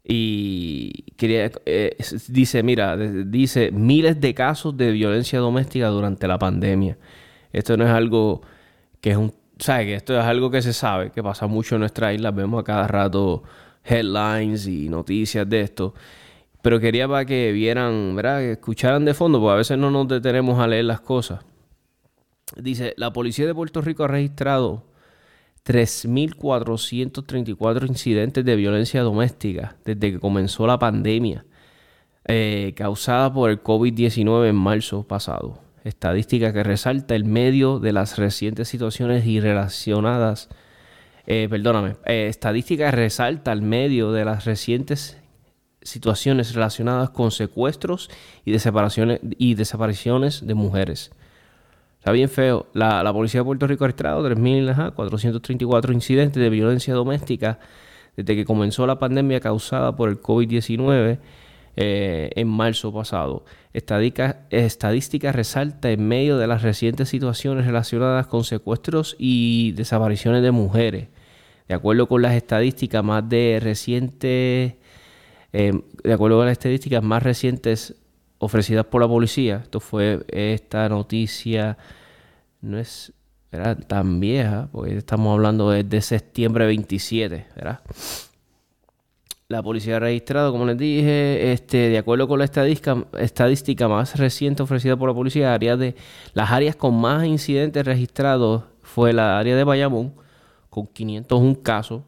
Y 0.03 1.03
quería, 1.17 1.51
eh, 1.65 1.95
dice, 2.29 2.63
mira, 2.63 2.97
dice 2.97 3.71
miles 3.71 4.19
de 4.19 4.33
casos 4.33 4.75
de 4.75 4.91
violencia 4.91 5.39
doméstica 5.39 5.89
durante 5.89 6.27
la 6.27 6.39
pandemia. 6.39 6.97
Esto 7.51 7.77
no 7.77 7.83
es 7.85 7.91
algo 7.91 8.41
que 9.01 9.11
es 9.11 9.17
un, 9.17 9.33
¿sabes? 9.59 9.87
Que 9.87 9.95
esto 9.95 10.19
es 10.19 10.25
algo 10.25 10.49
que 10.49 10.61
se 10.61 10.73
sabe, 10.73 11.11
que 11.11 11.21
pasa 11.21 11.47
mucho 11.47 11.75
en 11.75 11.81
nuestra 11.81 12.13
isla. 12.13 12.31
Vemos 12.31 12.61
a 12.61 12.63
cada 12.63 12.87
rato 12.87 13.43
headlines 13.83 14.67
y 14.67 14.87
noticias 14.89 15.47
de 15.49 15.61
esto. 15.61 15.93
Pero 16.61 16.79
quería 16.79 17.07
para 17.07 17.25
que 17.25 17.51
vieran, 17.51 18.15
¿verdad? 18.15 18.39
Que 18.39 18.51
escucharan 18.53 19.05
de 19.05 19.13
fondo, 19.13 19.39
porque 19.39 19.53
a 19.53 19.57
veces 19.57 19.77
no 19.77 19.91
nos 19.91 20.07
detenemos 20.07 20.59
a 20.59 20.67
leer 20.67 20.85
las 20.85 21.01
cosas. 21.01 21.45
Dice, 22.57 22.93
la 22.97 23.13
policía 23.13 23.45
de 23.45 23.55
Puerto 23.55 23.81
Rico 23.81 24.03
ha 24.03 24.07
registrado 24.07 24.83
3.434 25.65 27.87
incidentes 27.87 28.43
de 28.43 28.55
violencia 28.55 29.03
doméstica 29.03 29.77
desde 29.85 30.13
que 30.13 30.19
comenzó 30.19 30.65
la 30.65 30.79
pandemia 30.79 31.45
eh, 32.25 32.73
causada 32.75 33.31
por 33.31 33.49
el 33.49 33.63
COVID-19 33.63 34.49
en 34.49 34.55
marzo 34.55 35.03
pasado. 35.03 35.61
Estadística 35.83 36.51
que 36.53 36.63
resalta 36.63 37.15
el 37.15 37.25
medio 37.25 37.79
de 37.79 37.93
las 37.93 38.17
recientes 38.17 38.67
situaciones 38.67 39.25
y 39.25 39.39
relacionadas. 39.39 40.49
Eh, 41.25 41.47
perdóname, 41.49 41.95
eh, 42.05 42.27
estadística 42.27 42.89
que 42.89 42.95
resalta 42.95 43.51
el 43.51 43.61
medio 43.61 44.11
de 44.11 44.25
las 44.25 44.45
recientes 44.45 45.17
situaciones 45.81 46.53
relacionadas 46.53 47.09
con 47.11 47.31
secuestros 47.31 48.09
y 48.45 48.51
desapariciones, 48.51 49.19
y 49.37 49.55
desapariciones 49.55 50.45
de 50.45 50.53
mujeres. 50.53 51.11
Está 51.99 52.11
bien 52.11 52.29
feo. 52.29 52.67
La, 52.73 53.11
policía 53.11 53.41
de 53.41 53.45
Puerto 53.45 53.67
Rico 53.67 53.83
ha 53.83 53.87
registrado 53.87 54.27
3.434 54.29 55.93
incidentes 55.93 56.41
de 56.41 56.49
violencia 56.49 56.93
doméstica 56.93 57.59
desde 58.15 58.35
que 58.35 58.45
comenzó 58.45 58.87
la 58.87 58.99
pandemia 58.99 59.39
causada 59.39 59.95
por 59.95 60.09
el 60.09 60.21
COVID-19 60.21 61.19
eh, 61.75 62.29
en 62.35 62.47
marzo 62.47 62.93
pasado. 62.93 63.43
Estadística, 63.71 65.31
resalta 65.31 65.91
en 65.91 66.07
medio 66.07 66.37
de 66.37 66.47
las 66.47 66.63
recientes 66.63 67.09
situaciones 67.09 67.65
relacionadas 67.65 68.27
con 68.27 68.43
secuestros 68.43 69.15
y 69.19 69.73
desapariciones 69.73 70.41
de 70.41 70.51
mujeres. 70.51 71.07
De 71.67 71.75
acuerdo 71.75 72.07
con 72.07 72.21
las 72.23 72.33
estadísticas 72.33 73.03
más 73.03 73.29
de 73.29 73.59
recientes, 73.61 74.73
eh, 75.53 75.81
de 76.03 76.13
acuerdo 76.13 76.37
con 76.37 76.47
las 76.47 76.53
estadísticas 76.53 77.03
más 77.03 77.21
recientes 77.21 77.95
ofrecidas 78.39 78.85
por 78.85 79.01
la 79.01 79.07
policía. 79.07 79.57
Esto 79.63 79.79
fue 79.79 80.25
esta 80.29 80.89
noticia, 80.89 81.77
no 82.61 82.79
es 82.79 83.13
tan 83.87 84.19
vieja, 84.19 84.69
porque 84.71 84.97
estamos 84.97 85.33
hablando 85.33 85.71
de, 85.71 86.01
septiembre 86.01 86.65
27, 86.65 87.47
¿verdad? 87.55 87.79
La 89.49 89.63
policía 89.63 89.95
ha 89.95 89.99
registrado, 89.99 90.51
como 90.51 90.67
les 90.67 90.77
dije, 90.77 91.51
este, 91.51 91.89
de 91.89 91.97
acuerdo 91.97 92.27
con 92.27 92.37
la 92.37 92.45
estadística, 92.45 93.87
más 93.87 94.15
reciente 94.19 94.61
ofrecida 94.61 94.95
por 94.95 95.09
la 95.09 95.15
policía, 95.15 95.55
áreas 95.55 95.79
de, 95.79 95.95
las 96.35 96.51
áreas 96.51 96.75
con 96.75 97.01
más 97.01 97.25
incidentes 97.25 97.83
registrados 97.83 98.65
fue 98.83 99.11
la 99.11 99.39
área 99.39 99.55
de 99.55 99.63
Bayamón, 99.63 100.13
con 100.69 100.85
501 100.85 101.63
casos, 101.63 102.03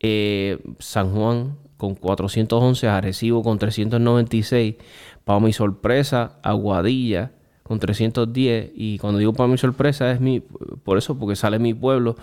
eh, 0.00 0.58
San 0.80 1.14
Juan 1.14 1.56
con 1.76 1.94
411, 1.94 2.88
Arecibo 2.88 3.44
con 3.44 3.60
396, 3.60 4.74
para 5.22 5.38
mi 5.38 5.52
sorpresa, 5.52 6.40
Aguadilla 6.42 7.30
con 7.62 7.78
310. 7.78 8.72
Y 8.74 8.98
cuando 8.98 9.20
digo 9.20 9.32
para 9.32 9.46
mi 9.46 9.56
sorpresa 9.56 10.10
es 10.10 10.20
mi, 10.20 10.40
por 10.40 10.98
eso, 10.98 11.16
porque 11.16 11.36
sale 11.36 11.60
mi 11.60 11.74
pueblo, 11.74 12.16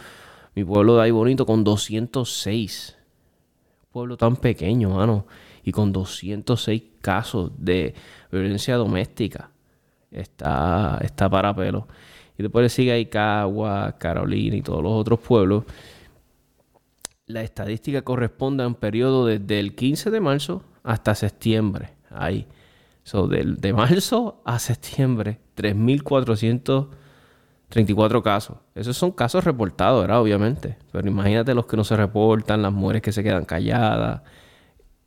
mi 0.54 0.66
pueblo 0.66 0.98
de 0.98 1.04
ahí 1.04 1.12
bonito 1.12 1.46
con 1.46 1.64
206. 1.64 2.98
Pueblo 3.94 4.18
tan 4.18 4.36
pequeño, 4.36 4.90
mano. 4.90 5.26
Y 5.64 5.72
con 5.72 5.94
206 5.94 6.84
casos 7.00 7.52
de 7.58 7.94
violencia 8.32 8.76
doméstica. 8.76 9.52
Está, 10.12 11.00
está 11.02 11.30
para 11.30 11.56
pelo. 11.56 11.88
Y 12.38 12.44
después 12.44 12.64
le 12.64 12.70
sigue 12.70 12.92
ahí 12.92 13.06
Cagua, 13.06 13.96
Carolina 14.00 14.56
y 14.56 14.62
todos 14.62 14.82
los 14.84 14.92
otros 14.94 15.20
pueblos. 15.20 15.64
La 17.28 17.44
estadística 17.44 18.02
corresponde 18.02 18.64
a 18.64 18.68
un 18.68 18.76
periodo 18.76 19.28
desde 19.28 19.60
el 19.60 19.76
15 19.76 20.10
de 20.10 20.20
marzo 20.20 20.64
hasta 20.84 21.16
septiembre. 21.16 21.92
Ahí. 22.10 22.48
So, 23.04 23.28
de, 23.28 23.74
marzo 23.74 24.42
a 24.46 24.58
septiembre, 24.60 25.40
3.434 27.74 28.22
casos. 28.22 28.58
Esos 28.76 28.98
son 28.98 29.12
casos 29.12 29.44
reportados, 29.44 30.02
¿verdad? 30.02 30.22
Obviamente. 30.22 30.78
Pero 30.92 31.08
imagínate 31.08 31.54
los 31.54 31.66
que 31.66 31.78
no 31.78 31.84
se 31.84 31.96
reportan, 31.96 32.62
las 32.62 32.72
mujeres 32.72 33.02
que 33.02 33.12
se 33.12 33.24
quedan 33.24 33.46
calladas. 33.46 34.22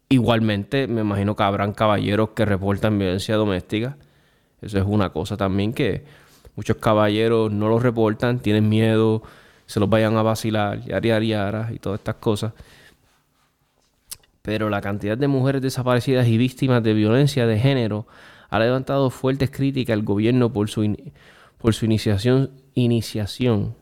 Igualmente, 0.08 0.86
me 0.86 1.02
imagino 1.02 1.36
que 1.36 1.42
habrán 1.42 1.72
caballeros 1.72 2.30
que 2.30 2.44
reportan 2.44 2.98
violencia 2.98 3.36
doméstica. 3.36 3.96
Eso 4.60 4.78
es 4.78 4.84
una 4.86 5.10
cosa 5.10 5.36
también 5.36 5.72
que 5.72 6.04
muchos 6.56 6.76
caballeros 6.76 7.52
no 7.52 7.68
lo 7.68 7.78
reportan, 7.78 8.40
tienen 8.40 8.68
miedo, 8.68 9.22
se 9.66 9.80
los 9.80 9.88
vayan 9.88 10.16
a 10.16 10.22
vacilar, 10.22 10.80
yara, 10.80 11.20
yara, 11.20 11.70
y 11.72 11.78
todas 11.78 12.00
estas 12.00 12.16
cosas 12.16 12.52
pero 14.46 14.70
la 14.70 14.80
cantidad 14.80 15.18
de 15.18 15.26
mujeres 15.26 15.60
desaparecidas 15.60 16.28
y 16.28 16.38
víctimas 16.38 16.80
de 16.80 16.94
violencia 16.94 17.48
de 17.48 17.58
género 17.58 18.06
ha 18.48 18.60
levantado 18.60 19.10
fuertes 19.10 19.50
críticas 19.50 19.94
al 19.94 20.04
gobierno 20.04 20.52
por 20.52 20.70
su, 20.70 20.84
por 21.58 21.74
su 21.74 21.84
iniciación, 21.84 22.50
iniciación, 22.74 23.74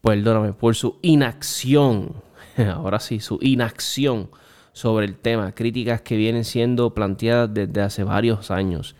perdóname, 0.00 0.52
por 0.52 0.74
su 0.74 0.98
inacción, 1.02 2.14
ahora 2.74 3.00
sí, 3.00 3.20
su 3.20 3.38
inacción 3.40 4.30
sobre 4.72 5.06
el 5.06 5.16
tema, 5.16 5.52
críticas 5.52 6.02
que 6.02 6.16
vienen 6.16 6.44
siendo 6.44 6.92
planteadas 6.94 7.52
desde 7.54 7.80
hace 7.80 8.04
varios 8.04 8.50
años. 8.50 8.96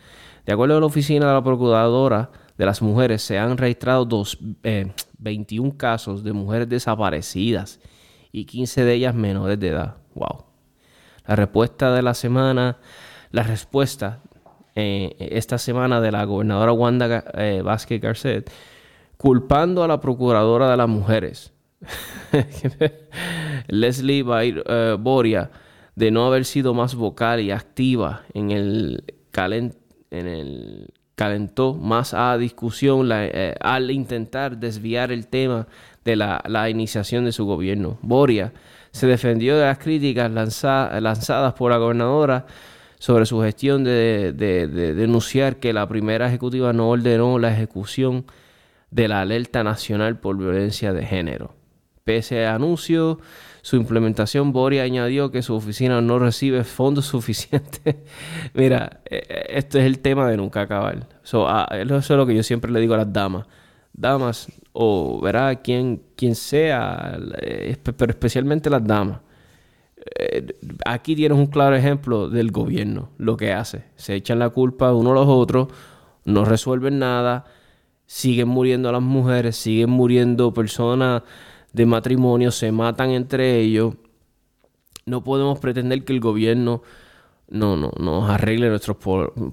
De 0.47 0.53
acuerdo 0.53 0.76
a 0.76 0.80
la 0.80 0.87
oficina 0.87 1.26
de 1.26 1.32
la 1.32 1.43
Procuradora 1.43 2.30
de 2.57 2.66
las 2.66 2.80
Mujeres, 2.80 3.22
se 3.22 3.39
han 3.39 3.57
registrado 3.57 4.05
dos, 4.05 4.39
21 5.18 5.68
eh, 5.68 5.76
casos 5.76 6.22
de 6.22 6.32
mujeres 6.32 6.68
desaparecidas 6.68 7.80
y 8.30 8.45
15 8.45 8.85
de 8.85 8.95
ellas 8.95 9.14
menores 9.14 9.59
de 9.59 9.68
edad. 9.68 9.97
Wow. 10.14 10.45
La 11.26 11.37
respuesta 11.37 11.95
de 11.95 12.03
la 12.03 12.14
semana, 12.14 12.78
la 13.30 13.43
respuesta 13.43 14.20
eh, 14.77 15.14
esta 15.18 15.57
semana 15.59 16.01
de 16.01 16.11
la 16.11 16.25
gobernadora 16.25 16.72
Wanda 16.72 17.25
eh, 17.35 17.62
Vázquez 17.62 18.01
Garcet, 18.01 18.51
culpando 19.16 19.85
a 19.85 19.89
la 19.89 20.01
procuradora 20.01 20.68
de 20.68 20.77
las 20.77 20.89
mujeres, 20.89 21.53
Leslie 23.68 24.25
eh, 24.27 24.97
Boria, 24.99 25.51
de 25.95 26.11
no 26.11 26.27
haber 26.27 26.45
sido 26.45 26.75
más 26.75 26.97
vocal 26.97 27.41
y 27.41 27.53
activa 27.53 28.22
en 28.35 28.51
el, 28.51 29.05
en 29.33 30.27
el 30.27 30.93
calentó 31.14 31.75
más 31.75 32.12
a 32.12 32.37
discusión 32.37 33.12
al 33.12 33.91
intentar 33.93 34.59
desviar 34.59 35.12
el 35.12 35.29
tema 35.29 35.68
de 36.05 36.16
la, 36.16 36.68
iniciación 36.68 37.25
de 37.25 37.31
su 37.31 37.47
gobierno. 37.47 37.99
Boria 38.03 38.53
se 38.91 39.07
defendió 39.07 39.57
de 39.57 39.66
las 39.66 39.79
críticas 39.79 40.33
lanzadas 40.33 41.53
por 41.55 41.70
la 41.70 41.77
gobernadora 41.79 42.47
sobre 43.05 43.27
su 43.27 43.39
gestión 43.43 43.85
de, 43.85 44.33
denunciar 44.33 45.57
que 45.57 45.75
la 45.75 45.87
primera 45.87 46.27
ejecutiva 46.27 46.73
no 46.73 46.89
ordenó 46.89 47.39
la 47.39 47.53
ejecución 47.53 48.25
de 48.91 49.09
la 49.09 49.21
alerta 49.21 49.63
nacional 49.63 50.19
por 50.19 50.39
violencia 50.39 50.95
de 50.95 51.05
género. 51.05 51.55
Pese 52.05 52.47
a 52.47 52.55
anuncio, 52.55 53.21
su 53.61 53.77
implementación, 53.77 54.55
Boria 54.55 54.85
añadió 54.85 55.31
que 55.31 55.43
su 55.43 55.55
oficina 55.55 56.01
no 56.01 56.19
recibe 56.19 56.65
fondos 56.65 57.05
suficientes. 57.15 57.97
Mira, 58.55 59.03
e, 59.05 59.17
e, 59.17 59.59
esto 59.59 59.79
es 59.79 59.85
el 59.85 59.99
tema 59.99 60.27
de 60.31 60.39
nunca 60.39 60.63
acabar. 60.63 61.07
Ah, 61.31 61.69
eso 61.79 61.99
es 61.99 62.09
lo 62.09 62.27
que 62.27 62.35
yo 62.35 62.43
siempre 62.43 62.73
le 62.73 62.81
digo 62.81 62.95
a 62.95 62.97
las 62.97 63.13
damas 63.13 63.47
damas 63.93 64.49
o 64.73 65.23
quien, 65.63 66.03
quien 66.17 66.35
sea, 66.35 67.19
eh, 67.43 67.77
pero 67.85 68.13
especialmente 68.13 68.71
las 68.71 68.83
damas. 68.83 69.21
Eh, 70.19 70.55
aquí 70.85 71.17
tienes 71.17 71.39
un 71.39 71.47
claro 71.47 71.77
ejemplo 71.77 72.29
del 72.29 72.51
gobierno, 72.51 73.11
lo 73.19 73.37
que 73.37 73.53
hace. 73.53 73.85
Se 73.97 74.15
echan 74.15 74.39
la 74.39 74.51
culpa 74.51 74.93
uno 74.93 75.13
a 75.13 75.15
los 75.15 75.29
otros, 75.29 75.69
no 76.25 76.45
resuelven 76.45 76.99
nada, 76.99 77.45
siguen 78.07 78.49
muriendo 78.49 78.93
las 78.93 79.03
mujeres, 79.03 79.57
siguen 79.57 79.91
muriendo 79.91 80.53
personas 80.53 81.23
de 81.73 81.87
matrimonio, 81.87 82.51
se 82.51 82.71
matan 82.71 83.11
entre 83.11 83.59
ellos. 83.61 83.95
No 85.07 85.25
podemos 85.25 85.59
pretender 85.59 86.05
que 86.05 86.13
el 86.13 86.21
gobierno 86.21 86.83
no, 87.49 87.77
no, 87.77 87.93
nos 87.99 88.31
arregle 88.31 88.69
nuestros 88.69 88.97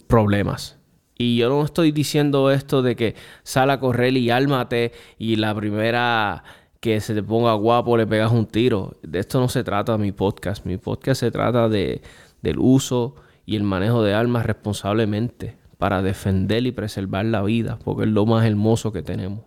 problemas. 0.07 0.77
Y 1.17 1.37
yo 1.37 1.49
no 1.49 1.63
estoy 1.63 1.91
diciendo 1.91 2.49
esto 2.51 2.81
de 2.81 2.95
que 2.95 3.15
sal 3.43 3.69
a 3.69 3.79
correr 3.79 4.17
y 4.17 4.31
álmate 4.31 4.91
y 5.19 5.35
la 5.35 5.53
primera 5.53 6.43
que 6.81 6.99
se 6.99 7.13
te 7.13 7.23
ponga 7.23 7.53
guapo 7.53 7.95
le 7.95 8.07
pegas 8.07 8.31
un 8.31 8.47
tiro. 8.47 8.97
De 9.03 9.19
esto 9.19 9.39
no 9.39 9.47
se 9.47 9.63
trata 9.63 9.97
mi 9.97 10.11
podcast. 10.11 10.65
Mi 10.65 10.77
podcast 10.77 11.21
se 11.21 11.31
trata 11.31 11.69
de, 11.69 12.01
del 12.41 12.57
uso 12.59 13.15
y 13.45 13.55
el 13.55 13.63
manejo 13.63 14.03
de 14.03 14.15
armas 14.15 14.45
responsablemente 14.45 15.55
para 15.77 16.01
defender 16.01 16.65
y 16.65 16.71
preservar 16.71 17.25
la 17.25 17.43
vida, 17.43 17.77
porque 17.83 18.03
es 18.03 18.09
lo 18.09 18.25
más 18.25 18.45
hermoso 18.45 18.91
que 18.91 19.03
tenemos. 19.03 19.41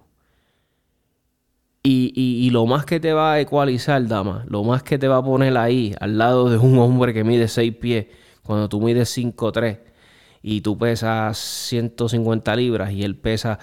Y, 1.87 2.49
lo 2.51 2.65
más 2.65 2.87
que 2.87 2.99
te 2.99 3.13
va 3.13 3.35
a 3.35 3.41
ecualizar, 3.41 4.07
dama, 4.07 4.45
lo 4.49 4.65
más 4.65 4.83
que 4.83 4.97
te 4.97 5.07
va 5.07 5.19
a 5.19 5.23
poner 5.23 5.57
ahí, 5.59 5.95
al 6.01 6.17
lado 6.17 6.49
de 6.49 6.57
un 6.57 6.79
hombre 6.79 7.13
que 7.13 7.25
mide 7.25 7.47
6 7.47 7.77
pies, 7.77 8.07
cuando 8.43 8.69
tú 8.69 8.81
mides 8.81 9.17
5'3 9.17 9.81
y 10.41 10.61
tú 10.63 10.79
pesas 10.79 11.37
150 11.37 12.57
libras 12.57 12.93
y 12.93 13.03
él 13.03 13.17
pesa 13.17 13.59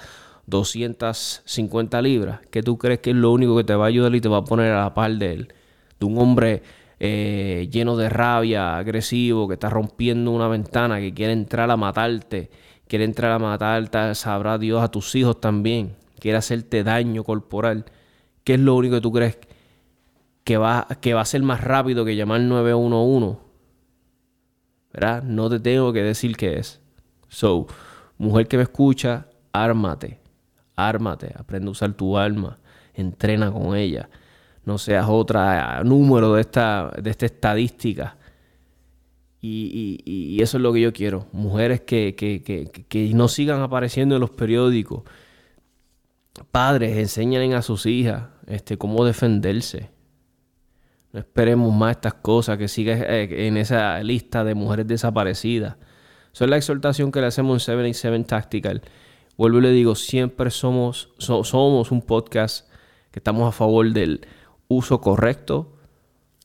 250 0.52 2.02
libras, 2.04 2.41
¿qué 2.52 2.62
tú 2.62 2.78
crees 2.78 2.99
que 2.99 3.10
es 3.10 3.16
lo 3.16 3.32
único 3.32 3.58
que 3.58 3.64
te 3.64 3.74
va 3.74 3.86
a 3.86 3.88
ayudar 3.88 4.14
y 4.14 4.22
te 4.22 4.30
va 4.30 4.38
a 4.38 4.43
poner 4.43 4.72
a 4.74 4.84
la 4.84 4.93
par 4.93 5.12
de 5.14 5.34
él? 5.34 5.54
De 5.99 6.06
un 6.06 6.20
hombre 6.20 6.62
eh, 6.99 7.68
lleno 7.72 7.97
de 7.97 8.10
rabia, 8.10 8.78
agresivo, 8.78 9.47
que 9.47 9.56
está 9.56 9.70
rompiendo 9.72 10.30
una 10.30 10.47
ventana, 10.47 10.99
que 10.99 11.12
quiere 11.16 11.34
entrar 11.34 11.72
a 11.72 11.78
matarte, 11.78 12.52
quiere 12.88 13.06
entrar 13.06 13.32
a 13.32 13.39
matarte, 13.39 14.14
sabrá 14.14 14.60
Dios 14.60 14.84
a 14.84 14.89
tus 14.89 15.16
hijos 15.16 15.41
también, 15.41 15.95
quiere 16.20 16.38
hacerte 16.38 16.84
daño 16.84 17.24
corporal. 17.24 17.86
¿Qué 18.43 18.54
es 18.54 18.60
lo 18.60 18.76
único 18.76 18.95
que 18.95 19.02
tú 19.02 19.12
crees 19.12 19.39
que 20.43 20.58
va, 20.58 20.88
que 21.02 21.16
va 21.16 21.22
a 21.22 21.26
ser 21.26 21.41
más 21.41 21.62
rápido 21.62 22.06
que 22.06 22.16
llamar 22.16 22.41
911? 22.41 23.39
¿Verdad? 24.93 25.24
No 25.24 25.49
te 25.49 25.60
tengo 25.60 25.91
que 25.93 26.04
decir 26.04 26.38
qué 26.38 26.60
es. 26.60 26.82
So, 27.30 27.66
mujer 28.20 28.47
que 28.47 28.58
me 28.58 28.64
escucha, 28.64 29.28
ármate. 29.54 30.20
Ármate. 30.76 31.34
Aprende 31.38 31.67
a 31.67 31.72
usar 31.72 31.93
tu 31.93 32.17
alma. 32.17 32.59
Entrena 32.93 33.51
con 33.51 33.76
ella. 33.76 34.09
No 34.65 34.78
seas 34.78 35.07
otra 35.09 35.84
número 35.84 36.34
de 36.34 36.41
esta, 36.41 36.91
de 37.01 37.09
esta 37.09 37.26
estadística. 37.26 38.17
Y, 39.43 40.38
eso 40.41 40.57
es 40.57 40.61
lo 40.61 40.72
que 40.74 40.82
yo 40.82 40.93
quiero. 40.93 41.28
Mujeres 41.32 41.82
que, 41.82 42.15
que, 42.15 42.43
que, 42.43 42.67
que 42.67 43.13
no 43.13 43.28
sigan 43.28 43.61
apareciendo 43.61 44.15
en 44.15 44.22
los 44.22 44.30
periódicos 44.30 45.03
Padres, 46.51 46.97
enseñen 46.97 47.53
a 47.53 47.61
sus 47.61 47.86
hijas 47.86 48.24
este, 48.47 48.78
cómo 48.78 49.05
defenderse. 49.05 49.89
No 51.11 51.19
esperemos 51.19 51.74
más 51.76 51.91
estas 51.91 52.15
cosas, 52.15 52.57
que 52.57 52.67
siga 52.67 52.93
eh, 52.93 53.47
en 53.47 53.57
esa 53.57 54.01
lista 54.01 54.43
de 54.43 54.55
mujeres 54.55 54.88
desaparecidas. 54.88 55.76
Esa 56.34 56.45
es 56.45 56.49
la 56.49 56.57
exhortación 56.57 57.11
que 57.11 57.19
le 57.19 57.28
hacemos 57.28 57.55
en 57.55 57.59
77 57.59 58.24
Tactical. 58.24 58.82
Vuelvo 59.38 59.60
y 59.60 59.62
le 59.62 59.72
digo, 59.72 59.96
siempre 59.96 60.52
somos, 60.52 61.14
somos 61.18 61.92
un 61.92 62.02
podcast 62.02 62.70
que 63.12 63.20
estamos 63.20 63.48
a 63.48 63.52
favor 63.52 63.92
del 63.92 64.28
uso 64.68 65.02
correcto 65.02 65.78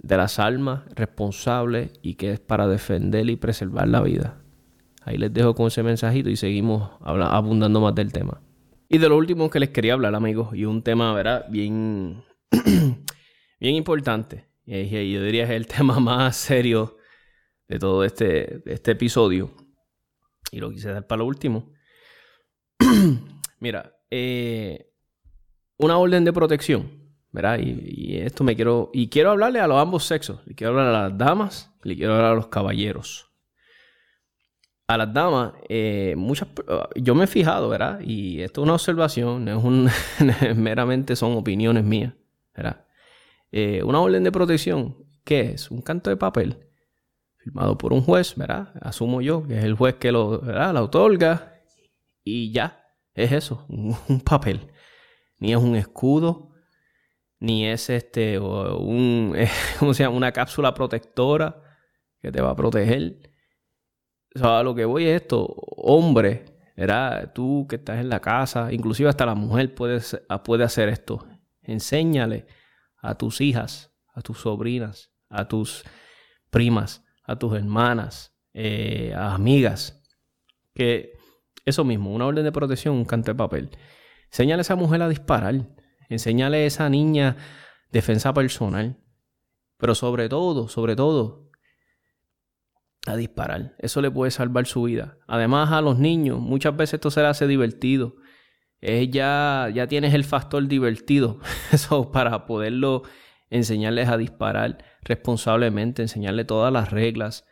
de 0.01 0.17
las 0.17 0.39
almas, 0.39 0.83
responsable 0.95 1.91
y 2.03 2.15
que 2.15 2.33
es 2.33 2.41
para 2.41 2.67
defender 2.67 3.29
y 3.29 3.37
preservar 3.37 3.89
la 3.89 4.03
vida. 4.03 4.41
Ahí 5.03 5.19
les 5.19 5.33
dejo 5.33 5.55
con 5.55 5.69
ese 5.69 5.83
mensajito 5.83 6.31
y 6.31 6.37
seguimos 6.37 6.91
abundando 7.01 7.81
más 7.81 7.95
del 7.95 8.13
tema. 8.13 8.41
Y 8.89 8.99
de 8.99 9.09
lo 9.09 9.17
último 9.17 9.51
que 9.51 9.61
les 9.61 9.71
quería 9.71 9.95
hablar, 9.95 10.15
amigos, 10.15 10.55
y 10.55 10.65
un 10.65 10.83
tema, 10.83 11.13
¿verdad? 11.13 11.47
Bien, 11.49 12.25
bien 13.61 13.75
importante. 13.75 14.49
Y 14.65 15.13
yo 15.13 15.23
diría 15.23 15.47
que 15.47 15.55
es 15.55 15.57
el 15.57 15.67
tema 15.77 16.01
más 16.01 16.37
serio 16.37 16.97
de 17.69 17.79
todo 17.79 18.05
este, 18.05 18.63
este 18.67 18.93
episodio. 18.93 19.51
Y 20.51 20.59
lo 20.61 20.71
quise 20.71 20.91
dar 20.91 21.07
para 21.07 21.21
lo 21.21 21.27
último. 21.27 21.73
Mira, 23.61 23.97
eh, 24.11 24.93
una 25.79 25.99
orden 25.99 26.25
de 26.25 26.33
protección, 26.33 26.91
¿verdad? 27.33 27.59
Y, 27.61 28.17
esto 28.19 28.45
me 28.45 28.57
quiero. 28.57 28.91
Y 28.93 29.09
quiero 29.09 29.31
hablarle 29.31 29.61
a 29.61 29.67
los 29.67 29.79
ambos 29.79 30.05
sexos. 30.05 30.41
Le 30.47 30.55
quiero 30.55 30.73
hablar 30.73 30.95
a 30.95 31.09
las 31.09 31.19
damas, 31.19 31.73
le 31.83 31.97
quiero 31.97 32.15
hablar 32.15 32.33
a 32.33 32.35
los 32.35 32.49
caballeros 32.49 33.27
a 34.89 34.97
las 34.97 35.13
damas, 35.13 35.53
eh, 35.69 36.15
muchas, 36.17 36.49
yo 36.95 37.15
me 37.15 37.25
he 37.25 37.27
fijado, 37.27 37.69
¿verdad? 37.69 38.01
Y 38.05 38.41
esto 38.41 38.61
es 38.61 38.65
una 38.65 38.75
observación, 38.75 39.49
es 40.43 40.57
meramente 40.57 41.17
son 41.17 41.37
opiniones 41.37 41.85
mías, 41.85 42.13
¿verdad? 42.55 42.85
Eh, 43.51 43.83
una 43.83 44.01
orden 44.01 44.23
de 44.23 44.33
protección, 44.33 44.97
¿qué 45.25 45.53
es? 45.53 45.71
Un 45.71 45.83
canto 45.83 46.11
de 46.11 46.17
papel 46.17 46.59
firmado 47.37 47.77
por 47.79 47.93
un 47.93 48.03
juez, 48.03 48.37
¿verdad? 48.37 48.71
Asumo 48.81 49.21
yo 49.21 49.47
que 49.47 49.59
es 49.59 49.65
el 49.65 49.75
juez 49.75 49.95
que 49.97 50.13
lo, 50.13 50.41
¿verdad? 50.41 50.75
la 50.75 50.83
otorga 50.83 51.56
y 52.27 52.53
ya, 52.53 52.85
es 53.15 53.31
eso, 53.31 53.65
un, 53.69 54.21
papel. 54.21 54.73
Ni 55.39 55.53
es 55.53 55.59
un 55.59 55.77
escudo, 55.77 56.51
ni 57.39 57.67
es 57.67 57.89
este, 57.89 58.39
un, 58.41 59.35
¿cómo 59.79 59.95
se 59.95 60.03
llama? 60.03 60.17
Una 60.17 60.33
cápsula 60.33 60.75
protectora 60.75 61.63
que 62.21 62.33
te 62.33 62.43
va 62.43 62.51
a 62.51 62.57
proteger 62.57 63.31
o 64.43 64.49
a 64.49 64.63
lo 64.63 64.75
que 64.75 64.85
voy 64.85 65.07
es 65.07 65.23
esto, 65.23 65.47
hombre, 65.77 66.45
¿verdad? 66.77 67.33
Tú 67.33 67.67
que 67.69 67.77
estás 67.77 68.01
en 68.01 68.09
la 68.09 68.21
casa, 68.21 68.73
inclusive 68.73 69.09
hasta 69.09 69.25
la 69.25 69.35
mujer 69.35 69.75
puede, 69.75 70.01
puede 70.45 70.65
hacer 70.65 70.89
esto. 70.89 71.27
Enséñale 71.63 72.47
a 72.99 73.15
tus 73.15 73.41
hijas, 73.41 73.95
a 74.13 74.21
tus 74.21 74.41
sobrinas, 74.41 75.13
a 75.29 75.47
tus 75.49 75.85
primas, 76.51 77.05
a 77.25 77.39
tus 77.39 77.55
hermanas, 77.57 78.37
eh, 78.53 79.15
a 79.15 79.35
amigas, 79.35 80.03
que 80.75 81.16
eso 81.67 81.85
mismo, 81.85 82.15
una 82.15 82.27
orden 82.27 82.45
de 82.45 82.53
protección, 82.53 82.95
un 82.95 83.05
canto 83.05 83.33
de 83.33 83.35
papel. 83.35 83.71
Enséñale 84.27 84.61
a 84.61 84.63
esa 84.63 84.77
mujer 84.77 85.03
a 85.03 85.09
disparar. 85.09 85.67
Enséñale 86.09 86.59
a 86.59 86.67
esa 86.67 86.89
niña 86.89 87.37
defensa 87.91 88.33
personal. 88.33 88.97
Pero 89.77 89.95
sobre 89.95 90.29
todo, 90.29 90.69
sobre 90.69 90.95
todo, 90.97 91.51
a 93.07 93.17
disparar. 93.17 93.75
Eso 93.79 94.01
le 94.01 94.11
puede 94.11 94.31
salvar 94.31 94.67
su 94.67 94.85
vida. 94.85 95.19
Además, 95.27 95.73
a 95.73 95.81
los 95.81 95.99
niños, 95.99 96.41
muchas 96.41 96.77
veces 96.77 96.95
esto 96.95 97.11
se 97.11 97.21
le 97.21 97.27
hace 97.27 97.47
divertido. 97.47 98.17
ya, 98.81 99.69
ya 99.75 99.87
tienes 99.89 100.15
el 100.15 100.25
factor 100.25 100.67
divertido. 100.69 101.41
Eso 101.73 102.13
para 102.13 102.47
poderlo 102.47 103.03
enseñarles 103.51 104.09
a 104.09 104.17
disparar 104.17 104.85
responsablemente, 105.03 106.03
enseñarle 106.03 106.45
todas 106.45 106.73
las 106.73 106.91
reglas. 106.91 107.45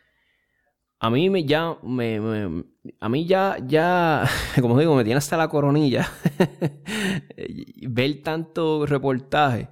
A 0.99 1.09
mí 1.09 1.29
me 1.29 1.43
ya, 1.43 1.77
me, 1.83 2.63
a 2.99 3.09
mí 3.09 3.25
ya, 3.25 3.57
ya, 3.65 4.27
como 4.61 4.79
digo, 4.79 4.95
me 4.95 5.03
tiene 5.03 5.17
hasta 5.17 5.37
la 5.37 5.49
coronilla 5.49 6.09
ver 7.81 8.21
tanto 8.23 8.85
reportaje 8.85 9.69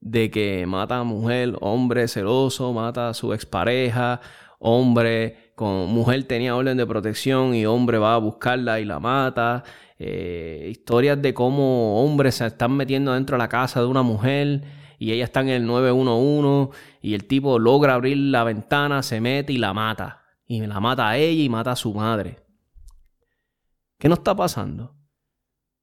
de 0.00 0.30
que 0.30 0.66
mata 0.66 0.98
a 0.98 1.04
mujer, 1.04 1.56
hombre 1.60 2.06
celoso, 2.06 2.72
mata 2.72 3.08
a 3.08 3.14
su 3.14 3.32
expareja 3.32 4.20
hombre 4.58 5.52
con 5.54 5.88
mujer 5.88 6.24
tenía 6.24 6.56
orden 6.56 6.76
de 6.76 6.86
protección 6.86 7.54
y 7.54 7.66
hombre 7.66 7.98
va 7.98 8.14
a 8.14 8.18
buscarla 8.18 8.80
y 8.80 8.84
la 8.84 9.00
mata. 9.00 9.64
Eh, 9.98 10.68
historias 10.70 11.20
de 11.20 11.34
cómo 11.34 12.02
hombres 12.04 12.36
se 12.36 12.46
están 12.46 12.76
metiendo 12.76 13.12
dentro 13.14 13.36
de 13.36 13.38
la 13.38 13.48
casa 13.48 13.80
de 13.80 13.86
una 13.86 14.02
mujer 14.02 14.62
y 14.98 15.12
ella 15.12 15.24
está 15.24 15.40
en 15.40 15.48
el 15.48 15.66
911 15.66 16.76
y 17.02 17.14
el 17.14 17.24
tipo 17.26 17.58
logra 17.58 17.94
abrir 17.94 18.16
la 18.16 18.44
ventana, 18.44 19.02
se 19.02 19.20
mete 19.20 19.52
y 19.52 19.58
la 19.58 19.72
mata. 19.74 20.22
Y 20.48 20.66
la 20.66 20.80
mata 20.80 21.08
a 21.08 21.16
ella 21.18 21.44
y 21.44 21.48
mata 21.48 21.72
a 21.72 21.76
su 21.76 21.94
madre. 21.94 22.42
¿Qué 23.98 24.08
nos 24.08 24.18
está 24.18 24.34
pasando? 24.34 24.96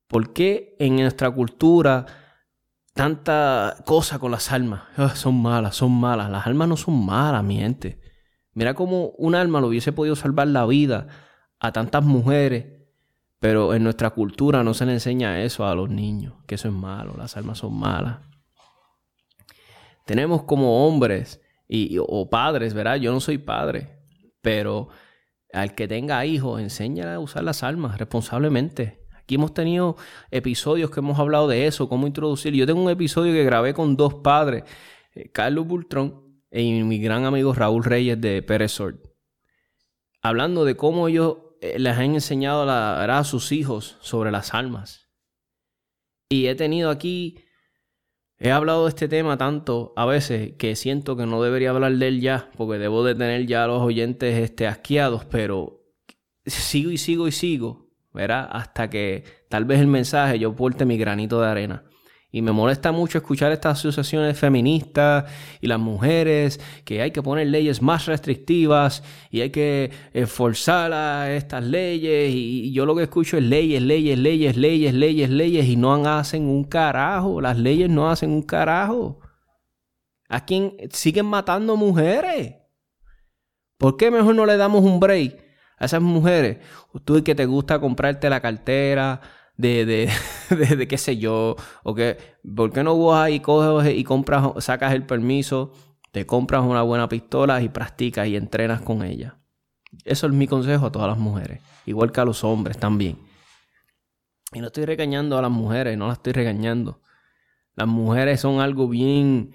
¿Por 0.08 0.34
qué 0.34 0.76
en 0.80 0.96
nuestra 0.96 1.30
cultura 1.32 2.06
tanta 2.94 3.78
cosa 3.86 4.18
con 4.18 4.32
las 4.32 4.52
almas? 4.52 4.82
Ah, 4.98 5.16
son 5.16 5.42
malas, 5.42 5.76
son 5.76 5.92
malas. 5.92 6.32
Las 6.32 6.48
almas 6.48 6.68
no 6.68 6.78
son 6.78 7.06
malas, 7.06 7.44
mi 7.44 7.58
gente. 7.58 8.02
Mira 8.54 8.74
cómo 8.74 9.10
un 9.18 9.36
alma 9.36 9.62
lo 9.62 9.68
hubiese 9.68 9.94
podido 9.94 10.16
salvar 10.16 10.48
la 10.48 10.66
vida 10.66 11.08
a 11.60 11.72
tantas 11.72 12.04
mujeres, 12.04 12.66
pero 13.40 13.76
en 13.76 13.84
nuestra 13.84 14.10
cultura 14.10 14.64
no 14.64 14.74
se 14.74 14.86
le 14.86 14.94
enseña 14.94 15.44
eso 15.44 15.68
a 15.68 15.76
los 15.76 15.90
niños, 15.90 16.34
que 16.48 16.56
eso 16.56 16.70
es 16.70 16.74
malo, 16.74 17.14
las 17.18 17.38
almas 17.38 17.60
son 17.60 17.78
malas. 17.78 18.20
Tenemos 20.06 20.44
como 20.44 20.88
hombres 20.88 21.42
y, 21.68 21.98
o 22.00 22.30
padres, 22.30 22.74
¿verdad? 22.74 22.96
Yo 22.96 23.12
no 23.12 23.20
soy 23.20 23.38
padre, 23.38 23.95
pero 24.46 24.90
al 25.54 25.74
que 25.74 25.88
tenga 25.88 26.24
hijos, 26.24 26.62
enséñale 26.62 27.14
a 27.14 27.20
usar 27.20 27.44
las 27.44 27.64
almas 27.64 27.98
responsablemente. 27.98 29.00
Aquí 29.16 29.36
hemos 29.36 29.56
tenido 29.56 29.96
episodios 30.30 30.92
que 30.92 31.00
hemos 31.00 31.18
hablado 31.18 31.48
de 31.48 31.66
eso, 31.66 31.90
cómo 31.90 32.06
introducir. 32.06 32.54
Yo 32.54 32.68
tengo 32.68 32.84
un 32.84 32.92
episodio 32.92 33.34
que 33.34 33.44
grabé 33.44 33.74
con 33.74 33.98
dos 33.98 34.14
padres, 34.14 34.64
eh, 35.16 35.32
Carlos 35.32 35.66
Bultrón 35.66 36.44
y 36.52 36.84
mi 36.84 37.00
gran 37.00 37.26
amigo 37.26 37.56
Raúl 37.56 37.84
Reyes 37.84 38.22
de 38.22 38.44
Pérez 38.44 38.80
hablando 40.22 40.64
de 40.64 40.78
cómo 40.78 41.08
ellos 41.08 41.38
eh, 41.62 41.80
les 41.80 41.98
han 41.98 42.14
enseñado 42.14 42.70
a, 42.70 43.04
a 43.04 43.24
sus 43.24 43.52
hijos 43.52 43.98
sobre 44.02 44.30
las 44.30 44.54
almas. 44.54 45.10
Y 46.30 46.46
he 46.46 46.54
tenido 46.54 46.92
aquí, 46.92 47.45
he 48.38 48.52
hablado 48.52 48.84
de 48.84 48.90
este 48.90 49.08
tema 49.08 49.38
tanto 49.38 49.94
a 49.96 50.06
veces 50.06 50.54
que 50.58 50.76
siento 50.76 51.16
que 51.16 51.26
no 51.26 51.42
debería 51.42 51.70
hablar 51.70 51.94
de 51.94 52.08
él 52.08 52.22
ya, 52.22 52.52
porque 52.58 52.78
debo 52.78 53.04
de 53.04 53.16
tener 53.16 53.46
ya 53.46 53.64
a 53.64 53.68
los 53.68 53.82
oyentes 53.82 54.38
este, 54.38 54.68
asqueados, 54.68 55.26
pero 55.26 55.82
sigo 56.46 56.92
y 56.92 56.98
sigo 56.98 57.28
y 57.28 57.32
sigo, 57.32 57.90
¿verdad? 58.14 58.48
Hasta 58.52 58.90
que 58.90 59.24
tal 59.50 59.66
vez 59.66 59.80
el 59.80 59.88
mensaje 59.88 60.38
yo 60.40 60.56
porte 60.56 60.86
mi 60.86 60.98
granito 60.98 61.42
de 61.42 61.48
arena. 61.48 61.85
Y 62.36 62.42
me 62.42 62.52
molesta 62.52 62.92
mucho 62.92 63.20
escuchar 63.20 63.54
estas 63.54 63.80
asociaciones 63.80 64.38
feministas 64.38 65.24
y 65.62 65.68
las 65.68 65.80
mujeres 65.80 66.60
que 66.84 67.02
hay 67.02 67.12
que 67.12 67.24
poner 67.24 67.48
leyes 67.48 67.82
más 67.82 68.08
restrictivas 68.08 69.04
y 69.32 69.40
hay 69.40 69.52
que 69.52 69.90
forzar 70.28 70.92
a 70.92 71.34
estas 71.34 71.64
leyes. 71.64 72.34
Y 72.34 72.74
yo 72.74 72.86
lo 72.86 72.94
que 72.94 73.04
escucho 73.04 73.38
es 73.38 73.44
leyes, 73.44 73.82
leyes, 73.82 74.20
leyes, 74.20 74.58
leyes, 74.58 74.94
leyes, 74.94 75.30
leyes 75.30 75.66
y 75.66 75.78
no 75.78 75.96
hacen 76.06 76.50
un 76.50 76.66
carajo. 76.66 77.40
Las 77.40 77.58
leyes 77.58 77.90
no 77.90 78.10
hacen 78.10 78.32
un 78.32 78.42
carajo. 78.42 79.22
¿A 80.28 80.44
quién 80.44 80.76
siguen 80.92 81.28
matando 81.28 81.78
mujeres? 81.78 82.56
¿Por 83.78 83.96
qué 83.96 84.12
mejor 84.12 84.36
no 84.36 84.46
le 84.46 84.58
damos 84.58 84.84
un 84.84 85.00
break 85.00 85.42
a 85.78 85.86
esas 85.86 86.02
mujeres? 86.02 86.58
Tú 87.06 87.24
que 87.24 87.34
te 87.34 87.46
gusta 87.46 87.80
comprarte 87.80 88.30
la 88.30 88.42
cartera, 88.42 89.22
de, 89.58 89.86
de, 90.50 90.76
de, 90.76 90.88
qué 90.88 90.98
sé 90.98 91.18
yo, 91.18 91.56
o 91.84 91.96
que, 91.96 92.18
¿por 92.56 92.72
qué 92.72 92.84
no 92.84 92.98
vas 93.04 93.30
y 93.32 93.40
coges 93.40 93.96
y 93.96 94.04
compras, 94.04 94.64
sacas 94.64 94.94
el 94.94 95.06
permiso, 95.06 95.74
te 96.12 96.26
compras 96.26 96.64
una 96.64 96.82
buena 96.82 97.08
pistola 97.10 97.62
y 97.62 97.70
practicas 97.70 98.28
y 98.28 98.36
entrenas 98.36 98.82
con 98.82 99.04
ella? 99.04 99.40
Eso 100.04 100.28
es 100.28 100.34
mi 100.34 100.48
consejo 100.48 100.88
a 100.88 100.92
todas 100.92 101.08
las 101.08 101.18
mujeres, 101.18 101.62
igual 101.86 102.12
que 102.12 102.22
a 102.22 102.26
los 102.26 102.44
hombres 102.44 102.78
también. 102.78 103.18
Y 104.54 104.60
no 104.60 104.68
estoy 104.68 104.86
regañando 104.86 105.38
a 105.38 105.42
las 105.42 105.52
mujeres, 105.52 105.98
no 105.98 106.08
las 106.08 106.18
estoy 106.18 106.34
regañando. 106.34 107.02
Las 107.76 107.88
mujeres 107.88 108.40
son 108.40 108.60
algo 108.62 108.88
bien, 108.88 109.52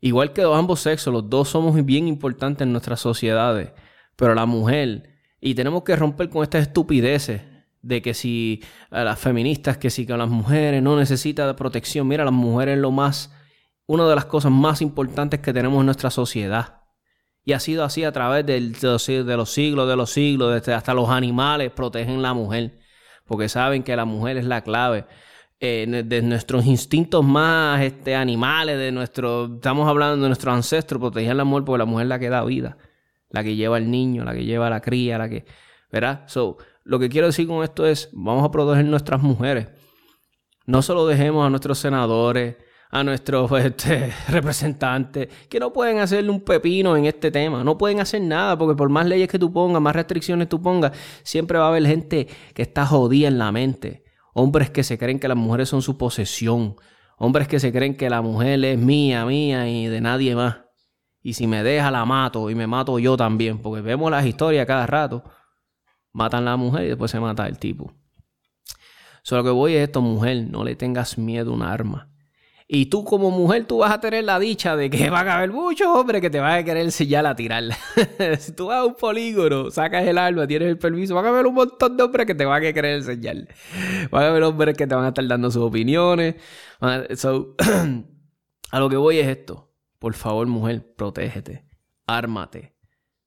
igual 0.00 0.32
que 0.32 0.42
ambos 0.42 0.80
sexos, 0.80 1.12
los 1.12 1.28
dos 1.28 1.48
somos 1.48 1.84
bien 1.84 2.08
importantes 2.08 2.66
en 2.66 2.72
nuestras 2.72 3.00
sociedades, 3.00 3.72
pero 4.16 4.34
la 4.34 4.46
mujer, 4.46 5.18
y 5.40 5.54
tenemos 5.54 5.84
que 5.84 5.96
romper 5.96 6.28
con 6.30 6.42
estas 6.42 6.62
estupideces 6.62 7.42
de 7.82 8.02
que 8.02 8.14
si 8.14 8.62
a 8.90 9.04
las 9.04 9.18
feministas, 9.18 9.78
que 9.78 9.90
si 9.90 10.06
que 10.06 10.16
las 10.16 10.28
mujeres 10.28 10.82
no 10.82 10.96
necesitan 10.96 11.54
protección. 11.56 12.06
Mira, 12.06 12.24
las 12.24 12.32
mujeres 12.32 12.76
es 12.76 12.80
lo 12.80 12.90
más, 12.90 13.32
una 13.86 14.08
de 14.08 14.14
las 14.14 14.26
cosas 14.26 14.52
más 14.52 14.82
importantes 14.82 15.40
que 15.40 15.52
tenemos 15.52 15.80
en 15.80 15.86
nuestra 15.86 16.10
sociedad. 16.10 16.82
Y 17.44 17.52
ha 17.52 17.60
sido 17.60 17.84
así 17.84 18.04
a 18.04 18.12
través 18.12 18.44
de, 18.44 18.60
los, 18.60 19.06
de 19.06 19.36
los 19.36 19.50
siglos, 19.50 19.88
de 19.88 19.96
los 19.96 20.10
siglos, 20.10 20.54
desde 20.54 20.74
hasta 20.74 20.92
los 20.92 21.08
animales 21.08 21.72
protegen 21.72 22.20
la 22.20 22.34
mujer, 22.34 22.78
porque 23.26 23.48
saben 23.48 23.82
que 23.82 23.96
la 23.96 24.04
mujer 24.04 24.36
es 24.36 24.44
la 24.44 24.62
clave. 24.62 25.06
Eh, 25.62 26.04
de 26.06 26.22
nuestros 26.22 26.64
instintos 26.64 27.22
más 27.22 27.82
este, 27.82 28.14
animales, 28.14 28.78
de 28.78 28.92
nuestro, 28.92 29.56
estamos 29.56 29.86
hablando 29.86 30.22
de 30.22 30.28
nuestros 30.28 30.54
ancestros, 30.54 30.98
proteger 30.98 31.36
la 31.36 31.44
mujer, 31.44 31.64
porque 31.64 31.78
la 31.78 31.84
mujer 31.84 32.04
es 32.06 32.08
la 32.08 32.18
que 32.18 32.30
da 32.30 32.42
vida, 32.44 32.78
la 33.28 33.44
que 33.44 33.54
lleva 33.56 33.76
al 33.76 33.90
niño, 33.90 34.24
la 34.24 34.32
que 34.32 34.46
lleva 34.46 34.68
a 34.68 34.70
la 34.70 34.80
cría, 34.80 35.18
la 35.18 35.28
que, 35.28 35.44
¿verdad? 35.92 36.24
So, 36.28 36.56
lo 36.84 36.98
que 36.98 37.08
quiero 37.08 37.26
decir 37.26 37.46
con 37.46 37.62
esto 37.62 37.86
es, 37.86 38.08
vamos 38.12 38.44
a 38.44 38.50
proteger 38.50 38.84
nuestras 38.84 39.22
mujeres. 39.22 39.68
No 40.66 40.82
solo 40.82 41.06
dejemos 41.06 41.46
a 41.46 41.50
nuestros 41.50 41.78
senadores, 41.78 42.56
a 42.90 43.04
nuestros 43.04 43.50
este, 43.52 44.12
representantes, 44.28 45.28
que 45.48 45.60
no 45.60 45.72
pueden 45.72 45.98
hacerle 45.98 46.30
un 46.30 46.40
pepino 46.40 46.96
en 46.96 47.06
este 47.06 47.30
tema. 47.30 47.62
No 47.64 47.78
pueden 47.78 48.00
hacer 48.00 48.22
nada, 48.22 48.56
porque 48.58 48.76
por 48.76 48.88
más 48.88 49.06
leyes 49.06 49.28
que 49.28 49.38
tú 49.38 49.52
pongas, 49.52 49.80
más 49.80 49.94
restricciones 49.94 50.48
tú 50.48 50.60
pongas, 50.60 50.92
siempre 51.22 51.58
va 51.58 51.66
a 51.66 51.68
haber 51.68 51.86
gente 51.86 52.28
que 52.54 52.62
está 52.62 52.86
jodida 52.86 53.28
en 53.28 53.38
la 53.38 53.52
mente. 53.52 54.04
Hombres 54.34 54.70
que 54.70 54.82
se 54.84 54.98
creen 54.98 55.18
que 55.18 55.28
las 55.28 55.36
mujeres 55.36 55.68
son 55.68 55.82
su 55.82 55.98
posesión. 55.98 56.76
Hombres 57.18 57.48
que 57.48 57.60
se 57.60 57.72
creen 57.72 57.96
que 57.96 58.08
la 58.08 58.22
mujer 58.22 58.64
es 58.64 58.78
mía, 58.78 59.26
mía 59.26 59.68
y 59.68 59.86
de 59.86 60.00
nadie 60.00 60.34
más. 60.34 60.58
Y 61.22 61.34
si 61.34 61.46
me 61.46 61.62
deja, 61.62 61.90
la 61.90 62.06
mato 62.06 62.48
y 62.48 62.54
me 62.54 62.66
mato 62.66 62.98
yo 62.98 63.16
también, 63.16 63.58
porque 63.58 63.82
vemos 63.82 64.10
las 64.10 64.24
historias 64.24 64.66
cada 64.66 64.86
rato 64.86 65.22
matan 66.12 66.42
a 66.48 66.52
la 66.52 66.56
mujer 66.56 66.84
y 66.84 66.88
después 66.88 67.10
se 67.10 67.20
mata 67.20 67.46
el 67.46 67.58
tipo. 67.58 67.92
Solo 69.22 69.44
que 69.44 69.50
voy 69.50 69.74
a 69.74 69.82
esto, 69.82 70.00
mujer, 70.00 70.46
no 70.50 70.64
le 70.64 70.76
tengas 70.76 71.18
miedo 71.18 71.52
a 71.52 71.54
un 71.54 71.62
arma. 71.62 72.10
Y 72.72 72.86
tú 72.86 73.04
como 73.04 73.32
mujer, 73.32 73.64
tú 73.66 73.78
vas 73.78 73.90
a 73.90 74.00
tener 74.00 74.22
la 74.22 74.38
dicha 74.38 74.76
de 74.76 74.88
que 74.90 75.10
van 75.10 75.26
a 75.26 75.38
haber 75.38 75.50
muchos 75.50 75.88
hombres 75.88 76.20
que 76.20 76.30
te 76.30 76.38
van 76.38 76.60
a 76.60 76.64
querer 76.64 76.84
enseñar 76.84 77.26
a 77.26 77.34
tirarla. 77.34 77.76
si 78.38 78.52
tú 78.52 78.66
vas 78.66 78.76
a 78.78 78.84
un 78.84 78.94
polígono, 78.94 79.72
sacas 79.72 80.06
el 80.06 80.16
arma, 80.16 80.46
tienes 80.46 80.68
el 80.68 80.78
permiso, 80.78 81.16
van 81.16 81.26
a 81.26 81.30
haber 81.30 81.46
un 81.46 81.54
montón 81.54 81.96
de 81.96 82.04
hombres 82.04 82.26
que 82.26 82.34
te 82.36 82.44
van 82.44 82.64
a 82.64 82.72
querer 82.72 82.98
enseñar. 82.98 83.48
Van 84.12 84.22
a 84.22 84.28
haber 84.28 84.44
hombres 84.44 84.76
que 84.76 84.86
te 84.86 84.94
van 84.94 85.04
a 85.04 85.08
estar 85.08 85.26
dando 85.26 85.50
sus 85.50 85.64
opiniones. 85.64 86.36
a 86.80 88.78
lo 88.78 88.88
que 88.88 88.96
voy 88.96 89.18
es 89.18 89.26
esto. 89.26 89.72
Por 89.98 90.14
favor, 90.14 90.46
mujer, 90.46 90.94
protégete. 90.94 91.64
Ármate. 92.06 92.79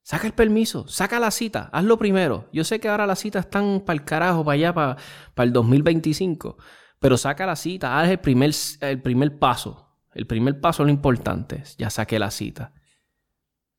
Saca 0.04 0.28
el 0.28 0.34
permiso, 0.34 0.86
saca 0.90 1.18
la 1.18 1.32
cita, 1.32 1.70
hazlo 1.72 1.98
primero. 1.98 2.50
Yo 2.52 2.66
sé 2.66 2.82
que 2.82 2.90
ahora 2.90 3.08
las 3.08 3.20
citas 3.20 3.46
están 3.46 3.80
para 3.86 3.98
el 3.98 4.04
carajo, 4.04 4.44
para 4.44 4.56
allá, 4.56 4.74
para, 4.74 4.98
para 5.34 5.48
el 5.48 5.54
2025. 5.54 6.58
Pero 7.00 7.18
saca 7.18 7.46
la 7.46 7.56
cita, 7.56 8.00
haz 8.00 8.10
el 8.10 8.20
primer, 8.20 8.52
el 8.82 9.02
primer 9.02 9.40
paso. 9.40 9.98
El 10.14 10.28
primer 10.28 10.60
paso 10.60 10.84
es 10.84 10.88
lo 10.88 10.92
importante. 10.92 11.64
Ya 11.78 11.90
saqué 11.90 12.20
la 12.20 12.32
cita. 12.32 12.74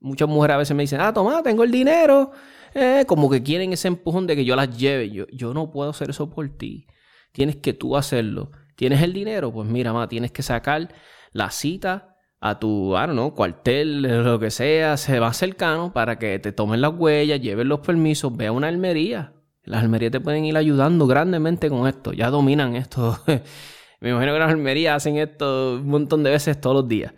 Muchas 0.01 0.29
mujeres 0.29 0.55
a 0.55 0.59
veces 0.59 0.77
me 0.77 0.83
dicen, 0.83 1.01
ah, 1.03 1.13
toma, 1.13 1.43
tengo 1.43 1.63
el 1.63 1.71
dinero. 1.71 2.33
Eh, 2.75 3.05
como 3.07 3.31
que 3.31 3.43
quieren 3.43 3.73
ese 3.73 3.89
empujón 3.89 4.27
de 4.27 4.35
que 4.35 4.47
yo 4.47 4.57
las 4.57 4.77
lleve. 4.77 5.11
Yo, 5.11 5.27
yo 5.29 5.53
no 5.53 5.71
puedo 5.71 5.91
hacer 5.91 6.11
eso 6.11 6.31
por 6.31 6.49
ti. 6.57 6.87
Tienes 7.33 7.57
que 7.57 7.75
tú 7.75 7.97
hacerlo. 7.99 8.51
¿Tienes 8.77 9.03
el 9.03 9.13
dinero? 9.13 9.53
Pues 9.53 9.69
mira, 9.69 9.93
ma, 9.93 10.09
tienes 10.09 10.33
que 10.33 10.43
sacar 10.43 10.93
la 11.33 11.51
cita 11.51 12.14
a 12.47 12.59
tu, 12.59 12.95
cuartel, 13.35 14.03
lo 14.25 14.39
que 14.39 14.51
sea, 14.51 14.99
se 14.99 15.19
va 15.19 15.33
cercano 15.33 15.95
para 15.95 16.19
que 16.19 16.39
te 16.39 16.53
tomen 16.53 16.83
las 16.83 16.93
huellas, 16.95 17.41
lleven 17.41 17.69
los 17.69 17.81
permisos, 17.81 18.37
vea 18.37 18.53
una 18.53 18.69
almería. 18.69 19.33
Las 19.63 19.83
almerías 19.83 20.13
te 20.13 20.21
pueden 20.21 20.45
ir 20.45 20.55
ayudando 20.59 21.07
grandemente 21.07 21.71
con 21.71 21.89
esto, 21.89 22.13
ya 22.13 22.29
dominan 22.29 22.77
esto. 22.77 23.19
Me 24.01 24.11
imagino 24.11 24.35
que 24.35 24.39
las 24.39 24.51
almerías 24.51 24.97
hacen 24.97 25.17
esto 25.17 25.77
un 25.77 25.89
montón 25.89 26.23
de 26.23 26.33
veces 26.33 26.61
todos 26.61 26.77
los 26.77 26.87
días. 26.87 27.15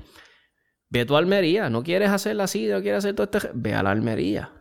Ve 0.90 1.00
a 1.00 1.06
tu 1.06 1.16
almería, 1.16 1.68
no 1.70 1.82
quieres 1.82 2.10
hacerla 2.10 2.44
así, 2.44 2.68
no 2.68 2.80
quieres 2.80 2.98
hacer 2.98 3.16
todo 3.16 3.24
esto, 3.24 3.50
ve 3.52 3.74
a 3.74 3.82
la 3.82 3.90
almería, 3.90 4.52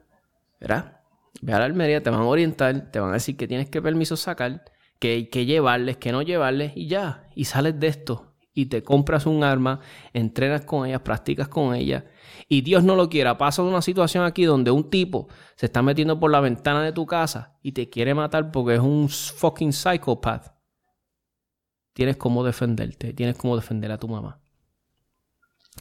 ¿verdad? 0.59 1.01
Ve 1.43 1.53
a 1.53 1.59
la 1.59 1.65
almería, 1.65 2.01
te 2.01 2.09
van 2.09 2.21
a 2.21 2.25
orientar, 2.25 2.89
te 2.91 2.99
van 2.99 3.11
a 3.11 3.13
decir 3.13 3.37
que 3.37 3.47
tienes 3.47 3.69
que 3.69 3.83
permiso 3.83 4.17
sacar, 4.17 4.63
que 4.97 5.29
que 5.29 5.45
llevarles, 5.45 5.97
que 5.97 6.11
no 6.11 6.23
llevarles 6.23 6.71
y 6.75 6.87
ya, 6.87 7.29
y 7.35 7.45
sales 7.45 7.79
de 7.79 7.85
esto 7.85 8.34
y 8.55 8.67
te 8.67 8.83
compras 8.83 9.27
un 9.27 9.43
arma, 9.43 9.81
entrenas 10.13 10.61
con 10.61 10.87
ella, 10.87 11.03
practicas 11.03 11.49
con 11.49 11.75
ella, 11.75 12.05
y 12.47 12.61
Dios 12.61 12.83
no 12.83 12.95
lo 12.95 13.09
quiera, 13.09 13.37
pasa 13.37 13.61
una 13.61 13.81
situación 13.81 14.23
aquí 14.23 14.45
donde 14.45 14.71
un 14.71 14.89
tipo 14.89 15.27
se 15.55 15.67
está 15.67 15.81
metiendo 15.81 16.19
por 16.19 16.31
la 16.31 16.39
ventana 16.39 16.81
de 16.81 16.93
tu 16.93 17.05
casa 17.05 17.59
y 17.61 17.73
te 17.73 17.89
quiere 17.89 18.15
matar 18.15 18.51
porque 18.51 18.75
es 18.75 18.79
un 18.79 19.09
fucking 19.09 19.73
psychopath. 19.73 20.55
Tienes 21.93 22.17
cómo 22.17 22.43
defenderte, 22.43 23.13
tienes 23.13 23.37
cómo 23.37 23.55
defender 23.55 23.91
a 23.91 23.99
tu 23.99 24.07
mamá. 24.07 24.41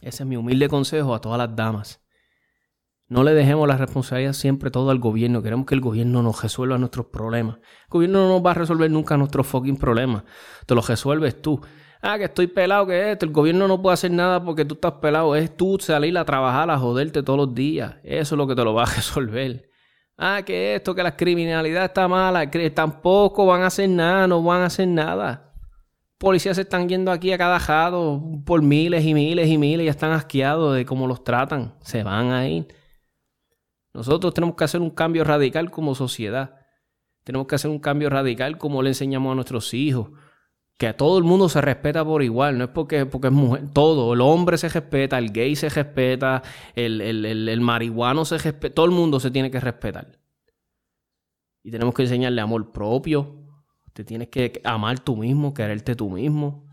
Ese 0.01 0.23
es 0.23 0.27
mi 0.27 0.35
humilde 0.35 0.67
consejo 0.67 1.15
a 1.15 1.21
todas 1.21 1.37
las 1.37 1.55
damas. 1.55 2.01
No 3.07 3.23
le 3.23 3.33
dejemos 3.33 3.67
la 3.67 3.77
responsabilidad 3.77 4.33
siempre 4.33 4.71
todo 4.71 4.89
al 4.89 4.99
gobierno. 4.99 5.43
Queremos 5.43 5.65
que 5.65 5.75
el 5.75 5.81
gobierno 5.81 6.23
nos 6.23 6.41
resuelva 6.41 6.77
nuestros 6.77 7.05
problemas. 7.07 7.57
El 7.57 7.89
gobierno 7.89 8.27
no 8.27 8.29
nos 8.33 8.45
va 8.45 8.51
a 8.51 8.55
resolver 8.55 8.89
nunca 8.89 9.15
nuestros 9.15 9.45
fucking 9.47 9.77
problemas. 9.77 10.23
Te 10.65 10.73
los 10.73 10.87
resuelves 10.89 11.41
tú 11.41 11.61
ah, 12.05 12.17
que 12.17 12.25
estoy 12.25 12.47
pelado, 12.47 12.87
que 12.87 13.11
esto, 13.11 13.25
el 13.25 13.31
gobierno 13.31 13.67
no 13.67 13.81
puede 13.81 13.95
hacer 13.95 14.11
nada 14.11 14.43
porque 14.43 14.63
tú 14.63 14.75
estás 14.75 14.93
pelado, 14.93 15.35
es 15.35 15.55
tú 15.55 15.77
salir 15.79 16.17
a 16.17 16.25
trabajar, 16.25 16.69
a 16.69 16.77
joderte 16.77 17.23
todos 17.23 17.37
los 17.37 17.55
días. 17.55 17.95
Eso 18.03 18.35
es 18.35 18.37
lo 18.37 18.47
que 18.47 18.55
te 18.55 18.63
lo 18.63 18.73
va 18.73 18.83
a 18.83 18.85
resolver. 18.95 19.69
Ah, 20.17 20.43
que 20.45 20.75
esto, 20.75 20.95
que 20.95 21.03
la 21.03 21.17
criminalidad 21.17 21.85
está 21.85 22.07
mala, 22.07 22.49
que 22.49 22.69
tampoco 22.69 23.45
van 23.45 23.63
a 23.63 23.67
hacer 23.67 23.89
nada, 23.89 24.27
no 24.27 24.41
van 24.43 24.61
a 24.61 24.65
hacer 24.65 24.87
nada. 24.87 25.53
Policías 26.17 26.55
se 26.55 26.61
están 26.61 26.87
yendo 26.87 27.11
aquí 27.11 27.33
a 27.33 27.37
cada 27.37 27.59
jado 27.59 28.21
por 28.45 28.61
miles 28.61 29.03
y 29.03 29.13
miles 29.13 29.49
y 29.49 29.57
miles 29.57 29.85
y 29.85 29.89
están 29.89 30.11
asqueados 30.11 30.75
de 30.75 30.85
cómo 30.85 31.07
los 31.07 31.23
tratan. 31.23 31.75
Se 31.81 32.03
van 32.03 32.31
a 32.31 32.47
ir. 32.47 32.67
Nosotros 33.93 34.33
tenemos 34.33 34.55
que 34.55 34.63
hacer 34.63 34.79
un 34.79 34.91
cambio 34.91 35.23
radical 35.25 35.71
como 35.71 35.95
sociedad. 35.95 36.55
Tenemos 37.25 37.47
que 37.47 37.55
hacer 37.55 37.69
un 37.69 37.79
cambio 37.79 38.09
radical 38.09 38.57
como 38.57 38.81
le 38.81 38.89
enseñamos 38.89 39.31
a 39.31 39.35
nuestros 39.35 39.73
hijos 39.73 40.11
que 40.77 40.87
a 40.87 40.97
todo 40.97 41.17
el 41.17 41.23
mundo 41.23 41.47
se 41.47 41.61
respeta 41.61 42.03
por 42.03 42.21
igual, 42.21 42.57
no 42.57 42.65
es 42.65 42.69
porque, 42.69 43.05
porque 43.05 43.27
es 43.27 43.33
mujer, 43.33 43.69
todo, 43.71 44.13
el 44.13 44.21
hombre 44.21 44.57
se 44.57 44.67
respeta, 44.67 45.17
el 45.17 45.31
gay 45.31 45.55
se 45.55 45.69
respeta, 45.69 46.43
el, 46.75 47.01
el, 47.01 47.61
marihuano 47.61 48.25
se 48.25 48.37
respeta, 48.37 48.75
todo 48.75 48.85
el 48.85 48.91
mundo 48.91 49.19
se 49.19 49.31
tiene 49.31 49.49
que 49.49 49.59
respetar. 49.59 50.19
Y 51.63 51.71
tenemos 51.71 51.93
que 51.93 52.03
enseñarle 52.03 52.41
amor 52.41 52.71
propio, 52.73 53.45
te 53.93 54.03
tienes 54.03 54.27
que 54.27 54.61
amar 54.65 54.99
tú 54.99 55.15
mismo, 55.15 55.53
quererte 55.53 55.95
tú 55.95 56.09
mismo. 56.09 56.67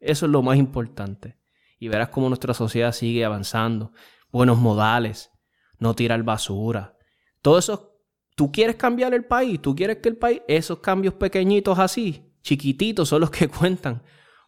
Eso 0.00 0.26
es 0.26 0.32
lo 0.32 0.42
más 0.42 0.56
importante. 0.56 1.38
Y 1.78 1.88
verás 1.88 2.08
cómo 2.08 2.28
nuestra 2.28 2.54
sociedad 2.54 2.92
sigue 2.92 3.24
avanzando. 3.24 3.92
Buenos 4.32 4.58
modales, 4.58 5.30
no 5.78 5.94
tirar 5.94 6.22
basura. 6.22 6.96
Todo 7.42 7.58
eso, 7.58 8.00
tú 8.34 8.50
quieres 8.50 8.76
cambiar 8.76 9.12
el 9.12 9.26
país, 9.26 9.60
tú 9.60 9.76
quieres 9.76 9.98
que 9.98 10.08
el 10.08 10.16
país, 10.16 10.40
esos 10.48 10.78
cambios 10.78 11.14
pequeñitos 11.14 11.78
así, 11.78 12.23
chiquititos 12.44 13.08
son 13.08 13.22
los 13.22 13.30
que 13.30 13.48
cuentan. 13.60 14.02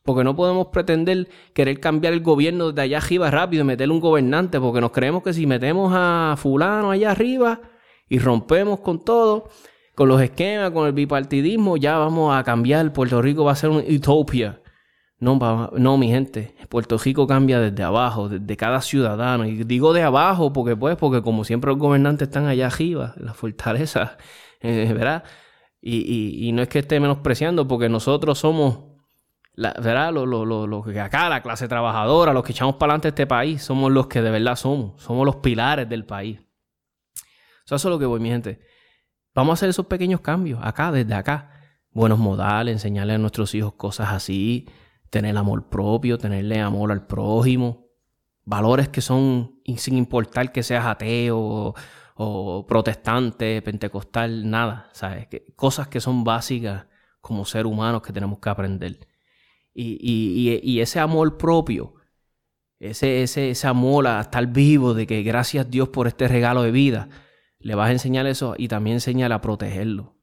Porque 0.05 0.23
no 0.23 0.37
podemos 0.37 0.69
pretender 0.69 1.29
querer 1.53 1.81
cambiar 1.81 2.13
el 2.13 2.21
gobierno 2.21 2.71
de 2.71 2.81
allá 2.81 2.99
arriba 2.99 3.29
rápido 3.29 3.63
y 3.63 3.67
meterle 3.67 3.93
un 3.93 3.99
gobernante, 3.99 4.61
porque 4.61 4.81
nos 4.81 4.93
creemos 4.93 5.25
que 5.25 5.33
si 5.33 5.49
metemos 5.49 5.93
a 5.93 6.37
fulano 6.39 6.93
allá 6.93 7.11
arriba 7.11 7.61
y 8.09 8.21
rompemos 8.21 8.79
con 8.79 9.05
todo, 9.05 9.49
con 9.97 10.07
los 10.09 10.23
esquemas, 10.23 10.71
con 10.71 10.87
el 10.87 10.93
bipartidismo, 10.93 11.77
ya 11.77 11.99
vamos 11.99 12.33
a 12.37 12.45
cambiar. 12.45 12.93
Puerto 12.93 13.21
Rico 13.21 13.43
va 13.43 13.53
a 13.53 13.57
ser 13.57 13.71
una 13.71 13.83
utopia. 13.83 14.61
No, 15.19 15.71
no, 15.77 15.97
mi 15.97 16.09
gente, 16.09 16.55
Puerto 16.69 16.99
Rico 16.99 17.27
cambia 17.27 17.59
desde 17.59 17.83
abajo, 17.83 18.29
desde 18.29 18.57
cada 18.57 18.81
ciudadano. 18.83 19.45
Y 19.47 19.65
digo 19.65 19.93
de 19.93 20.03
abajo 20.03 20.53
porque, 20.53 20.77
pues, 20.77 20.97
porque 20.97 21.23
como 21.23 21.43
siempre 21.43 21.71
los 21.71 21.79
gobernantes 21.79 22.29
están 22.29 22.47
allá 22.47 22.67
arriba, 22.67 23.15
en 23.17 23.25
la 23.27 23.35
fortaleza, 23.35 24.19
eh, 24.61 24.93
¿verdad? 24.93 25.25
Y, 25.89 26.49
y, 26.49 26.51
no 26.51 26.63
es 26.63 26.69
que 26.69 26.81
esté 26.81 26.99
menospreciando, 26.99 27.69
porque 27.69 27.89
nosotros 27.89 28.41
somos, 28.41 28.81
la, 29.53 29.73
¿verdad? 29.75 30.13
Los 30.13 30.27
lo, 30.27 30.67
lo, 30.67 30.83
que 30.83 30.99
acá, 30.99 31.29
la 31.29 31.43
clase 31.43 31.69
trabajadora, 31.69 32.33
los 32.33 32.43
que 32.43 32.51
echamos 32.51 32.75
para 32.75 32.91
adelante 32.91 33.09
este 33.11 33.25
país, 33.29 33.63
somos 33.63 33.93
los 33.93 34.09
que 34.09 34.21
de 34.21 34.33
verdad 34.33 34.57
somos, 34.57 35.01
somos 35.01 35.25
los 35.25 35.37
pilares 35.37 35.89
del 35.89 36.05
país. 36.05 36.41
Eso 37.65 37.77
es 37.77 37.85
lo 37.85 38.01
que 38.01 38.05
voy, 38.05 38.19
mi 38.19 38.31
gente. 38.31 38.59
Vamos 39.33 39.53
a 39.53 39.55
hacer 39.55 39.69
esos 39.69 39.87
pequeños 39.87 40.23
cambios 40.23 40.59
acá, 40.61 40.91
desde 40.91 41.15
acá. 41.15 41.53
Buenos 41.93 42.19
modales, 42.19 42.73
enseñarle 42.73 43.15
a 43.15 43.19
nuestros 43.19 43.55
hijos 43.55 43.75
cosas 43.75 44.09
así, 44.11 44.69
tener 45.11 45.37
amor 45.37 45.69
propio, 45.69 46.19
tenerle 46.19 46.61
amor 46.61 46.91
al 46.91 47.07
prójimo, 47.07 47.87
valores 48.45 48.89
que 48.89 49.01
son 49.01 49.61
sin 49.77 49.97
importar 49.97 50.51
que 50.51 50.65
seas 50.65 50.85
ateo 50.85 51.77
o, 52.17 52.67
protestante, 52.67 53.61
pentecostal, 53.63 54.49
nada, 54.49 54.89
¿sabes? 54.93 55.29
cosas 55.55 55.89
que 55.89 56.01
son 56.01 56.25
básicas 56.25 56.87
como 57.21 57.45
ser 57.45 57.67
humanos 57.67 58.03
que 58.03 58.13
tenemos 58.13 58.39
que 58.39 58.49
aprender. 58.49 59.07
Y, 59.75 60.81
ese 60.81 60.99
amor 61.01 61.37
propio, 61.37 61.95
ese, 62.79 63.23
ese, 63.23 63.51
ese 63.51 63.67
amor 63.67 64.07
a 64.07 64.21
estar 64.21 64.47
vivo, 64.47 64.95
de 64.95 65.07
que 65.07 65.23
gracias 65.23 65.71
Dios 65.71 65.91
por 65.91 66.07
este 66.07 66.27
regalo 66.29 66.63
de 66.63 66.71
vida, 66.71 67.09
le 67.59 67.75
vas 67.75 67.91
a 67.91 67.93
enseñar 67.93 68.27
eso 68.27 68.55
y 68.57 68.69
también 68.69 68.95
enseñar 68.95 69.33
a 69.33 69.43
protegerlo. 69.43 70.17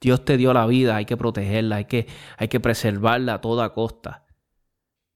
Dios 0.00 0.24
te 0.24 0.36
dio 0.36 0.52
la 0.52 0.66
vida, 0.66 0.96
hay 0.96 1.06
que 1.06 1.16
protegerla, 1.16 1.76
hay 1.76 1.84
que, 1.86 2.06
hay 2.36 2.48
que 2.48 2.60
preservarla 2.60 3.34
a 3.34 3.40
toda 3.40 3.72
costa. 3.72 4.23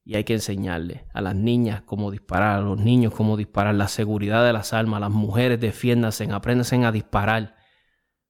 Y 0.09 0.17
hay 0.17 0.25
que 0.25 0.33
enseñarle 0.33 1.05
a 1.13 1.21
las 1.21 1.35
niñas 1.35 1.83
cómo 1.83 2.11
disparar, 2.11 2.61
a 2.61 2.63
los 2.63 2.79
niños 2.79 3.13
cómo 3.13 3.37
disparar, 3.37 3.75
la 3.75 3.89
seguridad 3.89 4.43
de 4.43 4.55
las 4.55 4.73
armas, 4.73 5.03
las 5.03 5.11
mujeres 5.11 5.61
defiéndanse, 5.61 6.27
apréndanse 6.33 6.83
a 6.83 6.91
disparar. 6.91 7.57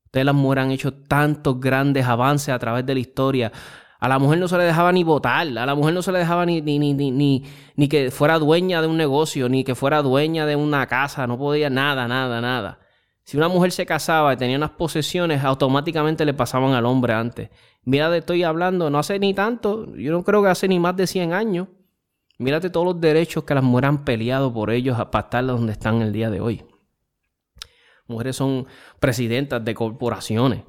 Ustedes 0.07 0.27
las 0.27 0.35
mujeres 0.35 0.65
han 0.65 0.71
hecho 0.73 0.93
tantos 0.93 1.61
grandes 1.61 2.05
avances 2.05 2.49
a 2.49 2.59
través 2.59 2.85
de 2.85 2.95
la 2.95 2.99
historia. 2.99 3.53
A 4.01 4.09
la 4.09 4.19
mujer 4.19 4.41
no 4.41 4.49
se 4.49 4.59
le 4.59 4.65
dejaba 4.65 4.91
ni 4.91 5.05
votar, 5.05 5.47
a 5.47 5.67
la 5.67 5.75
mujer 5.77 5.95
no 5.95 6.03
se 6.03 6.11
le 6.11 6.19
dejaba 6.19 6.45
ni, 6.45 6.61
ni, 6.61 6.81
ni, 6.81 6.95
ni, 6.95 7.45
ni 7.77 7.89
que 7.89 8.11
fuera 8.11 8.41
dueña 8.41 8.83
de 8.83 8.89
un 8.89 8.97
negocio, 8.97 9.49
ni 9.49 9.63
que 9.63 9.77
fuera 9.77 10.03
dueña 10.03 10.47
de 10.47 10.57
una 10.57 10.85
casa, 10.89 11.29
no 11.29 11.39
podía 11.39 11.71
nada, 11.71 12.09
nada, 12.09 12.41
nada. 12.41 12.81
Si 13.23 13.37
una 13.37 13.47
mujer 13.47 13.71
se 13.71 13.87
casaba 13.87 14.33
y 14.33 14.37
tenía 14.37 14.57
unas 14.57 14.71
posesiones, 14.71 15.45
automáticamente 15.45 16.25
le 16.25 16.35
pasaban 16.35 16.73
al 16.73 16.87
hombre 16.87 17.13
antes. 17.13 17.51
Mira, 17.89 18.11
de 18.11 18.19
estoy 18.19 18.43
hablando, 18.43 18.91
no 18.91 18.99
hace 18.99 19.19
ni 19.19 19.33
tanto, 19.33 19.97
yo 19.97 20.13
no 20.13 20.23
creo 20.23 20.43
que 20.43 20.51
hace 20.51 20.69
ni 20.69 20.79
más 20.79 20.95
de 20.95 21.07
100 21.07 21.33
años. 21.33 21.69
Mírate 22.37 22.69
todos 22.69 22.85
los 22.85 23.01
derechos 23.01 23.45
que 23.45 23.55
las 23.55 23.65
mujeres 23.65 23.89
han 23.89 24.05
peleado 24.05 24.53
por 24.53 24.71
ellos 24.71 24.99
para 25.11 25.25
estar 25.25 25.47
donde 25.47 25.73
están 25.73 26.03
el 26.03 26.13
día 26.13 26.29
de 26.29 26.39
hoy. 26.43 26.67
Mujeres 28.07 28.37
son 28.37 28.67
presidentas 29.01 29.65
de 29.65 29.73
corporaciones, 29.73 30.65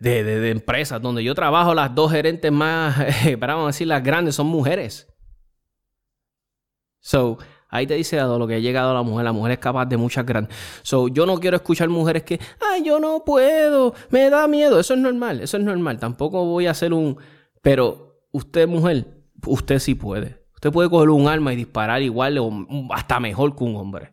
de, 0.00 0.24
de, 0.24 0.50
empresas. 0.50 1.00
Donde 1.00 1.22
yo 1.22 1.36
trabajo, 1.36 1.72
las 1.72 1.94
dos 1.94 2.10
gerentes 2.10 2.50
más, 2.50 2.98
vamos 3.38 3.62
a 3.62 3.66
decir, 3.68 3.86
las 3.86 4.02
grandes 4.02 4.34
son 4.34 4.48
mujeres. 4.48 5.06
So, 6.98 7.38
Ahí 7.74 7.88
te 7.88 7.94
dice 7.94 8.20
lo 8.20 8.46
que 8.46 8.54
ha 8.54 8.58
llegado 8.60 8.92
a 8.92 8.94
la 8.94 9.02
mujer. 9.02 9.24
La 9.24 9.32
mujer 9.32 9.50
es 9.50 9.58
capaz 9.58 9.86
de 9.86 9.96
muchas 9.96 10.24
grandes. 10.24 10.56
So, 10.82 11.08
yo 11.08 11.26
no 11.26 11.40
quiero 11.40 11.56
escuchar 11.56 11.88
mujeres 11.88 12.22
que, 12.22 12.38
ay, 12.70 12.84
yo 12.84 13.00
no 13.00 13.24
puedo, 13.24 13.94
me 14.10 14.30
da 14.30 14.46
miedo. 14.46 14.78
Eso 14.78 14.94
es 14.94 15.00
normal, 15.00 15.40
eso 15.40 15.56
es 15.56 15.64
normal. 15.64 15.98
Tampoco 15.98 16.44
voy 16.44 16.68
a 16.68 16.70
hacer 16.70 16.92
un. 16.92 17.18
Pero 17.62 18.20
usted, 18.30 18.68
mujer, 18.68 19.24
usted 19.44 19.80
sí 19.80 19.96
puede. 19.96 20.46
Usted 20.54 20.70
puede 20.70 20.88
coger 20.88 21.10
un 21.10 21.26
arma 21.26 21.52
y 21.52 21.56
disparar 21.56 22.00
igual 22.00 22.38
o 22.38 22.52
hasta 22.90 23.18
mejor 23.18 23.56
que 23.56 23.64
un 23.64 23.74
hombre. 23.74 24.12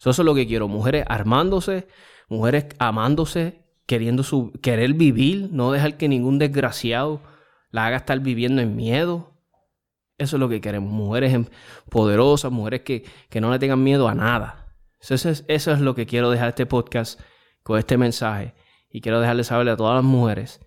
eso 0.00 0.10
es 0.10 0.18
lo 0.18 0.34
que 0.34 0.48
quiero. 0.48 0.66
Mujeres 0.66 1.04
armándose, 1.06 1.86
mujeres 2.28 2.66
amándose, 2.80 3.64
queriendo 3.86 4.24
su, 4.24 4.50
querer 4.60 4.94
vivir, 4.94 5.50
no 5.52 5.70
dejar 5.70 5.96
que 5.96 6.08
ningún 6.08 6.40
desgraciado 6.40 7.20
la 7.70 7.86
haga 7.86 7.98
estar 7.98 8.18
viviendo 8.18 8.60
en 8.60 8.74
miedo. 8.74 9.37
Eso 10.18 10.36
es 10.36 10.40
lo 10.40 10.48
que 10.48 10.60
queremos. 10.60 10.92
Mujeres 10.92 11.32
em, 11.32 11.46
poderosas, 11.88 12.50
mujeres 12.50 12.82
que, 12.82 13.04
no 13.40 13.52
le 13.52 13.58
tengan 13.58 13.82
miedo 13.82 14.08
a 14.08 14.14
nada. 14.14 14.74
Eso 15.00 15.14
es, 15.14 15.44
eso 15.46 15.72
es 15.72 15.80
lo 15.80 15.94
que 15.94 16.06
quiero 16.06 16.30
dejar 16.30 16.48
este 16.48 16.66
podcast 16.66 17.20
con 17.62 17.78
este 17.78 17.96
mensaje. 17.96 18.54
Y 18.90 19.00
quiero 19.00 19.20
dejarles 19.20 19.46
saber 19.46 19.68
a 19.68 19.76
todas 19.76 19.94
las 19.94 20.04
mujeres 20.04 20.60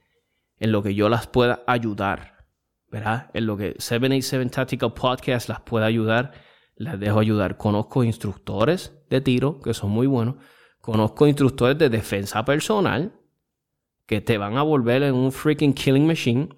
en 0.58 0.72
lo 0.72 0.82
que 0.82 0.96
yo 0.96 1.10
las 1.10 1.28
pueda 1.28 1.64
ayudar. 1.68 2.48
¿Verdad? 2.90 3.30
En 3.34 3.46
lo 3.46 3.58
que 3.58 3.76
787 3.78 4.50
Tactical 4.50 4.94
Podcast 4.94 5.50
las 5.50 5.62
pueda 5.62 5.86
ayudar. 5.86 6.32
Les 6.76 7.00
dejo 7.00 7.20
ayudar. 7.20 7.58
Conozco 7.58 8.04
instructores 8.04 8.94
de 9.10 9.22
tiro 9.22 9.60
que 9.60 9.74
son 9.74 9.92
muy 9.92 10.08
buenos. 10.08 10.36
Conozco 10.80 11.28
instructores 11.28 11.78
de 11.78 11.90
defensa 11.90 12.44
personal 12.46 13.21
que 14.12 14.20
te 14.20 14.38
van 14.38 14.58
a 14.58 14.62
volver 14.62 15.04
en 15.04 15.16
un 15.16 15.32
freaking 15.32 15.72
killing 15.74 16.06
machine. 16.06 16.50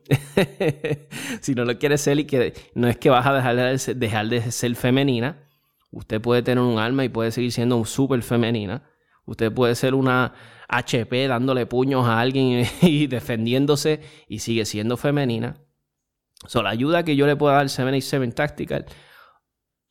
si 1.39 1.53
no 1.53 1.65
lo 1.65 1.77
quieres 1.77 2.01
ser 2.01 2.17
y 2.17 2.25
que 2.25 2.51
no 2.73 2.87
es 2.87 2.97
que 2.97 3.11
vas 3.11 3.27
a 3.27 3.33
dejar 3.33 3.55
de, 3.55 3.93
dejar 3.93 4.27
de 4.27 4.51
ser 4.51 4.75
femenina. 4.75 5.47
Usted 5.91 6.19
puede 6.19 6.41
tener 6.41 6.63
un 6.63 6.79
alma 6.79 7.05
y 7.05 7.09
puede 7.09 7.29
seguir 7.29 7.51
siendo 7.51 7.85
súper 7.85 8.23
femenina. 8.23 8.89
Usted 9.27 9.53
puede 9.53 9.75
ser 9.75 9.93
una 9.93 10.33
HP 10.67 11.27
dándole 11.27 11.67
puños 11.67 12.07
a 12.07 12.19
alguien 12.19 12.65
y 12.81 13.05
defendiéndose 13.05 14.01
y 14.27 14.39
sigue 14.39 14.65
siendo 14.65 14.97
femenina. 14.97 15.61
La 16.55 16.71
ayuda 16.71 17.03
que 17.03 17.15
yo 17.15 17.27
le 17.27 17.35
puedo 17.35 17.53
dar 17.53 17.69
787 17.69 18.35
Tactical, 18.35 18.85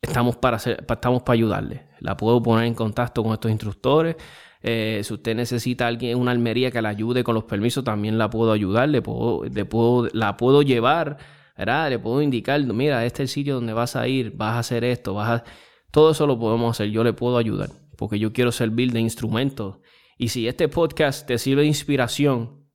estamos 0.01 0.35
para, 0.35 0.57
estamos 0.57 1.23
para 1.23 1.33
ayudarle. 1.33 1.87
La 2.01 2.17
puedo 2.17 2.43
poner 2.43 2.65
en 2.65 2.73
contacto 2.73 3.23
con 3.23 3.31
estos 3.31 3.49
instructores. 3.51 4.17
Eh, 4.65 5.01
si 5.03 5.13
usted 5.13 5.35
necesita 5.35 5.87
alguien, 5.87 6.17
una 6.17 6.31
almería 6.31 6.71
que 6.71 6.81
la 6.81 6.87
ayude 6.89 7.25
con 7.25 7.35
los 7.35 7.43
permisos, 7.43 7.83
también 7.83 8.17
la 8.17 8.29
puedo 8.29 8.53
ayudar, 8.53 8.87
le 8.87 9.01
puedo, 9.01 9.43
le 9.43 9.65
puedo, 9.65 10.07
la 10.13 10.37
puedo 10.37 10.61
llevar, 10.61 11.17
¿verdad? 11.57 11.89
Le 11.89 11.99
puedo 11.99 12.21
indicar, 12.21 12.61
mira, 12.61 13.05
este 13.05 13.23
es 13.23 13.29
el 13.29 13.33
sitio 13.33 13.55
donde 13.55 13.73
vas 13.73 13.97
a 13.97 14.07
ir, 14.07 14.31
vas 14.35 14.55
a 14.55 14.59
hacer 14.59 14.85
esto, 14.85 15.13
vas 15.13 15.29
a... 15.29 15.43
Todo 15.91 16.11
eso 16.11 16.25
lo 16.25 16.39
podemos 16.39 16.71
hacer, 16.71 16.89
yo 16.89 17.03
le 17.03 17.11
puedo 17.11 17.37
ayudar, 17.37 17.69
porque 17.97 18.19
yo 18.19 18.31
quiero 18.31 18.53
servir 18.53 18.93
de 18.93 19.01
instrumento. 19.01 19.81
Y 20.17 20.29
si 20.29 20.47
este 20.47 20.69
podcast 20.69 21.27
te 21.27 21.37
sirve 21.37 21.63
de 21.63 21.67
inspiración, 21.67 22.65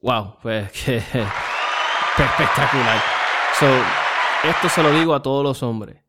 wow, 0.00 0.36
pues 0.40 0.70
que 0.84 0.96
espectacular. 0.96 3.02
So, 3.58 3.66
esto 4.48 4.68
se 4.68 4.82
lo 4.82 4.92
digo 4.92 5.12
a 5.12 5.22
todos 5.22 5.42
los 5.42 5.62
hombres 5.62 6.01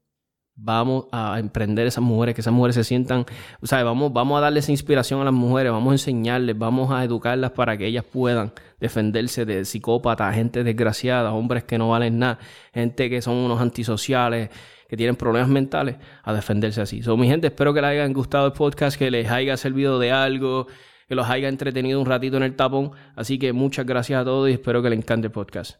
vamos 0.55 1.05
a 1.11 1.39
emprender 1.39 1.87
esas 1.87 2.03
mujeres, 2.03 2.35
que 2.35 2.41
esas 2.41 2.53
mujeres 2.53 2.75
se 2.75 2.83
sientan, 2.83 3.25
o 3.61 3.65
sea, 3.65 3.83
vamos, 3.83 4.13
vamos 4.13 4.37
a 4.37 4.41
darles 4.41 4.69
inspiración 4.69 5.21
a 5.21 5.25
las 5.25 5.33
mujeres, 5.33 5.71
vamos 5.71 5.91
a 5.91 5.93
enseñarles, 5.95 6.57
vamos 6.57 6.91
a 6.91 7.03
educarlas 7.03 7.51
para 7.51 7.77
que 7.77 7.87
ellas 7.87 8.05
puedan 8.05 8.53
defenderse 8.79 9.45
de 9.45 9.65
psicópatas, 9.65 10.35
gente 10.35 10.63
desgraciada, 10.63 11.33
hombres 11.33 11.63
que 11.63 11.77
no 11.77 11.89
valen 11.89 12.19
nada, 12.19 12.39
gente 12.73 13.09
que 13.09 13.21
son 13.21 13.35
unos 13.35 13.59
antisociales, 13.61 14.49
que 14.87 14.97
tienen 14.97 15.15
problemas 15.15 15.49
mentales, 15.49 15.95
a 16.21 16.33
defenderse 16.33 16.81
así. 16.81 17.01
So, 17.01 17.17
mi 17.17 17.27
gente, 17.27 17.47
espero 17.47 17.73
que 17.73 17.81
les 17.81 17.89
haya 17.89 18.07
gustado 18.09 18.45
el 18.45 18.53
podcast, 18.53 18.97
que 18.97 19.09
les 19.09 19.29
haya 19.31 19.57
servido 19.57 19.97
de 19.97 20.11
algo, 20.11 20.67
que 21.07 21.15
los 21.15 21.27
haya 21.29 21.49
entretenido 21.49 21.99
un 21.99 22.05
ratito 22.05 22.37
en 22.37 22.43
el 22.43 22.55
tapón. 22.55 22.91
Así 23.15 23.39
que 23.39 23.53
muchas 23.53 23.87
gracias 23.87 24.21
a 24.21 24.23
todos 24.23 24.49
y 24.49 24.53
espero 24.53 24.83
que 24.83 24.91
les 24.91 24.99
encante 24.99 25.27
el 25.27 25.31
podcast. 25.31 25.79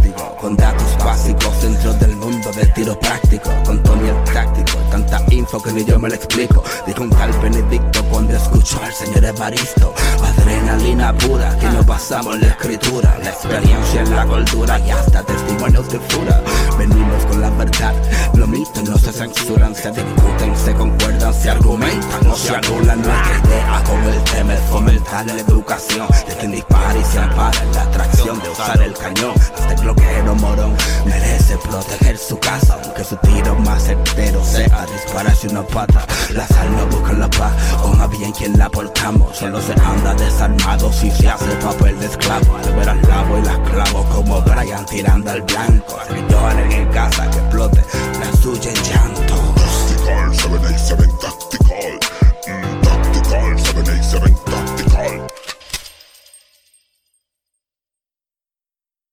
con 0.39 0.55
datos 0.55 0.97
básicos 1.03 1.61
dentro 1.61 1.93
del 1.93 2.15
mundo 2.15 2.51
del 2.51 2.73
tiro 2.73 2.97
práctico, 2.99 3.49
con 3.65 3.81
Tony 3.83 4.09
el 4.09 4.33
táctico, 4.33 4.77
tanta 4.89 5.21
info 5.29 5.61
que 5.61 5.71
ni 5.71 5.85
yo 5.85 5.99
me 5.99 6.09
lo 6.09 6.15
explico. 6.15 6.63
Dijo 6.85 7.03
un 7.03 7.09
tal 7.09 7.31
Benedicto 7.33 8.03
cuando 8.05 8.35
escuchó 8.35 8.81
al 8.83 8.93
señor 8.93 9.23
Evaristo, 9.25 9.93
adrenalina 10.23 11.13
pura, 11.13 11.55
que 11.59 11.67
no 11.69 11.83
pasamos 11.83 12.39
la 12.39 12.47
escritura, 12.47 13.17
la 13.23 13.29
experiencia 13.29 14.01
en 14.01 14.15
la 14.15 14.25
cultura 14.25 14.79
y 14.79 14.91
hasta 14.91 15.23
testimonios 15.23 15.89
de 15.89 15.99
fura. 15.99 16.41
Venimos 16.77 17.25
con 17.25 17.41
la 17.41 17.49
verdad, 17.51 17.93
los 18.35 18.47
mitos 18.47 18.83
no 18.83 18.97
se 18.97 19.11
censuran, 19.11 19.75
se 19.75 19.91
discuten, 19.91 20.55
se 20.57 20.73
concuerdan, 20.73 21.33
se 21.33 21.49
argumentan, 21.49 22.23
no 22.23 22.35
se 22.35 22.55
anulan 22.55 23.01
nuestra 23.01 23.41
idea 23.45 23.83
con 23.83 24.03
el 24.03 24.23
tema 24.23 24.53
es 24.53 24.61
fomentar 24.61 25.25
la 25.25 25.33
educación 25.33 26.07
de 26.27 26.35
quien 26.35 26.51
dispara 26.51 26.97
y 26.97 27.03
se 27.03 27.19
ampara 27.19 27.63
la 27.73 27.81
atracción 27.83 28.39
de 28.39 28.49
usar 28.49 28.81
el 28.81 28.93
cañón. 28.93 29.33
Este 29.69 29.75
bloqueo 29.93 30.35
morón 30.35 30.75
merece 31.05 31.57
proteger 31.57 32.17
su 32.17 32.37
casa, 32.39 32.79
aunque 32.81 33.03
su 33.03 33.15
tiro 33.17 33.55
más 33.55 33.83
certero 33.83 34.43
sea 34.43 34.85
dispararse 34.85 35.47
una 35.47 35.63
pata. 35.63 36.05
Las 36.33 36.51
almas 36.51 36.89
buscan 36.89 37.19
la 37.19 37.29
paz, 37.29 37.53
con 37.81 37.99
a 38.01 38.07
bien 38.07 38.31
quien 38.31 38.57
la 38.57 38.69
portamos. 38.69 39.37
Solo 39.37 39.61
se 39.61 39.73
anda 39.73 40.13
desarmado 40.15 40.91
si 40.91 41.11
se 41.11 41.27
hace 41.27 41.45
papel 41.63 41.99
de 41.99 42.05
esclavo. 42.05 42.57
Al 42.57 42.75
ver 42.75 42.89
al 42.89 43.01
lavo 43.03 43.37
y 43.37 43.41
las 43.41 43.59
clavo 43.69 44.03
como 44.09 44.41
Brian 44.41 44.85
tirando 44.85 45.31
al 45.31 45.41
blanco. 45.41 45.97
Que 46.07 46.33
lloran 46.33 46.71
en 46.71 46.87
casa, 46.89 47.29
que 47.29 47.37
explote 47.37 47.83
la 48.19 48.41
suya 48.41 48.71
en 48.71 48.83
llanto. 48.83 49.35
Rusty 49.55 50.05
Car 50.05 50.35
787 50.35 51.40